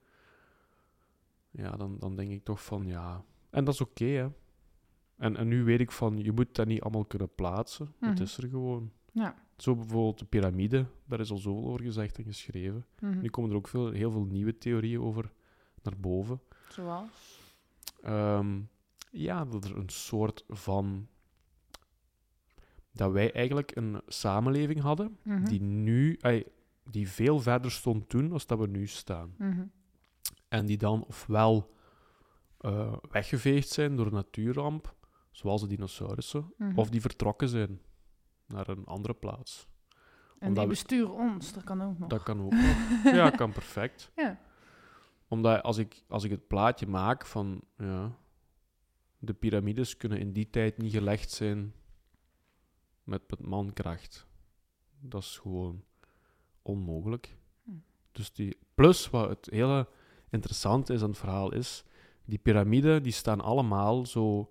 [1.50, 3.24] Ja, dan, dan denk ik toch van ja.
[3.50, 4.28] En dat is oké, hè.
[5.16, 7.94] En, en nu weet ik van, je moet dat niet allemaal kunnen plaatsen.
[8.00, 8.22] Het Mhm.
[8.22, 8.92] is er gewoon.
[9.12, 9.34] Ja.
[9.56, 12.86] Zo bijvoorbeeld de piramide, daar is al zoveel over gezegd en geschreven.
[13.00, 13.20] Mhm.
[13.20, 15.32] Nu komen er ook veel, heel veel nieuwe theorieën over
[15.82, 16.40] naar boven.
[16.68, 17.40] Zoals?
[18.02, 18.60] Ehm,
[19.10, 21.06] ja, dat er een soort van.
[22.92, 25.44] Dat wij eigenlijk een samenleving hadden Mhm.
[25.44, 26.18] die nu.
[26.90, 29.34] die veel verder stond toen als dat we nu staan.
[29.38, 29.62] Mhm.
[30.48, 31.70] En die dan ofwel
[32.58, 34.94] eh, weggeveegd zijn door een natuurramp,
[35.30, 37.80] zoals de dinosaurussen, of die vertrokken zijn
[38.52, 39.66] naar een andere plaats.
[40.38, 42.08] En die we- besturen ons, dat kan ook nog.
[42.08, 43.02] Dat kan ook nog.
[43.04, 44.10] Ja, kan perfect.
[44.16, 44.38] Ja.
[45.28, 48.16] Omdat als ik, als ik het plaatje maak van ja,
[49.18, 51.72] de piramides kunnen in die tijd niet gelegd zijn
[53.04, 54.26] met, met mankracht.
[55.00, 55.84] Dat is gewoon
[56.62, 57.36] onmogelijk.
[57.64, 57.70] Hm.
[58.12, 59.88] Dus die, plus, wat het hele
[60.30, 61.84] interessante is aan het verhaal is,
[62.24, 64.50] die piramiden die staan allemaal zo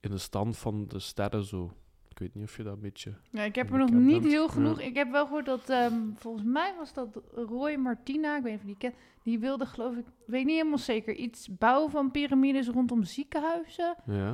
[0.00, 1.72] in de stand van de sterren zo.
[2.16, 3.14] Ik weet niet of je dat een beetje...
[3.30, 4.32] Ja, ik heb er nog niet bent.
[4.32, 4.80] heel genoeg.
[4.80, 4.86] Ja.
[4.86, 8.60] Ik heb wel gehoord dat, ehm, volgens mij was dat Roy Martina, ik weet niet
[8.60, 12.10] of je die kent, die wilde geloof ik, weet niet helemaal zeker, iets bouwen van
[12.10, 13.96] piramides rondom ziekenhuizen.
[14.06, 14.32] Ja.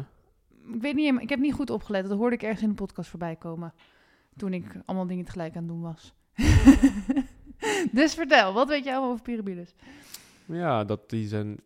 [0.67, 2.75] Ik weet niet helemaal, ik heb niet goed opgelet, dat hoorde ik ergens in de
[2.75, 3.75] podcast voorbij komen.
[4.37, 6.15] Toen ik allemaal dingen tegelijk aan het doen was.
[8.01, 9.75] dus vertel, wat weet jij allemaal over piramides?
[10.47, 11.57] Ja, dat die zijn.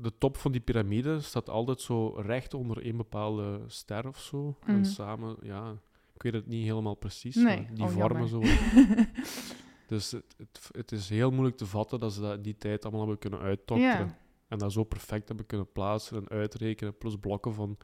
[0.00, 4.56] De top van die piramide staat altijd zo recht onder een bepaalde ster of zo.
[4.60, 4.70] Mhm.
[4.70, 5.76] En samen, ja,
[6.14, 7.34] ik weet het niet helemaal precies.
[7.34, 8.48] Nee, maar die oh, vormen jammer.
[8.48, 9.04] zo.
[9.92, 12.82] Dus het, het, het is heel moeilijk te vatten dat ze dat in die tijd
[12.82, 14.06] allemaal hebben kunnen uitdokteren.
[14.06, 14.18] Ja.
[14.48, 16.98] En dat zo perfect hebben kunnen plaatsen en uitrekenen.
[16.98, 17.78] Plus blokken van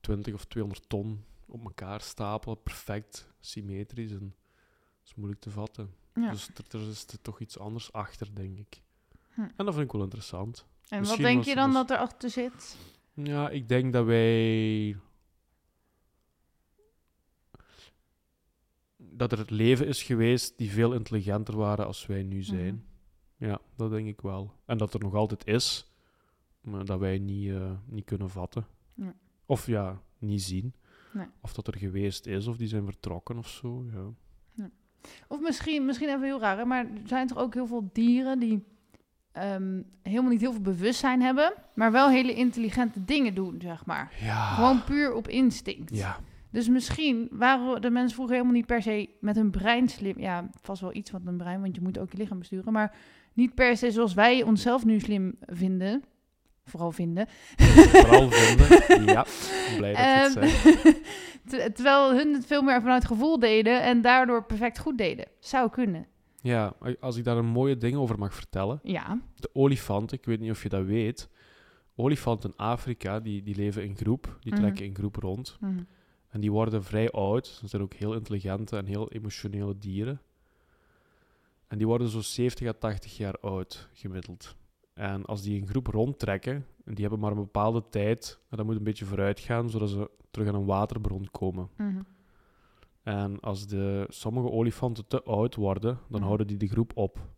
[0.00, 2.62] 20 of 200 ton op elkaar stapelen.
[2.62, 4.10] Perfect, symmetrisch.
[4.10, 5.94] En dat is moeilijk te vatten.
[6.14, 6.30] Ja.
[6.30, 8.82] Dus er, er is er toch iets anders achter, denk ik.
[9.28, 9.40] Hm.
[9.40, 10.66] En dat vind ik wel interessant.
[10.92, 12.76] En wat denk was- je dan was- dat erachter zit?
[13.14, 14.96] Ja, ik denk dat wij.
[18.96, 22.84] Dat er het leven is geweest die veel intelligenter waren als wij nu zijn.
[23.36, 24.52] Ja, dat denk ik wel.
[24.64, 25.92] En dat er nog altijd is,
[26.60, 28.66] maar dat wij niet, eh, niet kunnen vatten.
[29.46, 30.74] Of ja, niet zien.
[31.12, 31.26] Nee.
[31.40, 33.84] Of dat er geweest is, of die zijn vertrokken of zo.
[33.92, 34.70] Ja.
[35.28, 38.38] Of misschien, misschien even heel raar, hè, maar er zijn toch ook heel veel dieren
[38.38, 38.64] die
[39.32, 44.12] ehm, helemaal niet heel veel bewustzijn hebben, maar wel hele intelligente dingen doen, zeg maar.
[44.20, 44.54] Ja.
[44.54, 45.96] Gewoon puur op instinct.
[45.96, 46.16] Ja.
[46.50, 50.20] Dus misschien waren de mensen vroeger helemaal niet per se met hun brein slim.
[50.20, 52.72] Ja, vast wel iets van een brein, want je moet ook je lichaam besturen.
[52.72, 52.94] Maar
[53.32, 56.04] niet per se zoals wij onszelf nu slim vinden.
[56.64, 57.26] Vooral vinden.
[57.56, 59.04] Vooral vinden.
[59.14, 59.26] Ja,
[59.76, 60.52] blij dat het
[61.46, 65.26] Ehm, terwijl hun het veel meer vanuit gevoel deden en daardoor perfect goed deden.
[65.38, 66.06] Zou kunnen.
[66.42, 68.80] Ja, als ik daar een mooie ding over mag vertellen.
[68.82, 69.20] Ja.
[69.34, 71.28] De olifant, ik weet niet of je dat weet.
[71.94, 74.36] Olifanten in Afrika, die, die leven in groep.
[74.40, 74.60] Die Mhm.
[74.62, 75.56] trekken in groep rond.
[75.60, 75.82] Mhm.
[76.28, 77.46] En die worden vrij oud.
[77.46, 80.20] Ze zijn ook heel intelligente en heel emotionele dieren.
[81.66, 84.56] En die worden zo 70 à 80 jaar oud, gemiddeld.
[84.94, 88.66] En als die in groep rondtrekken, en die hebben maar een bepaalde tijd, en dat
[88.66, 91.68] moet een beetje vooruit gaan, zodat ze terug aan een waterbron komen.
[91.76, 92.00] Mhm.
[93.02, 96.22] En als de, sommige olifanten te oud worden, dan Mhm.
[96.26, 97.30] houden die de groep op.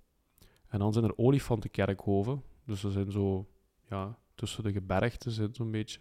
[0.69, 2.43] En dan zijn er olifantenkerkhoven.
[2.65, 3.47] Dus ze zijn zo
[3.89, 6.01] ja, tussen de gebergten zit zo'n beetje.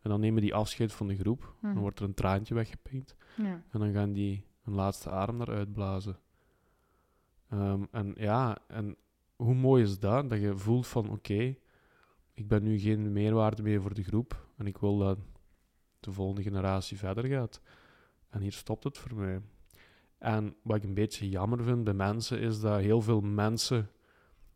[0.00, 1.54] En dan nemen die afscheid van de groep.
[1.60, 1.72] Mhm.
[1.72, 3.16] Dan wordt er een traantje weggepinkt.
[3.36, 3.62] Ja.
[3.70, 6.18] En dan gaan die een laatste adem naar uitblazen.
[7.48, 8.96] Ehm, en ja, en
[9.36, 10.30] hoe mooi is dat?
[10.30, 11.56] Dat je voelt van, oké,
[12.34, 14.46] ik ben nu geen meerwaarde meer voor de groep.
[14.56, 15.18] En ik wil dat
[16.00, 17.60] de volgende generatie verder gaat.
[18.30, 19.40] En hier stopt het voor mij.
[20.18, 23.90] En wat ik een beetje jammer vind bij mensen, is dat heel veel mensen...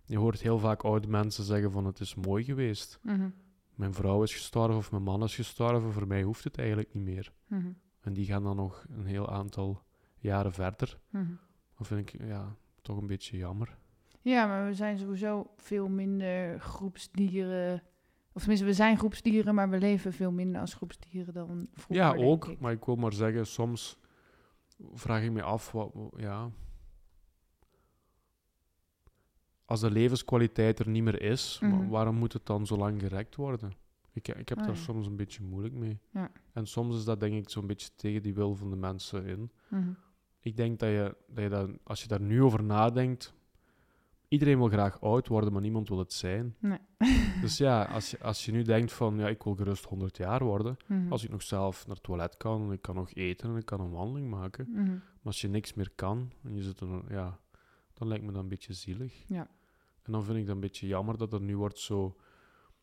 [0.06, 2.98] Je hoort heel vaak oude mensen zeggen van, het is mooi geweest.
[3.02, 3.28] Mhm.
[3.74, 5.92] Mijn vrouw is gestorven of mijn man is gestorven.
[5.92, 7.32] Voor mij hoeft het eigenlijk niet meer.
[7.46, 7.72] Mhm.
[8.01, 9.82] En die gaan dan nog een heel aantal
[10.18, 10.98] jaren verder.
[11.10, 11.32] Mhm.
[11.78, 13.76] Dat vind ik ja, toch een beetje jammer.
[14.20, 17.82] Ja, maar we zijn sowieso veel minder groepsdieren.
[18.35, 21.94] Of tenminste, we zijn groepsdieren, maar we leven veel minder als groepsdieren dan vroeger.
[22.05, 22.48] ja, ook.
[22.48, 22.61] ik.
[22.61, 23.98] Maar ik wil maar zeggen, soms
[24.94, 26.51] vraag ik me af, wat, ja...
[29.65, 31.89] Als de levenskwaliteit er niet meer is, Mhm.
[31.89, 33.73] waarom moet het dan zo lang gerekt worden?
[34.12, 34.81] Ik, ik heb Ah, daar ja.
[34.81, 35.98] soms een beetje moeilijk mee.
[36.11, 36.31] Ja.
[36.52, 39.51] En soms is dat denk ik zo'n beetje tegen die wil van de mensen in.
[39.69, 39.90] Mhm.
[40.40, 43.35] Ik denk dat je, dat je dat, als je daar nu over nadenkt,
[44.35, 46.56] iedereen wil graag oud worden, maar niemand wil het zijn.
[46.59, 46.78] Nee.
[47.43, 50.44] dus ja, als je, als je nu denkt van, ja, ik wil gerust 100 jaar
[50.44, 51.12] worden, Mhm.
[51.12, 53.65] als ik nog zelf naar het toilet kan, en ik kan nog eten en ik
[53.66, 54.89] kan een wandeling maken, Mhm.
[54.93, 57.39] maar als je niks meer kan en je zit er, ja,
[57.94, 59.24] dan lijkt me dat een beetje zielig.
[59.27, 59.48] Ja.
[60.02, 62.16] En dan vind ik dat een beetje jammer dat er nu wordt zo,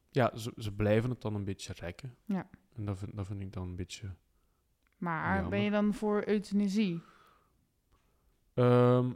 [0.10, 2.16] ja, ze, ze blijven het dan een beetje rekken.
[2.26, 2.50] Ja.
[2.76, 4.16] En dat vind, dat vind ik dan een beetje...
[4.98, 5.50] Maar Jammer.
[5.50, 7.02] ben je dan voor euthanasie?
[8.54, 9.12] Ehm,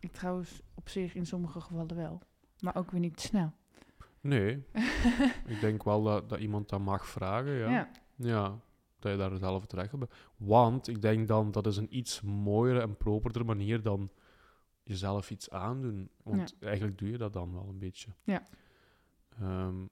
[0.00, 2.22] Ik trouwens op zich in sommige gevallen wel.
[2.60, 3.52] Maar ook weer niet snel.
[4.20, 4.64] nee,
[5.54, 7.70] ik denk wel dat, dat iemand dat mag vragen, ja.
[7.70, 7.90] Ja.
[8.16, 8.60] Ja,
[8.98, 10.14] dat je daar zelf het recht op hebt.
[10.36, 14.10] Want ik denk dan dat is een iets mooiere en properder manier dan
[14.82, 16.10] jezelf iets aandoen.
[16.22, 18.10] Want eigenlijk doe je dat dan wel een beetje.
[18.22, 18.42] Ja.
[19.38, 19.84] Ehm,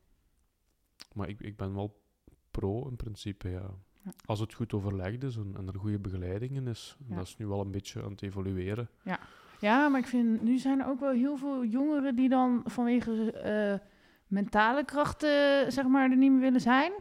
[1.15, 2.03] maar ik, ik ben wel
[2.51, 3.75] pro in principe, ja.
[4.05, 4.11] Ja.
[4.25, 6.97] Als het goed overlegd is en, en er goede begeleiding in is.
[7.09, 7.17] Ja.
[7.17, 8.91] Dat is nu wel een beetje aan het evolueren.
[9.05, 9.21] Ja,
[9.61, 13.89] maar ik vind, nu zijn er ook wel heel veel jongeren die dan vanwege eh,
[14.27, 16.93] mentale krachten, zeg maar, er niet meer willen zijn.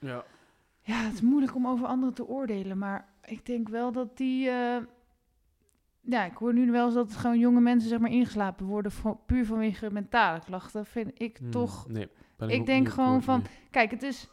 [0.00, 0.24] Ja.
[0.80, 4.48] Ja, het is moeilijk om over anderen te oordelen, maar ik denk wel dat die...
[4.48, 4.76] eh,
[6.00, 9.18] ja, ik hoor nu wel eens dat gewoon jonge mensen, zeg maar, ingeslapen worden van,
[9.26, 10.86] puur vanwege mentale klachten.
[10.86, 11.88] Vind ik Hmm, toch...
[11.88, 12.08] Nee.
[12.46, 13.42] ik denk gewoon van-.
[13.70, 14.28] Kijk, het is...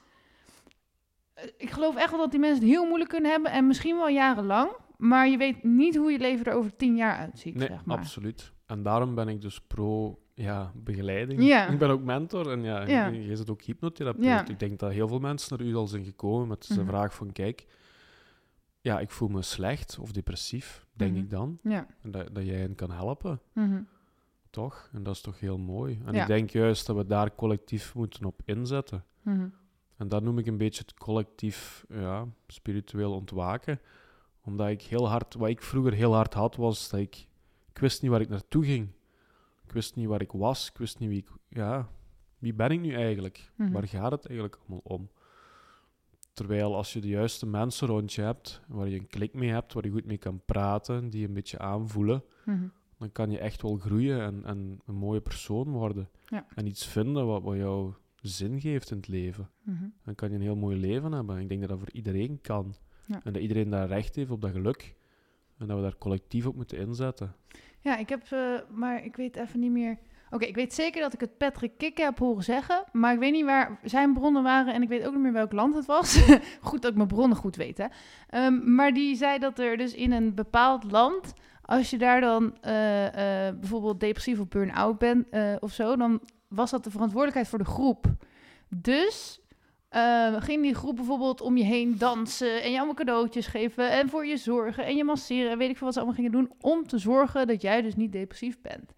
[1.33, 3.95] eh, Ik geloof echt wel dat die mensen het heel moeilijk kunnen hebben en misschien
[3.95, 4.69] wel jarenlang.
[5.01, 7.97] Maar je weet niet hoe je leven er over tien jaar uitziet, Nee, zeg maar.
[7.97, 8.51] absoluut.
[8.65, 11.43] En daarom ben ik dus pro ja, begeleiding.
[11.43, 11.67] Ja.
[11.67, 13.07] Ik ben ook mentor en ja, Ja.
[13.07, 14.23] je, zit ook hypnotherapeut.
[14.23, 14.47] Ja.
[14.47, 16.85] Ik denk dat heel veel mensen naar u al zijn gekomen met de Mhm.
[16.85, 17.65] vraag van, kijk,
[18.81, 21.19] ja, ik voel me slecht of depressief, denk Mhm.
[21.21, 21.59] ik dan.
[21.63, 21.87] Ja.
[22.01, 23.81] En dat, dat jij hen kan helpen, Mhm.
[24.49, 24.89] toch?
[24.93, 25.99] En dat is toch heel mooi.
[26.05, 29.03] En ik denk juist dat we daar collectief moeten op inzetten.
[29.97, 33.79] En dat noem ik een beetje het collectief ja, spiritueel ontwaken.
[34.43, 37.27] Omdat ik heel hard, wat ik vroeger heel hard had, was dat ik,
[37.73, 38.87] ik wist niet waar ik naartoe ging.
[39.65, 40.69] Ik wist niet waar ik was.
[40.69, 41.89] Ik wist niet wie ik, ja,
[42.39, 43.51] wie ben ik nu eigenlijk?
[43.55, 43.71] Mhm.
[43.71, 45.09] Waar gaat het eigenlijk allemaal om?
[46.33, 49.73] Terwijl als je de juiste mensen rond je hebt, waar je een klik mee hebt,
[49.73, 52.67] waar je goed mee kan praten, die je een beetje aanvoelen, Mhm.
[52.97, 56.09] dan kan je echt wel groeien en, en een mooie persoon worden.
[56.27, 56.45] Ja.
[56.55, 59.83] En iets vinden wat, wat jou zin geeft in het leven Mhm.
[60.03, 61.37] dan kan je een heel mooi leven hebben.
[61.39, 62.73] Ik denk dat dat voor iedereen kan.
[63.05, 63.21] Ja.
[63.23, 64.95] En dat iedereen daar recht heeft op dat geluk.
[65.57, 67.35] En dat we daar collectief op moeten inzetten.
[67.79, 69.97] Ja, ik heb, eh, maar ik weet even niet meer.
[70.29, 73.31] Oké, ik weet zeker dat ik het Patrick Kikke heb horen zeggen, maar ik weet
[73.31, 76.25] niet waar zijn bronnen waren en ik weet ook niet meer welk land het was.
[76.61, 77.85] goed dat ik mijn bronnen goed weet, hè.
[78.29, 82.57] Ehm, maar die zei dat er dus in een bepaald land, als je daar dan
[82.61, 85.27] eh, eh, bijvoorbeeld depressief of burn-out bent
[85.59, 88.05] of zo, dan was dat de verantwoordelijkheid voor de groep.
[88.67, 89.40] Dus
[89.91, 94.09] eh, ging die groep bijvoorbeeld om je heen dansen en je allemaal cadeautjes geven en
[94.09, 96.51] voor je zorgen en je masseren en weet ik veel wat ze allemaal gingen doen
[96.59, 98.93] om te zorgen dat jij dus niet depressief bent.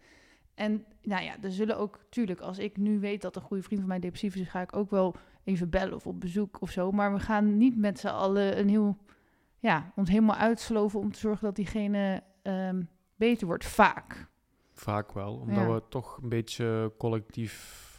[0.56, 3.80] En nou ja, er zullen ook, tuurlijk, als ik nu weet dat een goede vriend
[3.80, 6.92] van mij depressief is, ga ik ook wel even bellen of op bezoek of zo.
[6.92, 8.98] Maar we gaan niet met z'n allen een heel,
[9.60, 12.82] ja, ons helemaal uitsloven om te zorgen dat diegene ehm,
[13.16, 13.66] beter wordt.
[13.66, 14.28] Vaak.
[14.74, 15.34] Vaak wel.
[15.34, 15.74] Omdat Ja.
[15.74, 17.92] we toch een beetje collectief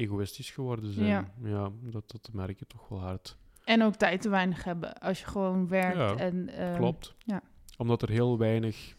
[0.00, 1.06] egoïstisch geworden zijn.
[1.06, 1.30] Ja.
[1.42, 3.36] Ja, dat, dat merk je toch wel hard.
[3.64, 5.96] En ook tijd te weinig hebben als je gewoon werkt.
[5.96, 7.14] Ja, en, ehm, Klopt.
[7.18, 7.42] ja.
[7.78, 8.94] Omdat er heel weinig...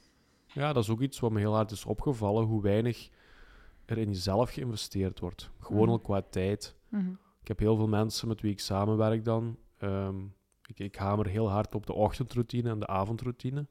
[0.48, 2.46] Ja, dat is ook iets wat me heel hard is opgevallen.
[2.46, 3.10] Hoe weinig
[3.86, 5.50] er in jezelf geïnvesteerd wordt.
[5.60, 5.92] Gewoon Mhm.
[5.92, 6.76] al qua tijd.
[6.90, 7.12] mhm.
[7.42, 9.58] Ik heb heel veel mensen met wie ik samenwerk dan.
[9.78, 10.20] Ehm,
[10.66, 13.68] ik, ik hamer heel hard op de ochtendroutine en de avondroutine.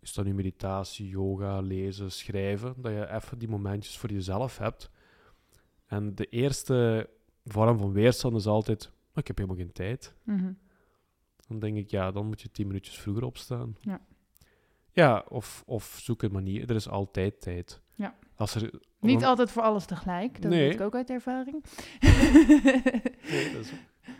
[0.00, 2.74] Is dat nu meditatie, yoga, lezen, schrijven?
[2.76, 4.90] Dat je even die momentjes voor jezelf hebt.
[5.86, 7.08] En de eerste
[7.44, 8.90] vorm van weerstand is altijd...
[9.12, 10.14] "Maar ik heb helemaal geen tijd.
[10.22, 10.52] Mhm.
[11.46, 13.76] Dan denk ik, ja, dan moet je tien minuutjes vroeger opstaan.
[13.80, 14.00] Ja.
[14.92, 16.70] Ja, of, of zoek een manier.
[16.70, 17.80] Er is altijd tijd.
[17.94, 18.14] Ja.
[18.36, 20.42] Als er, Niet altijd voor alles tegelijk.
[20.42, 20.64] Dat Nee.
[20.66, 21.64] weet ik ook uit ervaring.
[23.30, 23.72] Nee, dat is-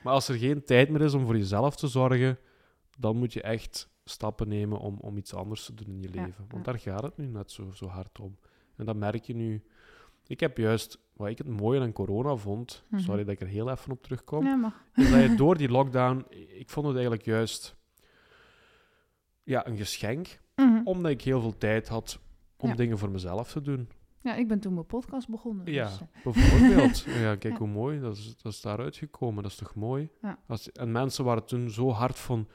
[0.02, 2.38] Maar als er geen tijd meer is om voor jezelf te zorgen,
[2.98, 6.24] dan moet je echt stappen nemen om, om iets anders te doen in je Ja,
[6.24, 6.44] leven.
[6.48, 6.72] Want ja.
[6.72, 8.36] daar gaat het nu net zo, zo hard om.
[8.76, 9.62] En dat merk je nu.
[10.26, 13.00] Ik heb juist, wat ik het mooie aan corona vond, Mhm.
[13.02, 14.84] sorry dat ik er heel even op terugkom, ja, mag.
[14.94, 16.24] is dat je door die lockdown,
[16.58, 17.76] ik vond het eigenlijk juist
[19.42, 20.80] ja, een geschenk, Mhm.
[20.84, 22.18] omdat ik heel veel tijd had
[22.56, 22.74] om Ja.
[22.74, 23.88] dingen voor mezelf te doen.
[24.20, 25.72] Ja, ik ben toen mijn podcast begonnen.
[25.72, 26.98] Ja, dus, eh, bijvoorbeeld.
[27.24, 27.58] ja, kijk Ja.
[27.58, 29.42] hoe mooi, dat is, dat is daaruit gekomen.
[29.42, 30.08] Dat is toch mooi?
[30.22, 30.38] Ja.
[30.46, 32.48] Als, en mensen waren toen zo hard van...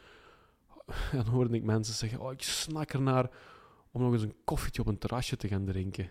[1.11, 3.29] En dan hoorde ik mensen zeggen, oh, ik snak ernaar
[3.91, 6.09] om nog eens een koffietje op een terrasje te gaan drinken.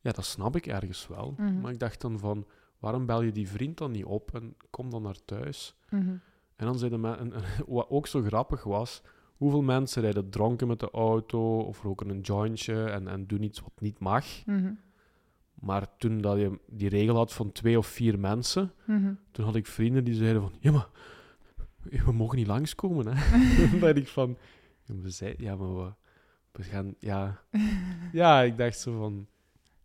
[0.00, 1.34] Ja, dat snap ik ergens wel.
[1.36, 1.60] Mhm.
[1.60, 2.46] Maar ik dacht dan van,
[2.78, 5.76] waarom bel je die vriend dan niet op en kom dan naar thuis?
[5.90, 6.14] mhm.
[6.56, 9.02] En dan zeiden men, en, en wat ook zo grappig was,
[9.36, 13.60] hoeveel mensen rijden dronken met de auto of roken een jointje en, en doen iets
[13.60, 14.46] wat niet mag.
[14.46, 14.72] Mhm.
[15.54, 18.72] Maar toen dat je die regel had van twee of vier mensen,
[19.30, 20.88] toen had ik vrienden die zeiden van, ja maar,
[22.04, 23.38] we mogen niet langskomen, hè.
[23.70, 24.36] dan dacht ik van,
[24.86, 25.92] we ja, maar we,
[26.52, 27.40] we gaan, ja...
[28.12, 29.26] Ja, ik dacht zo van,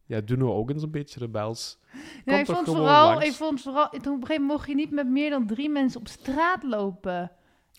[0.05, 1.79] ja, doen we ook eens een beetje rebels.
[2.25, 3.25] Ja, ik vond vooral, langs.
[3.25, 5.69] ik vond vooral, toen op een gegeven moment mocht je niet met meer dan drie
[5.69, 7.31] mensen op straat lopen.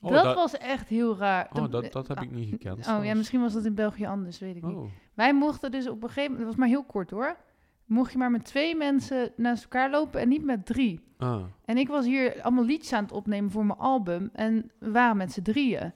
[0.03, 1.49] Oh, dat, dat- was echt heel raar.
[1.53, 2.87] Oh, dat, dat heb ik niet gekend.
[2.89, 4.77] Oh ja, misschien was dat in België anders, weet ik niet.
[4.77, 7.37] Oh, Wij mochten dus op een gegeven moment, dat was maar heel kort hoor.
[7.85, 11.01] Mocht je maar met twee mensen naast elkaar lopen en niet met drie.
[11.19, 11.43] ah.
[11.65, 14.31] En ik was hier allemaal liedjes aan het opnemen voor mijn album.
[14.33, 15.93] En we waren met z'n drieën.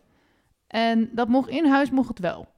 [0.67, 2.49] En dat mocht in huis, mocht het wel.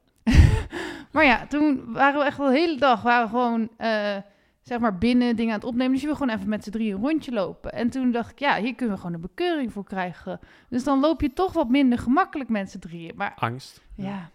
[1.12, 4.16] Maar ja, toen waren we echt wel de hele dag waren we gewoon, eh,
[4.62, 5.92] zeg maar, binnen dingen aan het opnemen.
[5.92, 7.72] Dus je wil gewoon even met z'n drieën een rondje lopen.
[7.72, 10.40] En toen dacht ik, ja, hier kunnen we gewoon een bekeuring voor krijgen.
[10.68, 13.12] Dus dan loop je toch wat minder gemakkelijk met z'n drieën.
[13.16, 13.82] Maar Angst.
[13.96, 14.30] ja,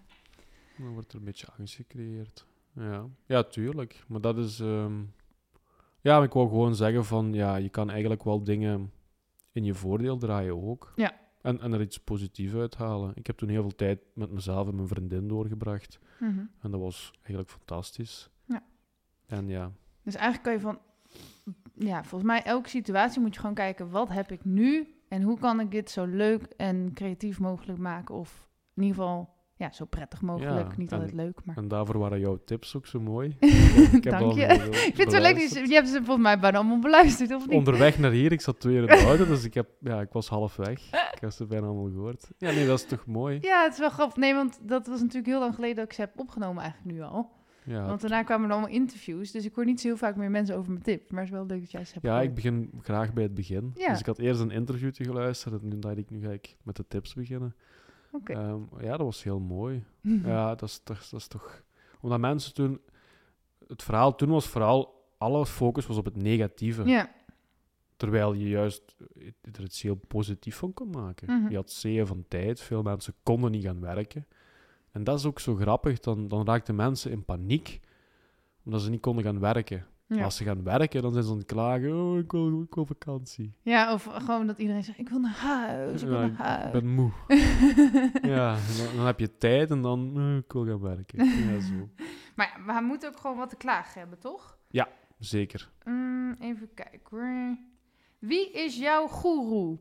[0.78, 2.46] Dan wordt er een beetje angst gecreëerd.
[2.74, 4.04] Ja, ja tuurlijk.
[4.08, 4.60] Maar dat is...
[4.60, 4.96] ehm,
[6.02, 7.34] Ja, maar ik wou gewoon zeggen van...
[7.34, 8.92] Ja, je kan eigenlijk wel dingen
[9.52, 10.94] in je voordeel draaien ook.
[10.96, 11.12] Ja.
[11.48, 13.12] En, en er iets positiefs uithalen.
[13.16, 16.00] Ik heb toen heel veel tijd met mezelf en mijn vriendin doorgebracht.
[16.20, 16.46] Mhm.
[16.62, 18.30] En dat was eigenlijk fantastisch.
[18.46, 18.64] Ja.
[19.26, 19.72] En ja,
[20.04, 20.80] Dus eigenlijk kan je van,
[21.74, 25.40] ja, volgens mij elke situatie moet je gewoon kijken, wat heb ik nu en hoe
[25.40, 29.86] kan ik dit zo leuk en creatief mogelijk maken of in ieder geval, ja, zo
[29.86, 30.70] prettig mogelijk.
[30.72, 31.58] Ja, Niet en- altijd leuk, maar.
[31.58, 33.36] en daarvoor waren jouw tips ook zo mooi.
[33.40, 34.46] Ik heb Dank je.
[34.46, 37.48] veel Ik vind het zo leuk, je hebt ze volgens mij bijna allemaal beluisterd, of
[37.48, 37.58] niet?
[37.58, 40.12] Onderweg naar hier, ik zat twee uur in de auto, dus ik, heb, ja, ik
[40.12, 40.82] was half weg.
[41.18, 42.30] Ik heb ze bijna allemaal gehoord.
[42.38, 43.38] Ja, nee, dat is toch mooi?
[43.42, 44.16] Ja, het is wel grappig.
[44.18, 47.04] Nee, want dat was natuurlijk heel lang geleden dat ik ze heb opgenomen eigenlijk nu
[47.04, 47.30] al.
[47.64, 50.32] Ja, Want daarna kwamen er allemaal interviews, dus ik hoor niet zo heel vaak meer
[50.32, 51.12] mensen over mijn tips.
[51.12, 52.30] Maar het is wel leuk dat jij ze hebt ja, gehoord.
[52.30, 53.72] ik begin graag bij het begin.
[53.76, 53.90] Ja.
[53.90, 56.76] Dus ik had eerst een interviewtje geluisterd en nu dacht ik, nu ga ik met
[56.76, 57.56] de tips beginnen.
[58.20, 58.34] Oké.
[58.34, 59.84] Ehm, ja, dat was heel mooi.
[60.24, 61.64] Ja, dat is, toch, dat is toch...
[62.02, 62.80] Omdat mensen toen...
[63.68, 64.96] Het verhaal toen was vooral...
[65.18, 66.84] Alle focus was op het negatieve.
[66.84, 67.16] ja.
[67.98, 68.96] Terwijl je juist
[69.42, 71.42] er iets heel positief van kon maken.
[71.42, 71.50] Mhm.
[71.50, 72.60] Je had zeeën van tijd.
[72.62, 74.28] Veel mensen konden niet gaan werken.
[74.92, 76.00] En dat is ook zo grappig.
[76.00, 77.80] Dan, dan raakten mensen in paniek.
[78.66, 79.86] Omdat ze niet konden gaan werken.
[80.08, 80.24] Ja.
[80.24, 81.96] Als ze gaan werken, dan zijn ze aan het klagen.
[81.96, 83.54] Oh, ik wil, ik wil vakantie.
[83.62, 86.66] ja, of gewoon dat iedereen zegt, ik wil naar huis, ik wil Ja, naar huis.
[86.66, 87.12] Ik ben moe.
[88.36, 90.14] ja, dan, dan heb je tijd en dan...
[90.18, 91.26] eh, ik wil gaan werken.
[91.26, 91.90] Ja, zo.
[92.36, 94.58] Maar ja, we moeten ook gewoon wat te klagen hebben, toch?
[95.20, 95.72] Zeker.
[95.84, 97.58] Mm, even kijken hoor.
[98.20, 99.80] Wie is jouw goeroe?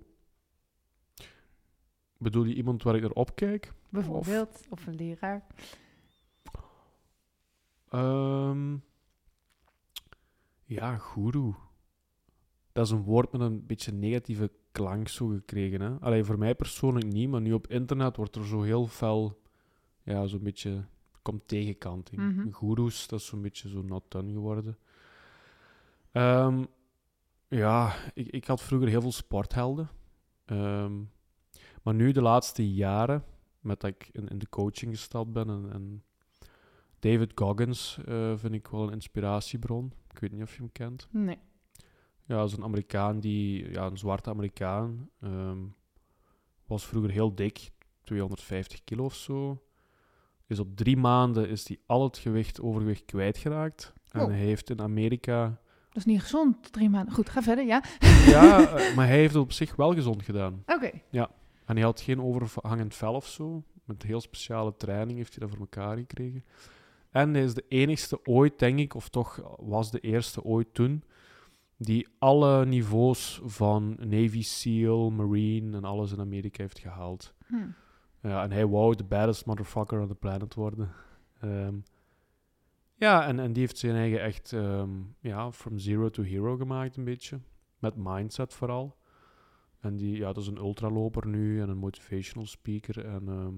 [2.19, 3.73] Bedoel je iemand waar ik naar opkijk?
[3.89, 5.47] Bijvoorbeeld, of, een leraar.
[7.89, 8.77] Ehm,
[10.67, 11.55] ja, guru.
[12.73, 15.81] Dat is een woord met een beetje negatieve klank zo gekregen.
[15.81, 16.01] Hè?
[16.01, 19.41] Allee, voor mij persoonlijk niet, maar nu op internet wordt er zo heel fel...
[20.03, 20.85] Ja, zo'n beetje...
[21.23, 22.21] Komt tegenkanting.
[22.21, 22.51] Mhm.
[22.51, 24.79] Goeroes, dat is zo'n beetje zo not done geworden.
[26.13, 26.65] Ehm,
[27.49, 29.89] ja, ik, ik had vroeger heel veel sporthelden.
[30.45, 30.95] Ehm,
[31.83, 33.25] maar nu, de laatste jaren,
[33.61, 36.03] met dat ik in, in de coaching gestapt ben en, en
[36.99, 39.93] David Goggins eh, vind ik wel een inspiratiebron.
[40.17, 41.09] Ik weet niet of je hem kent.
[41.11, 41.39] Nee.
[42.25, 45.09] Ja, dat is een Amerikaan die, ja, een zwarte Amerikaan.
[45.21, 45.59] ehm,
[46.67, 47.71] was vroeger heel dik,
[48.03, 49.63] 250 kilo of zo.
[50.47, 53.93] Is op drie maanden is hij al het gewicht, overgewicht kwijtgeraakt.
[54.11, 54.27] En Oh.
[54.27, 55.61] hij heeft in Amerika...
[55.89, 57.15] Dat is niet gezond, drie maanden.
[57.15, 57.83] Goed, ga verder, ja?
[58.35, 60.63] ja, eh, maar hij heeft het op zich wel gezond gedaan.
[60.67, 60.91] Oké.
[61.65, 63.65] En hij had geen overhangend vel of zo.
[63.85, 66.45] Met heel speciale training heeft hij dat voor elkaar gekregen.
[67.17, 71.03] En hij is de enigste ooit, denk ik, of toch was de eerste ooit toen,
[71.77, 77.35] die alle niveaus van Navy SEAL, Marine en alles in Amerika heeft gehaald.
[77.47, 77.57] Hm.
[78.23, 80.93] Ja, en hij wou de baddest motherfucker on the planet worden.
[81.41, 81.75] Ehm,
[82.95, 84.91] ja, en, en die heeft zijn eigen echt ehm,
[85.21, 87.41] ja, from zero to hero gemaakt een beetje.
[87.79, 88.97] Met mindset vooral.
[89.81, 93.07] En die, ja, dat is een ultraloper nu en een motivational speaker.
[93.07, 93.55] En ehm,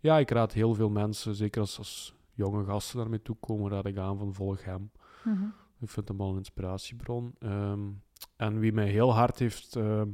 [0.00, 3.98] ja, ik raad heel veel mensen, zeker als, als jonge gasten daarmee toekomen, raad ik
[3.98, 4.90] aan van volg hem.
[5.24, 5.44] Mhm.
[5.80, 7.34] Ik vind hem al een inspiratiebron.
[7.38, 7.80] Ehm,
[8.36, 9.76] en wie mij heel hard heeft...
[9.76, 10.08] ehm,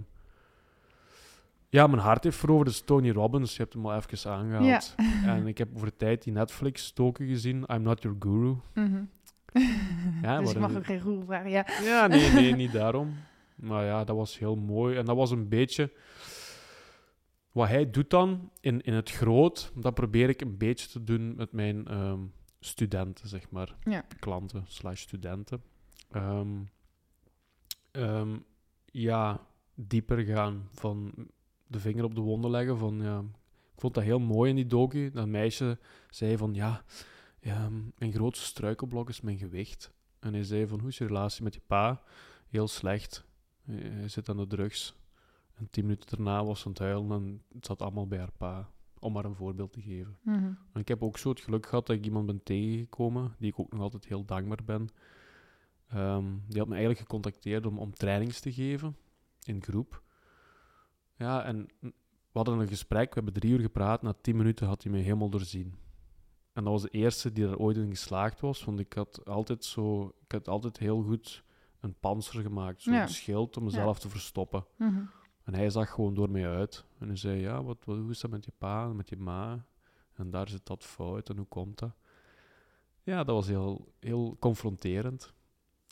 [1.68, 3.56] ja, mijn hart heeft veroverd is Tony Robbins.
[3.56, 4.94] Je hebt hem al even aangehaald.
[5.26, 7.64] En ik heb over de tijd die Netflix-stoken gezien.
[7.72, 8.56] I'm not your guru.
[8.74, 9.04] Mhm.
[10.22, 11.66] Ja, dus ik mag ook geen goeroe vragen, ja.
[11.82, 13.14] Ja, nee, nee, niet daarom.
[13.54, 14.96] Maar ja, dat was heel mooi.
[14.96, 15.92] En dat was een beetje...
[17.52, 21.36] Wat hij doet dan in, in het groot, dat probeer ik een beetje te doen
[21.36, 22.20] met mijn ehm,
[22.60, 23.76] studenten, zeg maar.
[23.84, 24.04] Ja.
[24.18, 25.62] Klanten slash studenten.
[26.10, 26.62] Ehm,
[27.90, 28.38] ehm,
[28.84, 31.12] ja, dieper gaan van
[31.66, 33.18] de vinger op de wonden leggen van ja,
[33.74, 35.10] ik vond dat heel mooi in die docu.
[35.10, 35.78] Dat meisje
[36.10, 36.84] zei van, ja,
[37.40, 37.68] ja,
[37.98, 39.92] mijn grootste struikelblok is mijn gewicht.
[40.20, 42.02] En hij zei van, hoe is je relatie met je pa?
[42.48, 43.24] Heel slecht.
[43.62, 44.94] Hij zit aan de drugs.
[45.54, 48.32] En tien minuten daarna was ze aan het huilen en het zat allemaal bij haar
[48.36, 48.70] pa.
[48.98, 50.16] Om maar een voorbeeld te geven.
[50.22, 50.44] Mhm.
[50.72, 53.58] En ik heb ook zo het geluk gehad dat ik iemand ben tegengekomen, die ik
[53.58, 54.88] ook nog altijd heel dankbaar ben.
[55.88, 58.96] Ehm, die had me eigenlijk gecontacteerd om, om trainings te geven
[59.44, 60.02] in groep.
[61.16, 61.92] Ja, en we
[62.32, 64.02] hadden een gesprek, we hebben drie uur gepraat.
[64.02, 65.74] Na tien minuten had hij me helemaal doorzien.
[66.52, 69.64] En dat was de eerste die er ooit in geslaagd was, want ik had altijd
[69.64, 71.44] zo, ik had altijd heel goed
[71.80, 73.06] een panzer gemaakt, zo'n Ja.
[73.06, 74.66] schild om mezelf te verstoppen.
[74.76, 75.00] Mhm.
[75.44, 76.84] En hij zag gewoon door mij uit.
[76.98, 79.16] En hij zei, ja, wat, wat, hoe is dat met je pa en met je
[79.16, 79.64] ma?
[80.14, 81.92] En daar zit dat fout en hoe komt dat?
[83.02, 85.32] Ja, dat was heel, heel confronterend.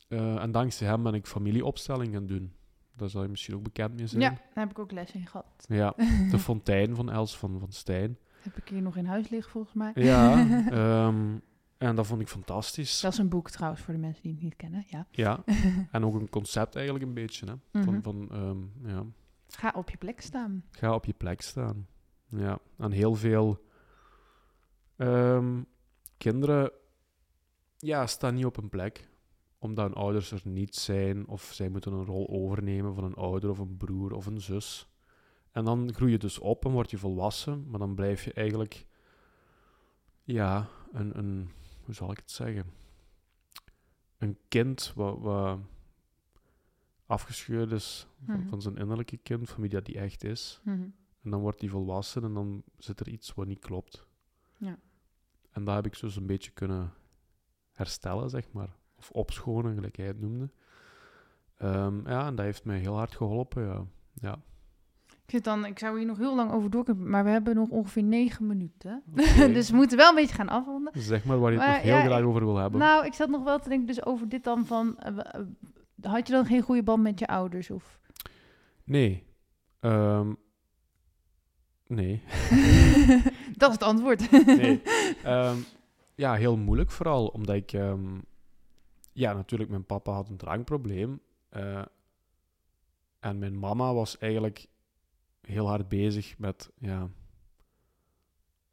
[0.09, 2.53] Eh, en dankzij hem ben ik familieopstelling gaan doen.
[2.97, 4.21] Daar zal je misschien ook bekend mee zijn.
[4.23, 5.65] Ja, daar heb ik ook les in gehad.
[5.69, 5.95] Ja,
[6.31, 8.19] de fontein van Els van, van Stijn.
[8.41, 9.93] Heb ik hier nog in huis liggen volgens mij.
[9.95, 11.39] Ja, ehm,
[11.79, 13.01] en dat vond ik fantastisch.
[13.01, 14.85] Dat is een boek trouwens voor de mensen die het niet kennen.
[14.87, 15.07] Ja.
[15.11, 15.45] Ja,
[15.93, 17.47] en ook een concept eigenlijk een beetje.
[17.47, 17.83] Hè?
[17.83, 18.03] Van, Mhm.
[18.03, 19.05] van ehm, ja,
[19.57, 20.65] Ga op je plek staan.
[20.71, 21.89] Ga op je plek staan.
[22.29, 23.65] Ja, en heel veel
[24.97, 25.63] ehm,
[26.17, 26.73] kinderen
[27.77, 29.09] ja, staan niet op een plek
[29.61, 33.51] omdat hun ouders er niet zijn of zij moeten een rol overnemen van een ouder
[33.51, 34.89] of een broer of een zus.
[35.51, 38.87] En dan groei je dus op en word je volwassen, maar dan blijf je eigenlijk,
[40.25, 41.51] ja, een, een
[41.85, 42.65] hoe zal ik het zeggen?
[44.19, 45.59] Een kind wat, wat
[47.11, 48.49] afgescheurd is van, Mhm.
[48.49, 50.61] van zijn innerlijke kind, van wie dat die echt is.
[50.65, 50.83] Mhm.
[51.23, 54.07] En dan wordt hij volwassen en dan zit er iets wat niet klopt.
[54.57, 54.79] Ja.
[55.51, 56.93] En dat heb ik dus een beetje kunnen
[57.73, 58.77] herstellen, zeg maar.
[58.99, 60.51] Of opschonen, gelijk hij het noemde.
[61.57, 63.85] Ehm, ja, en dat heeft mij heel hard geholpen, ja.
[64.15, 64.39] ja.
[65.07, 67.55] Ik, zit dan, ik zou hier nog heel lang over door kunnen, maar we hebben
[67.55, 69.03] nog ongeveer negen minuten.
[69.57, 70.93] Dus we moeten wel een beetje gaan afronden.
[71.03, 72.81] Zeg maar waar je het Maar nog heel ja, graag over wil hebben.
[72.81, 74.99] Nou, ik zat nog wel te denken dus over dit dan van...
[74.99, 75.41] eh, eh,
[76.03, 77.71] had je dan geen goede band met je ouders?
[77.71, 78.01] Of...
[78.85, 79.25] Nee.
[79.81, 80.33] Ehm,
[81.87, 82.23] nee.
[83.57, 84.31] dat is het antwoord.
[84.47, 84.83] nee.
[85.25, 85.57] Ehm,
[86.15, 87.73] ja, heel moeilijk vooral, omdat ik...
[87.73, 88.19] ehm,
[89.13, 91.21] ja, natuurlijk, mijn papa had een drankprobleem.
[91.49, 91.83] eh,
[93.21, 94.67] en mijn mama was eigenlijk
[95.41, 96.71] heel hard bezig met...
[96.79, 97.11] Ja,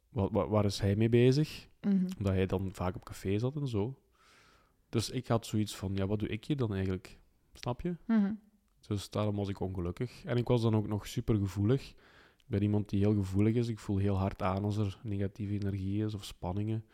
[0.08, 1.68] wat, wat, waar is hij mee bezig?
[1.80, 2.06] Mhm.
[2.18, 3.98] Omdat hij dan vaak op café zat en zo.
[4.88, 7.17] Dus ik had zoiets van, ja, wat doe ik hier dan eigenlijk?
[7.58, 7.96] Snap je?
[8.86, 10.24] Dus daarom was ik ongelukkig.
[10.24, 11.90] En ik was dan ook nog super gevoelig.
[12.36, 13.68] Ik ben iemand die heel gevoelig is.
[13.68, 16.84] Ik voel heel hard aan als er negatieve energie is of spanningen.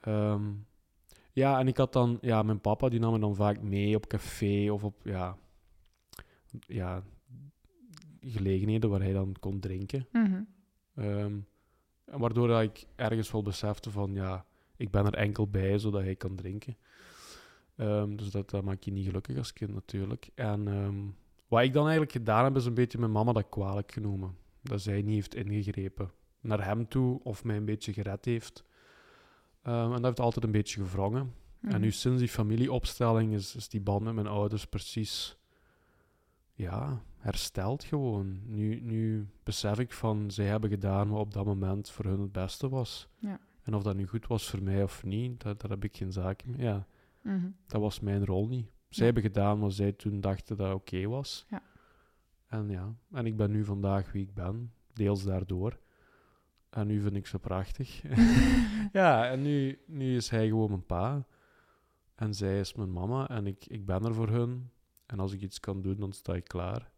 [0.00, 0.42] Ehm,
[1.32, 2.18] ja, en ik had dan...
[2.20, 4.94] Ja, mijn papa die nam me dan vaak mee op café of op...
[5.04, 5.36] Ja,
[6.60, 7.02] ja,
[8.20, 10.06] gelegenheden waar hij dan kon drinken.
[10.12, 10.42] Mhm.
[10.94, 11.38] Ehm,
[12.04, 14.12] waardoor dat ik ergens wel besefte van...
[14.12, 14.44] Ja,
[14.76, 16.76] ik ben er enkel bij zodat hij kan drinken.
[17.76, 20.28] Ehm, dus dat, dat maakt je niet gelukkig als kind natuurlijk.
[20.34, 20.96] En ehm,
[21.48, 24.36] wat ik dan eigenlijk gedaan heb, is een beetje mijn mama dat kwalijk genomen.
[24.62, 28.64] Dat zij niet heeft ingegrepen naar hem toe of mij een beetje gered heeft.
[29.62, 31.34] Ehm, en dat heeft altijd een beetje gevrongen.
[31.60, 31.74] Mhm.
[31.74, 35.36] En nu sinds die familieopstelling is, is die band met mijn ouders precies
[36.52, 38.40] ja, hersteld gewoon.
[38.44, 42.32] Nu, nu besef ik van, zij hebben gedaan wat op dat moment voor hun het
[42.32, 43.08] beste was.
[43.18, 43.40] Ja.
[43.62, 46.12] En of dat nu goed was voor mij of niet, daar, daar heb ik geen
[46.12, 46.60] zaak mee.
[46.60, 46.86] Ja,
[47.26, 47.50] Mhm.
[47.66, 48.66] dat was mijn rol niet.
[48.88, 49.04] Zij Ja.
[49.04, 51.46] hebben gedaan wat zij toen dachten dat oké was.
[51.48, 51.62] Ja.
[52.46, 55.78] En ja, en ik ben nu vandaag wie ik ben, deels daardoor.
[56.70, 58.02] En nu vind ik ze prachtig.
[58.92, 61.26] ja, en nu, nu is hij gewoon mijn pa.
[62.14, 63.28] En zij is mijn mama.
[63.28, 64.70] En ik, ik ben er voor hun.
[65.06, 66.90] En als ik iets kan doen, dan sta ik klaar.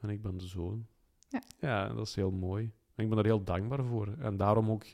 [0.00, 0.86] En ik ben de zoon.
[1.28, 1.42] Ja.
[1.58, 2.72] ja dat is heel mooi.
[2.94, 4.14] En ik ben er heel dankbaar voor.
[4.18, 4.84] En daarom ook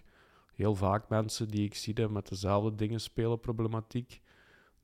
[0.54, 4.20] heel vaak mensen die ik zie die met dezelfde dingen spelen, problematiek,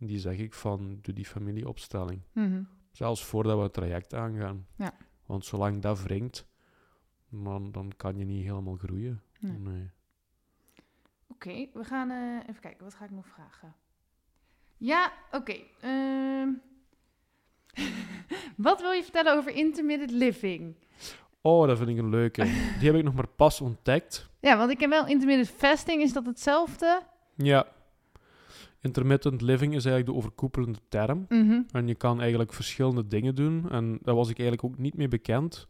[0.06, 2.22] die zeg ik van, doe die familieopstelling.
[2.32, 2.62] Mhm.
[2.90, 4.66] Zelfs voordat we het traject aangaan.
[4.76, 4.94] Ja.
[5.26, 6.46] Want zolang dat wringt,
[7.28, 9.22] dan, dan kan je niet helemaal groeien.
[9.40, 9.58] Nee.
[9.58, 9.90] Nee.
[11.26, 12.84] Oké, we gaan eh, even kijken.
[12.84, 13.74] Wat ga ik nog vragen?
[14.76, 15.56] Ja, oké.
[15.80, 16.48] ehm.
[18.56, 20.76] wat wil je vertellen over intermittent living?
[21.40, 22.42] Oh, dat vind ik een leuke.
[22.78, 24.30] Die heb ik nog maar pas ontdekt.
[24.40, 26.02] Ja, want ik ken wel intermittent fasting.
[26.02, 27.02] Is dat hetzelfde?
[27.34, 27.66] Ja.
[28.82, 31.26] Intermittent living is eigenlijk de overkoepelende term.
[31.28, 31.62] Mhm.
[31.70, 33.70] En je kan eigenlijk verschillende dingen doen.
[33.70, 35.66] En daar was ik eigenlijk ook niet mee bekend.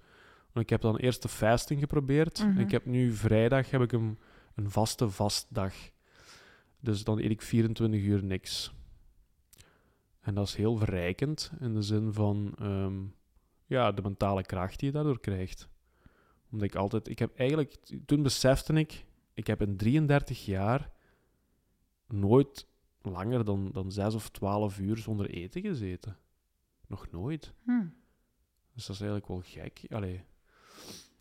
[0.53, 2.45] Want ik heb dan eerst de fasting geprobeerd.
[2.45, 2.59] Mhm.
[2.59, 4.19] Ik heb nu vrijdag heb ik een,
[4.55, 5.75] een vaste vastdag.
[6.81, 8.73] Dus dan eet ik 24 uur niks.
[10.21, 13.01] En dat is heel verrijkend in de zin van ehm,
[13.67, 15.69] ja, de mentale kracht die je daardoor krijgt.
[16.51, 17.09] Omdat ik altijd...
[17.09, 17.77] Ik heb eigenlijk...
[18.07, 19.05] Toen besefte ik...
[19.35, 20.91] Ik heb in 33 jaar
[22.09, 22.67] nooit
[23.05, 26.17] langer dan, dan 6 of 12 uur zonder eten gezeten.
[26.87, 27.55] Nog nooit.
[27.65, 27.87] Hm.
[28.75, 29.85] Dus dat is eigenlijk wel gek.
[29.89, 30.25] Allee.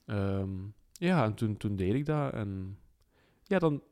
[0.06, 0.52] Ehm,
[0.94, 2.34] ja, en toen, toen deed ik dat.
[2.34, 2.80] En
[3.44, 3.84] ja, dan,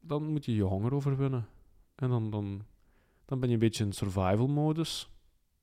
[0.00, 1.48] dan moet je je honger overwinnen.
[1.94, 2.64] En dan, dan,
[3.24, 5.10] dan ben je een beetje in survival-modus.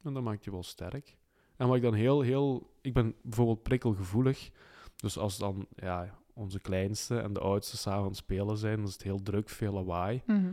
[0.04, 1.18] En dat maakt je wel sterk.
[1.56, 2.76] En wat ik dan heel, heel...
[2.82, 4.52] Ik ben bijvoorbeeld prikkelgevoelig.
[4.96, 8.86] Dus als dan ja, onze kleinste en de oudste samen aan het spelen zijn, dan
[8.86, 10.22] is het heel druk, veel lawaai.
[10.26, 10.52] Mhm.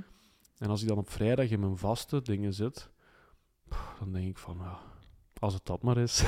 [0.59, 2.91] En als ik dan op vrijdag in mijn vaste dingen zit,
[3.99, 4.79] dan denk ik van, ja,
[5.39, 6.21] als het dat maar is.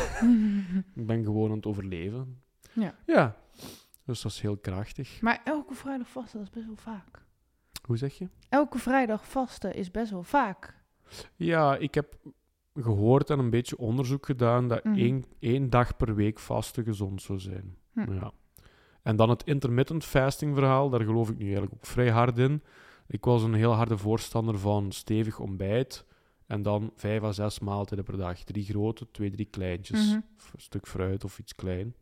[0.95, 2.43] ik ben gewoon aan het overleven.
[2.73, 2.95] Ja.
[3.07, 3.37] Ja.
[4.05, 5.21] Dus dat is heel krachtig.
[5.21, 7.25] Maar elke vrijdag vasten, dat is best wel vaak.
[7.87, 8.29] Hoe zeg je?
[8.49, 10.75] Elke vrijdag vasten is best wel vaak.
[11.37, 12.17] Ja, ik heb
[12.75, 14.99] gehoord en een beetje onderzoek gedaan dat Mhm.
[14.99, 17.77] één, één dag per week vasten gezond zou zijn.
[17.93, 18.13] Hm.
[18.13, 18.33] Ja.
[19.03, 22.63] En dan het intermittent fasting verhaal, daar geloof ik nu eigenlijk ook vrij hard in.
[23.09, 26.05] Ik was een heel harde voorstander van stevig ontbijt
[26.47, 28.39] en dan vijf à zes maaltijden per dag.
[28.39, 30.07] Drie grote, twee, drie kleintjes.
[30.07, 30.15] Mhm.
[30.55, 31.95] Een stuk fruit of iets klein.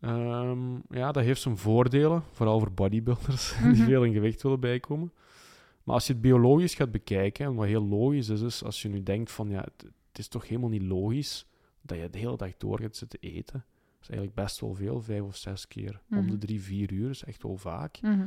[0.00, 3.84] Ehm, ja, dat heeft zijn voordelen, vooral voor bodybuilders die Mhm.
[3.84, 5.12] veel in gewicht willen bijkomen.
[5.82, 8.88] Maar als je het biologisch gaat bekijken, en wat heel logisch is, is als je
[8.88, 11.46] nu denkt van ja, het, het is toch helemaal niet logisch
[11.80, 13.64] dat je de hele dag door gaat zitten eten.
[13.98, 16.26] Dat is eigenlijk best wel veel, vijf of zes keer om Mhm.
[16.30, 18.00] de drie, vier uur, is echt wel vaak.
[18.00, 18.24] Mhm.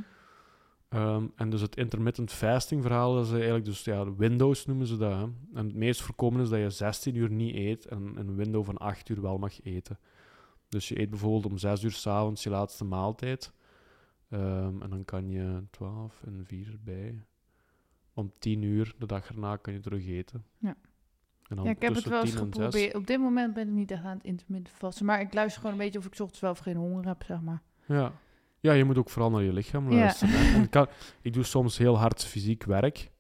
[0.90, 5.12] Ehm, en dus het intermittent fasting verhaal is eigenlijk, dus ja, windows noemen ze dat.
[5.14, 5.24] Hè.
[5.53, 8.78] En het meest voorkomende is dat je 16 uur niet eet en een window van
[8.78, 9.99] 8 uur wel mag eten.
[10.70, 13.53] Dus je eet bijvoorbeeld om 6 uur s'avonds je laatste maaltijd.
[14.30, 17.22] Ehm, en dan kan je 12 en 4 erbij.
[18.14, 20.45] Om 10 uur de dag erna kan je terug eten.
[20.57, 20.76] Ja.
[21.48, 22.64] En dan Ja, ik heb het wel eens 10 en 6.
[22.64, 22.95] geprobeerd.
[22.95, 25.06] Op dit moment ben ik niet echt aan het intermittent vasten.
[25.06, 27.24] Maar ik luister gewoon een beetje of ik 's ochtends wel of geen honger heb,
[27.24, 27.62] zeg maar.
[27.86, 28.12] Ja.
[28.66, 30.62] Ja, je moet ook vooral naar je lichaam luisteren.
[30.64, 30.88] ik, kan,
[31.22, 33.12] ik doe soms heel hard fysiek werk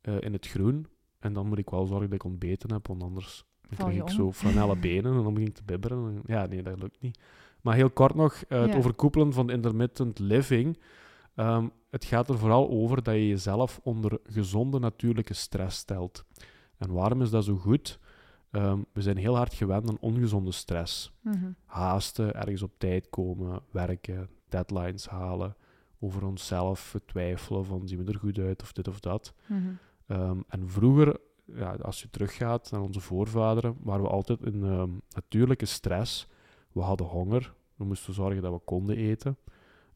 [0.00, 0.86] eh, in het groen.
[1.18, 4.08] En dan moet ik wel zorgen dat ik ontbeten heb, want anders dan krijg ik
[4.10, 5.98] zo flanellen benen en dan begin ik te bibberen.
[6.06, 7.18] En- Ja, nee, dat lukt niet.
[7.60, 8.76] Maar heel kort nog, eh, het Ja.
[8.76, 10.78] overkoepelen van intermittent living.
[11.34, 16.24] Ehm, het gaat er vooral over dat je jezelf onder gezonde natuurlijke stress stelt.
[16.78, 17.98] En waarom is dat zo goed?
[18.50, 21.50] Ehm, we zijn heel hard gewend aan ongezonde stress Mhm.
[21.64, 25.56] haasten, ergens op tijd komen, werken, deadlines halen,
[25.98, 29.34] over onszelf twijfelen van zien we er goed uit of dit of dat.
[29.46, 29.62] Mhm.
[30.06, 34.90] Ehm, en vroeger, ja, als je teruggaat naar onze voorvaderen, waren we altijd in ehm,
[35.08, 36.28] natuurlijke stress.
[36.72, 39.36] We hadden honger, we moesten zorgen dat we konden eten.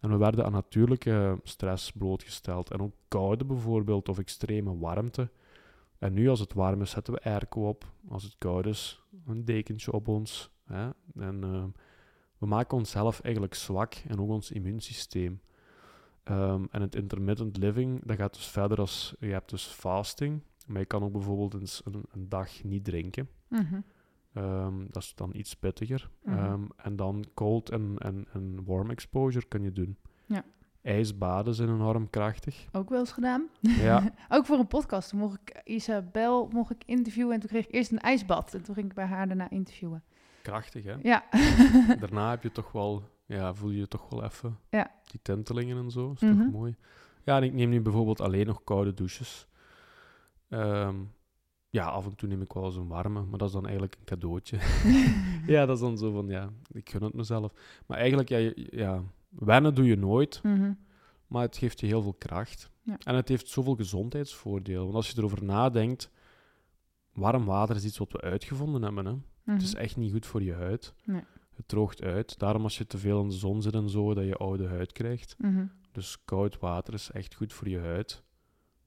[0.01, 2.71] En we werden aan natuurlijke stress blootgesteld.
[2.71, 5.31] En ook koude bijvoorbeeld, of extreme warmte.
[5.99, 7.85] En nu, als het warm is, zetten we airco op.
[8.09, 10.51] Als het koud is, een dekentje op ons.
[10.65, 10.91] Hè?
[11.15, 11.69] En ehm,
[12.41, 15.41] we maken onszelf eigenlijk zwak en ook ons immuunsysteem.
[16.23, 19.15] Ehm, en het intermittent living, dat gaat dus verder als...
[19.19, 23.29] Je hebt dus fasting, maar je kan ook bijvoorbeeld eens een, een dag niet drinken.
[23.49, 23.81] Mhm.
[24.33, 26.11] Ehm, dat is dan iets pittiger.
[26.23, 26.39] Mhm.
[26.39, 29.97] Ehm, en dan cold en, en, en warm exposure kan je doen.
[30.27, 30.45] Ja.
[30.83, 32.67] Ijsbaden zijn enorm krachtig.
[32.73, 33.49] Ook wel eens gedaan.
[33.61, 35.09] Ja, Ook voor een podcast.
[35.09, 38.55] Toen mocht ik Isabel mocht ik interviewen en toen kreeg ik eerst een ijsbad.
[38.55, 40.03] En toen ging ik bij haar daarna interviewen.
[40.43, 40.95] Krachtig hè.
[41.03, 41.25] Ja.
[42.01, 44.91] Daarna heb je toch wel, ja, voel je toch wel even Ja.
[45.11, 46.11] die tintelingen en zo.
[46.15, 46.37] Is Mhm.
[46.39, 46.77] toch mooi.
[47.25, 49.47] Ja, en ik neem nu bijvoorbeeld alleen nog koude douches.
[50.49, 50.97] Ehm,
[51.71, 53.95] ja, af en toe neem ik wel eens een warme, maar dat is dan eigenlijk
[53.99, 54.59] een cadeautje.
[55.55, 57.53] ja, dat is dan zo van, ja, ik gun het mezelf.
[57.87, 60.73] Maar eigenlijk, ja, ja wennen doe je nooit, Mhm.
[61.27, 62.71] maar het geeft je heel veel kracht.
[62.83, 62.97] Ja.
[63.05, 64.83] En het heeft zoveel gezondheidsvoordelen.
[64.83, 66.11] Want als je erover nadenkt,
[67.13, 69.07] warm water is iets wat we uitgevonden hebben.
[69.07, 69.15] Hè?
[69.53, 69.83] Het is Mhm.
[69.83, 70.95] echt niet goed voor je huid.
[71.05, 71.23] Nee.
[71.57, 72.39] Het droogt uit.
[72.39, 74.93] Daarom als je te veel in de zon zit en zo, dat je oude huid
[74.93, 75.35] krijgt.
[75.39, 75.67] Mhm.
[75.93, 78.23] Dus koud water is echt goed voor je huid.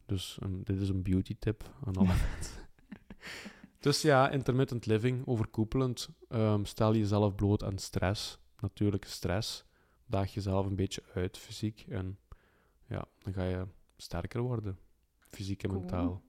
[0.06, 2.62] Dus een- dit is een beauty tip aan alle mensen.
[3.80, 6.10] Dus ja, intermittent living, overkoepelend.
[6.30, 9.66] Ehm, stel jezelf bloot aan stress, natuurlijke stress.
[10.06, 11.86] Daag jezelf een beetje uit, fysiek.
[11.90, 12.18] En
[12.88, 13.68] ja, dan ga je
[13.98, 14.78] sterker worden,
[15.20, 15.82] fysiek en Cool.
[15.82, 16.22] mentaal.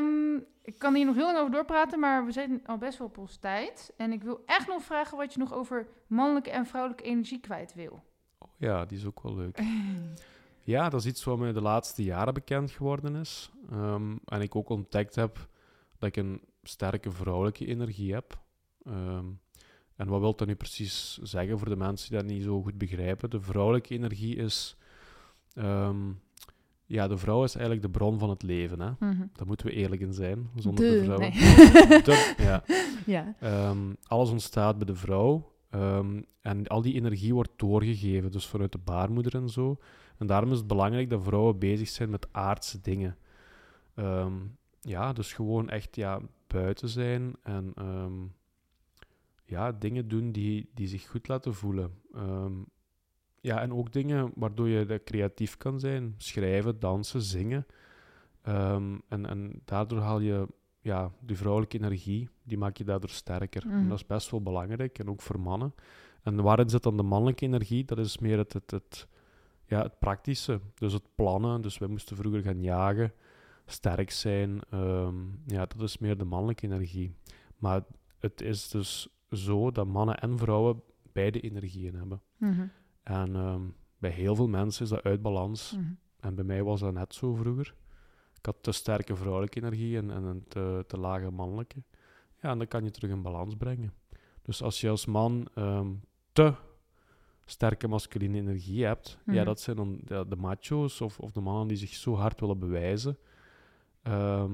[0.00, 3.06] Ehm, ik kan hier nog heel lang over doorpraten, maar we zijn al best wel
[3.06, 3.92] op ons tijd.
[3.96, 7.74] En ik wil echt nog vragen wat je nog over mannelijke en vrouwelijke energie kwijt
[7.74, 8.02] wil.
[8.38, 9.60] Oh, ja, die is ook wel leuk.
[10.62, 13.50] Ja, dat is iets wat mij de laatste jaren bekend geworden is.
[13.70, 15.48] Ehm, en ik ook ontdekt heb
[15.98, 18.40] dat ik een sterke vrouwelijke energie heb.
[18.84, 19.24] Ehm,
[19.96, 22.78] en wat wil dat nu precies zeggen voor de mensen die dat niet zo goed
[22.78, 23.30] begrijpen?
[23.30, 24.76] De vrouwelijke energie is...
[26.90, 28.80] ja, de vrouw is eigenlijk de bron van het leven.
[28.80, 28.90] Hè?
[28.98, 29.26] Mhm.
[29.32, 30.50] Daar moeten we eerlijk in zijn.
[30.54, 31.18] Zonder de, De, vrouw...
[31.18, 31.30] nee.
[32.02, 32.62] De- ja.
[33.14, 33.34] ja.
[33.40, 35.52] Ehm, alles ontstaat bij de vrouw.
[35.70, 39.76] Ehm, en al die energie wordt doorgegeven, dus vanuit de baarmoeder en zo.
[40.18, 43.16] En daarom is het belangrijk dat vrouwen bezig zijn met aardse dingen.
[43.94, 44.34] Ehm,
[44.80, 47.72] ja, dus gewoon echt ja, buiten zijn en
[49.44, 51.90] ja, dingen doen die, die zich goed laten voelen.
[53.40, 56.14] Ja, en ook dingen waardoor je creatief kan zijn.
[56.16, 57.66] Schrijven, dansen, zingen.
[58.42, 60.46] Ehm, en, en daardoor haal je
[60.80, 63.62] ja, die vrouwelijke energie, die maak je daardoor sterker.
[63.62, 63.88] En Mhm.
[63.88, 65.74] dat is best wel belangrijk, en ook voor mannen.
[66.22, 67.84] En waarin zit dan de mannelijke energie?
[67.84, 69.06] Dat is meer het, het, het,
[69.66, 70.60] ja, het praktische.
[70.74, 71.60] Dus het plannen.
[71.60, 73.12] Dus wij moesten vroeger gaan jagen,
[73.66, 74.60] sterk zijn.
[74.70, 75.14] ehm,
[75.46, 77.14] ja, dat is meer de mannelijke energie.
[77.58, 77.82] Maar
[78.18, 82.20] het is dus zo dat mannen en vrouwen beide energieën hebben.
[82.36, 82.66] Mhm.
[83.02, 83.62] En ehm,
[83.98, 85.72] bij heel veel mensen is dat uit balans.
[85.76, 85.92] Mhm.
[86.20, 87.74] En bij mij was dat net zo vroeger.
[88.38, 91.82] Ik had te sterke vrouwelijke energie en, en een te, te lage mannelijke.
[92.42, 93.92] Ja, en dan kan je terug in balans brengen.
[94.42, 95.92] Dus als je als man ehm,
[96.32, 96.54] te
[97.44, 99.44] sterke masculine energie hebt, ja, Mhm.
[99.44, 102.58] dat zijn dan de, de macho's of, of de mannen die zich zo hard willen
[102.58, 103.18] bewijzen.
[104.02, 104.52] Ehm,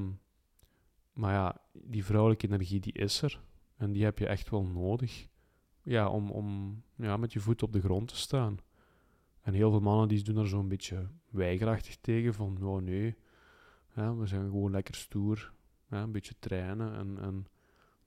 [1.13, 3.41] maar ja, die vrouwelijke energie die is er.
[3.77, 5.27] En die heb je echt wel nodig
[5.87, 8.59] ja, om, om ja, met je voet op de grond te staan.
[9.43, 13.15] En heel veel mannen die doen er zo'n beetje weigerachtig tegen, van oh nee,
[13.95, 15.53] ja, we zijn gewoon lekker stoer,
[15.91, 16.95] ja, een beetje trainen.
[16.95, 17.47] En, en,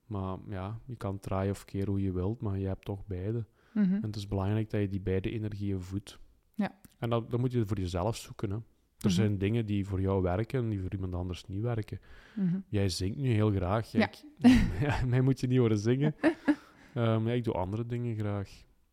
[0.06, 3.44] maar ja, je kan draaien of keren hoe je wilt, maar je hebt toch beide.
[3.72, 3.94] Mhm.
[3.94, 6.18] En het is belangrijk dat je die beide energieën voedt.
[6.54, 6.78] Ja.
[6.98, 8.50] En dat, dat moet je voor jezelf zoeken.
[8.50, 8.56] Hè.
[8.56, 8.62] Er
[9.06, 9.14] Mhm.
[9.14, 12.00] zijn dingen die voor jou werken en die voor iemand anders niet werken.
[12.34, 12.58] Mhm.
[12.68, 13.92] Jij zingt nu heel graag.
[13.92, 14.10] Ja.
[15.06, 16.14] Mij moet je niet horen zingen.
[16.94, 18.50] Ehm, ja, ik doe andere dingen graag.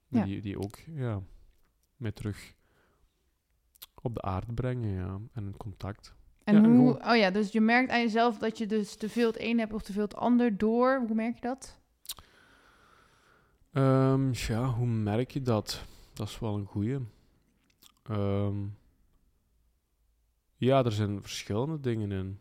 [0.08, 0.24] Ja.
[0.24, 1.22] Die, die ook ja,
[1.96, 2.54] mij terug
[4.02, 6.16] op de aarde brengen ja, en in contact.
[6.44, 8.96] En Ja, en hoe, gewoon- oh ja, dus je merkt aan jezelf dat je dus
[8.96, 11.04] te veel het een hebt of te veel het ander door.
[11.08, 11.80] Hoe merk je dat?
[13.72, 15.84] Ehm, ja, hoe merk je dat?
[16.14, 16.98] Dat is wel een goeie.
[18.04, 18.56] Ehm,
[20.56, 22.40] ja, er zijn verschillende dingen in.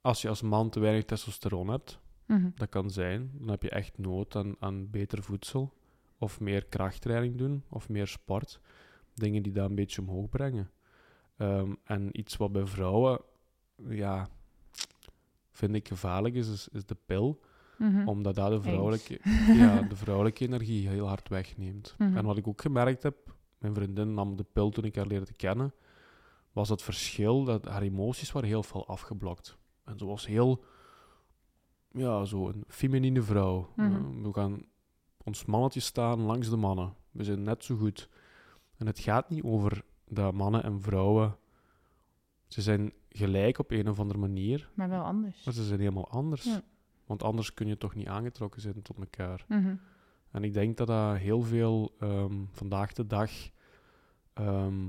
[0.00, 2.50] Als je als man te weinig testosteron hebt, Mhm.
[2.54, 5.72] dat kan zijn, dan heb je echt nood aan, aan beter voedsel.
[6.18, 8.60] Of meer krachttraining doen, of meer sport.
[9.14, 10.70] Dingen die dat een beetje omhoog brengen.
[11.36, 13.20] Ehm, en iets wat bij vrouwen,
[13.88, 14.28] ja,
[15.50, 17.40] vind ik gevaarlijk is, is, is de pil
[17.78, 18.08] Mhm.
[18.08, 19.20] omdat dat de vrouwelijke,
[19.60, 21.94] ja, de vrouwelijke energie heel hard wegneemt.
[21.98, 22.16] Mhm.
[22.16, 23.16] En wat ik ook gemerkt heb,
[23.58, 25.74] mijn vriendin nam de pil toen ik haar leerde kennen,
[26.52, 29.56] was het verschil dat haar emoties waren heel veel afgeblokt.
[29.84, 30.64] En ze was heel,
[31.96, 33.68] ja, zo een feminine vrouw.
[33.76, 33.92] Mhm.
[34.18, 34.62] Uh, we gaan
[35.24, 36.94] ons mannetje staan langs de mannen.
[37.10, 38.08] We zijn net zo goed.
[38.76, 41.36] En het gaat niet over dat mannen en vrouwen,
[42.46, 45.44] ze zijn gelijk op een of andere manier, Maar wel anders.
[45.44, 46.44] maar ze zijn helemaal anders.
[46.44, 46.62] Ja.
[47.06, 49.44] Want anders kun je toch niet aangetrokken zijn tot elkaar.
[49.48, 49.74] Mhm.
[50.30, 53.30] En ik denk dat dat heel veel ehm, vandaag de dag
[54.32, 54.88] ehm,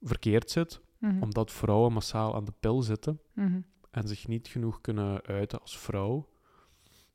[0.00, 1.22] verkeerd zit, Mhm.
[1.22, 3.60] omdat vrouwen massaal aan de pil zitten Mhm.
[3.92, 6.28] En zich niet genoeg kunnen uiten als vrouw.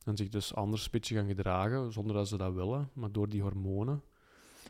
[0.04, 3.28] En zich dus anders een beetje gaan gedragen, zonder dat ze dat willen, maar door
[3.28, 4.02] die hormonen.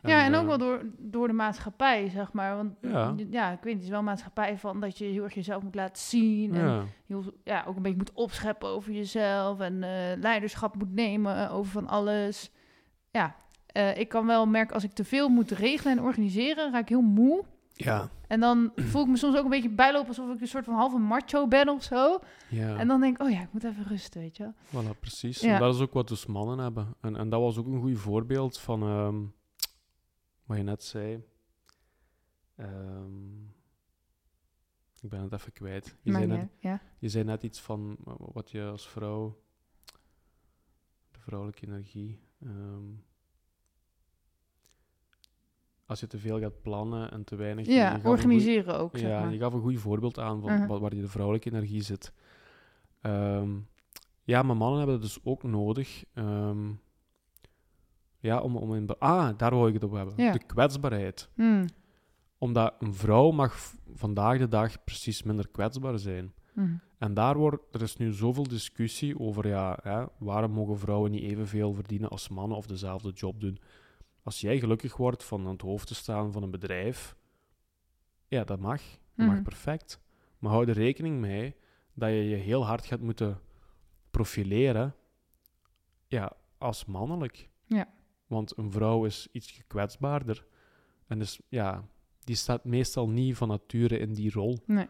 [0.03, 2.57] Ja, en ook eh, wel door, door de maatschappij, zeg maar.
[2.57, 3.15] Want Ja.
[3.31, 3.51] ja.
[3.53, 5.75] ik weet niet, het is wel een maatschappij van dat je heel erg jezelf moet
[5.75, 6.55] laten zien.
[6.55, 9.61] En Ja, heel, ja, ook een beetje moet opscheppen over jezelf.
[9.61, 12.51] En eh, leiderschap moet nemen eh, over van alles.
[13.11, 13.37] Ja,
[13.95, 17.01] ik kan wel merken als ik te veel moet regelen en organiseren, raak ik heel
[17.01, 17.45] moe.
[17.85, 20.65] Ja, En dan voel ik me soms ook een beetje bijlopen alsof ik een soort
[20.65, 22.19] van halve macho ben of zo.
[22.49, 22.77] ja.
[22.77, 24.83] En dan denk ik, oh ja, ik moet even rusten, weet je wel.
[24.95, 25.41] Voilà, precies.
[25.41, 25.55] Ja.
[25.55, 26.95] En dat is ook wat dus mannen hebben.
[27.01, 29.23] En, en dat was ook een goed voorbeeld van ehm,
[30.45, 31.25] wat je net zei.
[32.57, 33.43] Ehm,
[35.01, 35.97] ik ben het even kwijt.
[36.03, 36.81] Je Maar zei, net, ja.
[36.99, 39.43] je zei net iets van wa- wat je als vrouw,
[41.11, 42.21] de vrouwelijke energie.
[42.43, 42.85] ehm,
[45.89, 47.67] als je te veel gaat plannen en te weinig.
[47.67, 49.33] je- je ja goed- organiseren ook, zeg ja, maar.
[49.33, 52.13] je gaf een goed voorbeeld aan van wa- waar die de vrouwelijke energie zit.
[53.01, 53.51] Ehm,
[54.23, 56.05] ja, maar mannen hebben het dus ook nodig.
[56.15, 56.71] ehm,
[58.21, 58.87] ja, om, om in...
[58.87, 60.15] be- Ah, daar wou ik het op hebben.
[60.17, 60.33] Ja.
[60.33, 61.29] De kwetsbaarheid.
[61.35, 61.67] Hmm.
[62.39, 66.33] Omdat een vrouw mag v- vandaag de dag precies minder kwetsbaar zijn.
[66.53, 66.73] Mhm.
[66.99, 71.23] En daar wordt, er is nu zoveel discussie over, ja, hè, waarom mogen vrouwen niet
[71.23, 73.59] evenveel verdienen als mannen of dezelfde job doen?
[74.29, 77.17] Als jij gelukkig wordt van aan het hoofd te staan van een bedrijf,
[78.27, 78.81] ja, dat mag.
[79.15, 79.43] Dat mag Mhm.
[79.43, 80.01] perfect.
[80.39, 81.57] Maar hou er rekening mee
[81.95, 83.41] dat je je heel hard gaat moeten
[84.11, 84.95] profileren,
[86.07, 87.49] ja, als mannelijk.
[87.65, 87.89] Ja.
[88.27, 90.47] Want een vrouw is iets kwetsbaarder.
[91.07, 91.89] En dus, ja,
[92.25, 94.59] die staat meestal niet van nature in die rol.
[94.67, 94.87] Nee.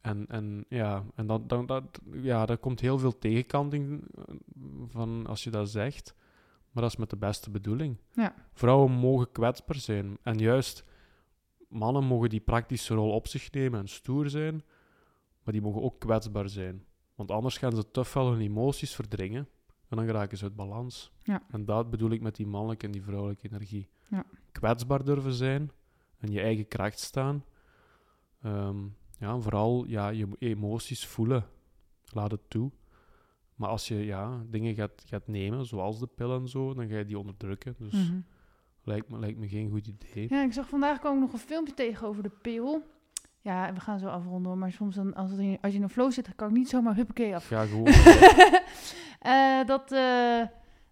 [0.00, 4.04] En, en ja, en dan, dan, dat, ja, daar komt heel veel tegenkanting
[4.86, 6.14] van als je dat zegt,
[6.70, 7.96] maar dat is met de beste bedoeling.
[8.12, 8.34] Ja.
[8.52, 10.18] Vrouwen mogen kwetsbaar zijn.
[10.22, 10.84] En juist
[11.68, 14.62] mannen mogen die praktische rol op zich nemen en stoer zijn,
[15.42, 16.84] maar die mogen ook kwetsbaar zijn.
[17.14, 19.48] Want anders gaan ze te veel hun emoties verdringen
[19.88, 21.12] en dan geraken ze uit balans.
[21.22, 21.42] Ja.
[21.50, 23.88] En dat bedoel ik met die mannelijke en die vrouwelijke energie.
[24.08, 24.24] Ja.
[24.52, 25.70] Kwetsbaar durven zijn
[26.18, 27.44] en je eigen kracht staan.
[28.42, 28.78] Ehm,
[29.18, 31.44] ja, en vooral ja, je emoties voelen.
[32.12, 32.70] Laat het toe.
[33.60, 36.96] Maar als je ja, dingen gaat, gaat nemen, zoals de pil en zo, dan ga
[36.96, 37.74] je die onderdrukken.
[37.78, 38.20] Dus Mhm.
[38.84, 40.26] lijkt, me, lijkt me geen goed idee.
[40.28, 42.82] Ja, ik zag vandaag kwam ik nog een filmpje tegen over de pil.
[43.40, 46.10] Ja, we gaan zo afronden, maar soms dan, als, in, als je in een flow
[46.12, 47.46] zit, kan ik niet zomaar huppakee af.
[47.46, 47.86] Ga gewoon.
[49.20, 50.42] Eh, dat eh,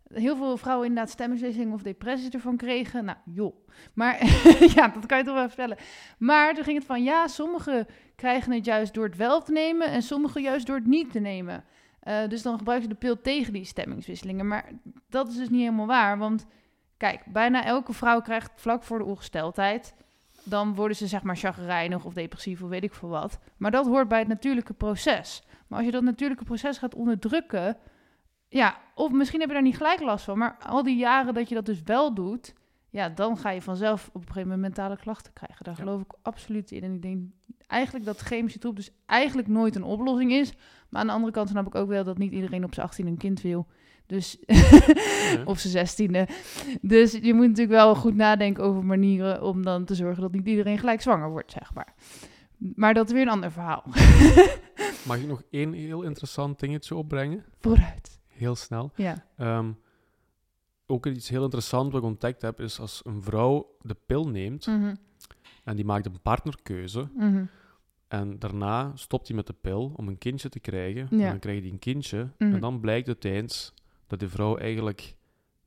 [0.08, 3.04] heel veel vrouwen inderdaad stemmingswisseling of depressie ervan kregen.
[3.04, 3.54] Nou, joh.
[3.94, 4.24] Maar
[4.74, 5.76] ja, dat kan je toch wel vertellen.
[6.18, 7.86] Maar toen ging het van, ja, sommigen
[8.16, 11.18] krijgen het juist door het wel te nemen en sommigen juist door het niet te
[11.18, 11.64] nemen.
[12.08, 14.46] Eh, dus dan gebruiken ze de pil tegen die stemmingswisselingen.
[14.46, 14.70] Maar
[15.08, 16.46] dat is dus niet helemaal waar, want
[16.96, 19.94] kijk, bijna elke vrouw krijgt vlak voor de ongesteldheid...
[20.42, 23.38] dan worden ze zeg maar chagrijnig of depressief of weet ik veel wat.
[23.56, 25.42] Maar dat hoort bij het natuurlijke proces.
[25.66, 27.76] Maar als je dat natuurlijke proces gaat onderdrukken...
[28.48, 31.48] Ja, of misschien heb je daar niet gelijk last van, maar al die jaren dat
[31.48, 32.54] je dat dus wel doet,
[32.90, 35.64] ja, dan ga je vanzelf op een gegeven moment mentale klachten krijgen.
[35.64, 35.80] Daar Ja.
[35.80, 36.82] geloof ik absoluut in.
[36.82, 37.22] En ik denk
[37.66, 40.52] eigenlijk dat chemische troep dus eigenlijk nooit een oplossing is.
[40.88, 43.06] Maar aan de andere kant snap ik ook wel dat niet iedereen op zijn 18
[43.06, 43.66] een kind wil.
[44.06, 44.38] Dus,
[45.44, 46.28] of zijn zestiende.
[46.80, 50.46] Dus je moet natuurlijk wel goed nadenken over manieren om dan te zorgen dat niet
[50.46, 51.94] iedereen gelijk zwanger wordt, zeg maar.
[52.56, 53.84] Maar dat is weer een ander verhaal.
[55.06, 57.44] Mag ik nog één heel interessant dingetje opbrengen?
[57.60, 58.20] Vooruit.
[58.26, 58.92] Heel snel.
[58.94, 59.24] Ja.
[59.36, 59.70] Ehm,
[60.86, 64.66] ook iets heel interessants wat ik ontdekt heb, is als een vrouw de pil neemt
[64.66, 64.94] Mhm.
[65.64, 67.44] en die maakt een partnerkeuze Mhm.
[68.08, 71.24] En daarna stopt hij met de pil om een kindje te krijgen, Ja.
[71.24, 72.54] en dan krijgt hij een kindje Mhm.
[72.54, 73.74] en dan blijkt uiteindens
[74.06, 75.16] dat de vrouw eigenlijk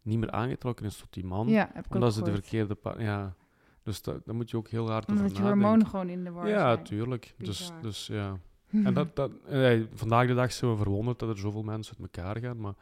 [0.02, 2.78] niet meer aangetrokken is tot die man, Ja, heb ik ook omdat ze de verkeerde
[2.98, 3.36] ja.
[3.84, 5.62] Dus dat, daar moet je ook heel hard Omdat over je nadenken.
[5.68, 6.84] hormonen gewoon in de war Ja, zijn.
[6.84, 7.34] tuurlijk.
[7.38, 8.38] Dus, dus ja.
[8.86, 12.16] En dat, dat, eh, vandaag de dag zijn we verwonderd dat er zoveel mensen uit
[12.16, 12.74] elkaar gaan, maar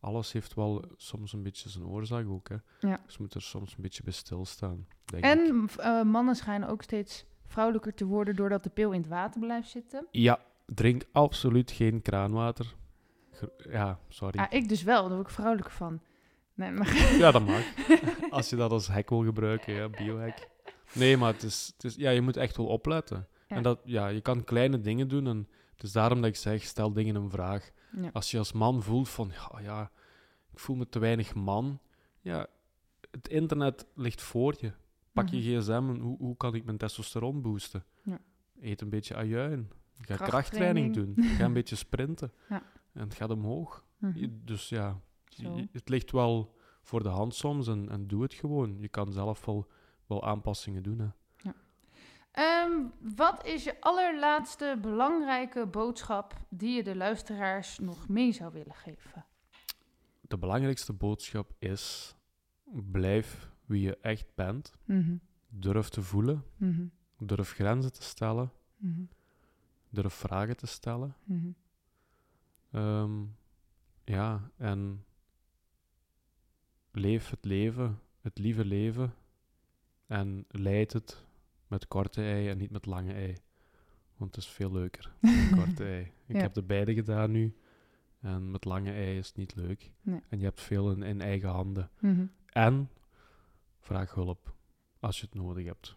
[0.00, 2.48] alles heeft wel soms een beetje zijn oorzaak ook.
[2.48, 2.56] Hè.
[2.88, 3.00] Ja.
[3.04, 5.24] Dus je moet er soms een beetje bij stilstaan, denk.
[5.24, 9.40] En eh, mannen schijnen ook steeds vrouwelijker te worden doordat de pil in het water
[9.40, 10.06] blijft zitten.
[10.10, 12.74] Ja, drink absoluut geen kraanwater.
[13.56, 14.38] Ja, sorry.
[14.38, 16.00] Ja, ik dus wel, daar word ik vrouwelijker van.
[16.54, 16.96] Nee, maar...
[17.22, 17.62] Ja, dat mag.
[18.30, 20.48] Als je dat als hek wil gebruiken, ja, biohack.
[20.92, 23.28] Nee, maar het is, het is, ja, je moet echt wel opletten.
[23.48, 23.56] Ja.
[23.56, 26.62] En dat, ja, je kan kleine dingen doen en het is daarom dat ik zeg,
[26.62, 27.70] stel dingen een vraag.
[27.96, 28.10] Ja.
[28.12, 29.90] Als je als man voelt van, ja, ja,
[30.52, 31.80] ik voel me te weinig man.
[32.20, 32.46] Ja,
[33.10, 34.72] het internet ligt voor je.
[35.12, 35.60] Pak je Mhm.
[35.60, 37.84] gsm en hoe, hoe kan ik mijn testosteron boosten?
[38.02, 38.18] Ja.
[38.60, 39.70] Eet een beetje ajuin.
[40.00, 40.94] Ga Krachttraining.
[40.94, 41.14] doen.
[41.24, 42.32] Ga een beetje sprinten.
[42.48, 42.62] Ja.
[42.92, 43.84] En het gaat omhoog.
[43.98, 44.28] Mhm.
[44.44, 48.76] Dus ja, je- het ligt wel voor de hand soms en, en doe het gewoon.
[48.80, 49.66] Je kan zelf wel,
[50.06, 50.98] wel aanpassingen doen.
[50.98, 51.06] Hè.
[52.32, 52.72] Ehm,
[53.16, 59.24] wat is je allerlaatste belangrijke boodschap die je de luisteraars nog mee zou willen geven?
[60.20, 62.14] De belangrijkste boodschap is:
[62.90, 64.74] blijf wie je echt bent.
[64.84, 65.16] Mhm.
[65.48, 66.44] Durf te voelen.
[66.56, 66.84] Mhm.
[67.18, 68.50] Durf grenzen te stellen.
[68.76, 69.02] Mhm.
[69.90, 71.14] Durf vragen te stellen.
[71.24, 71.50] Mhm.
[72.70, 73.22] Ehm,
[74.04, 75.04] ja, en
[76.92, 79.14] leef het leven, het lieve leven.
[80.06, 81.24] En leid het
[81.66, 83.36] met korte ei en niet met lange ei.
[84.16, 86.12] Want het is veel leuker met korte ei.
[86.26, 86.40] Ik Ja.
[86.42, 87.56] heb de beide gedaan nu.
[88.20, 89.92] En met lange ei is het niet leuk.
[90.02, 90.20] Nee.
[90.28, 91.90] En je hebt veel in, in eigen handen.
[92.00, 92.26] Mhm.
[92.46, 92.88] En
[93.82, 94.54] vraag hulp
[95.00, 95.96] als je het nodig hebt.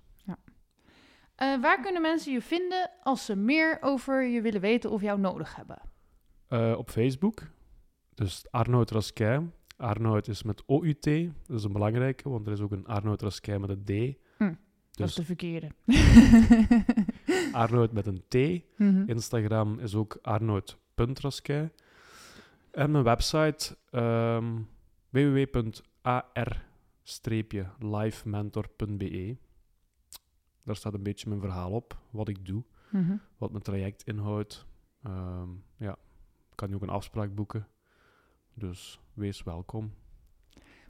[1.36, 5.20] Eh, waar kunnen mensen je vinden als ze meer over je willen weten of jou
[5.20, 5.82] nodig hebben?
[6.48, 7.42] Eh, op Facebook.
[8.14, 9.52] Dus Arnoud Raskin.
[9.78, 11.04] Arnoud is met OUT.
[11.48, 14.18] Dat is een belangrijke, want er is ook een Arnoud Raskin met een D.
[14.38, 14.58] Hm, Dat
[14.92, 15.72] Dus is de verkeerde.
[17.52, 18.36] Arnoud met een T.
[18.78, 19.04] Mhm.
[19.10, 21.72] Instagram is ook arnoud.raskin.
[22.72, 24.58] En mijn website ehm
[27.06, 29.38] www.ar-livementor.be.
[30.64, 33.16] Daar staat een beetje mijn verhaal op, wat ik doe, Mhm.
[33.38, 34.66] wat mijn traject inhoudt.
[35.04, 35.96] Ehm, ja,
[36.56, 37.68] kan je ook een afspraak boeken.
[38.54, 39.94] Dus wees welkom.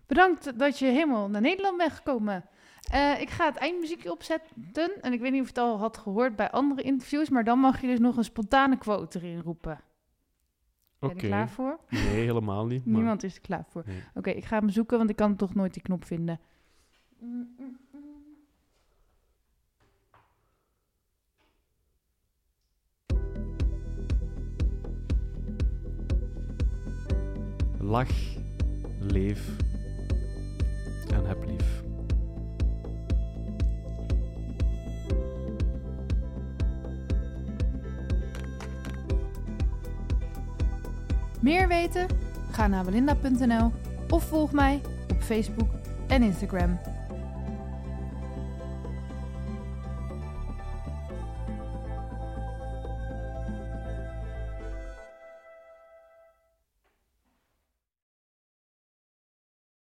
[0.06, 2.46] Bedankt dat je helemaal naar Nederland bent gekomen.
[2.92, 5.02] Eh, ik ga het eindmuziekje opzetten.
[5.02, 7.60] En ik weet niet of je het al had gehoord bij andere interviews, maar dan
[7.60, 9.80] mag je dus nog een spontane quote erin roepen.
[11.08, 11.80] Ben je klaar voor?
[11.90, 12.86] Nee, helemaal niet.
[12.86, 12.96] Maar...
[12.96, 13.84] Niemand is er klaar voor.
[13.86, 14.04] Nee.
[14.14, 16.40] Oké, ik ga hem zoeken, want ik kan toch nooit die knop vinden.
[27.86, 28.38] lach,
[29.00, 29.50] leef
[31.14, 31.85] en heb lief.
[41.46, 42.08] Meer weten?
[42.52, 43.72] Ga naar belinda.nl
[44.10, 44.82] of volg mij
[45.12, 45.70] op Facebook
[46.08, 46.80] en Instagram.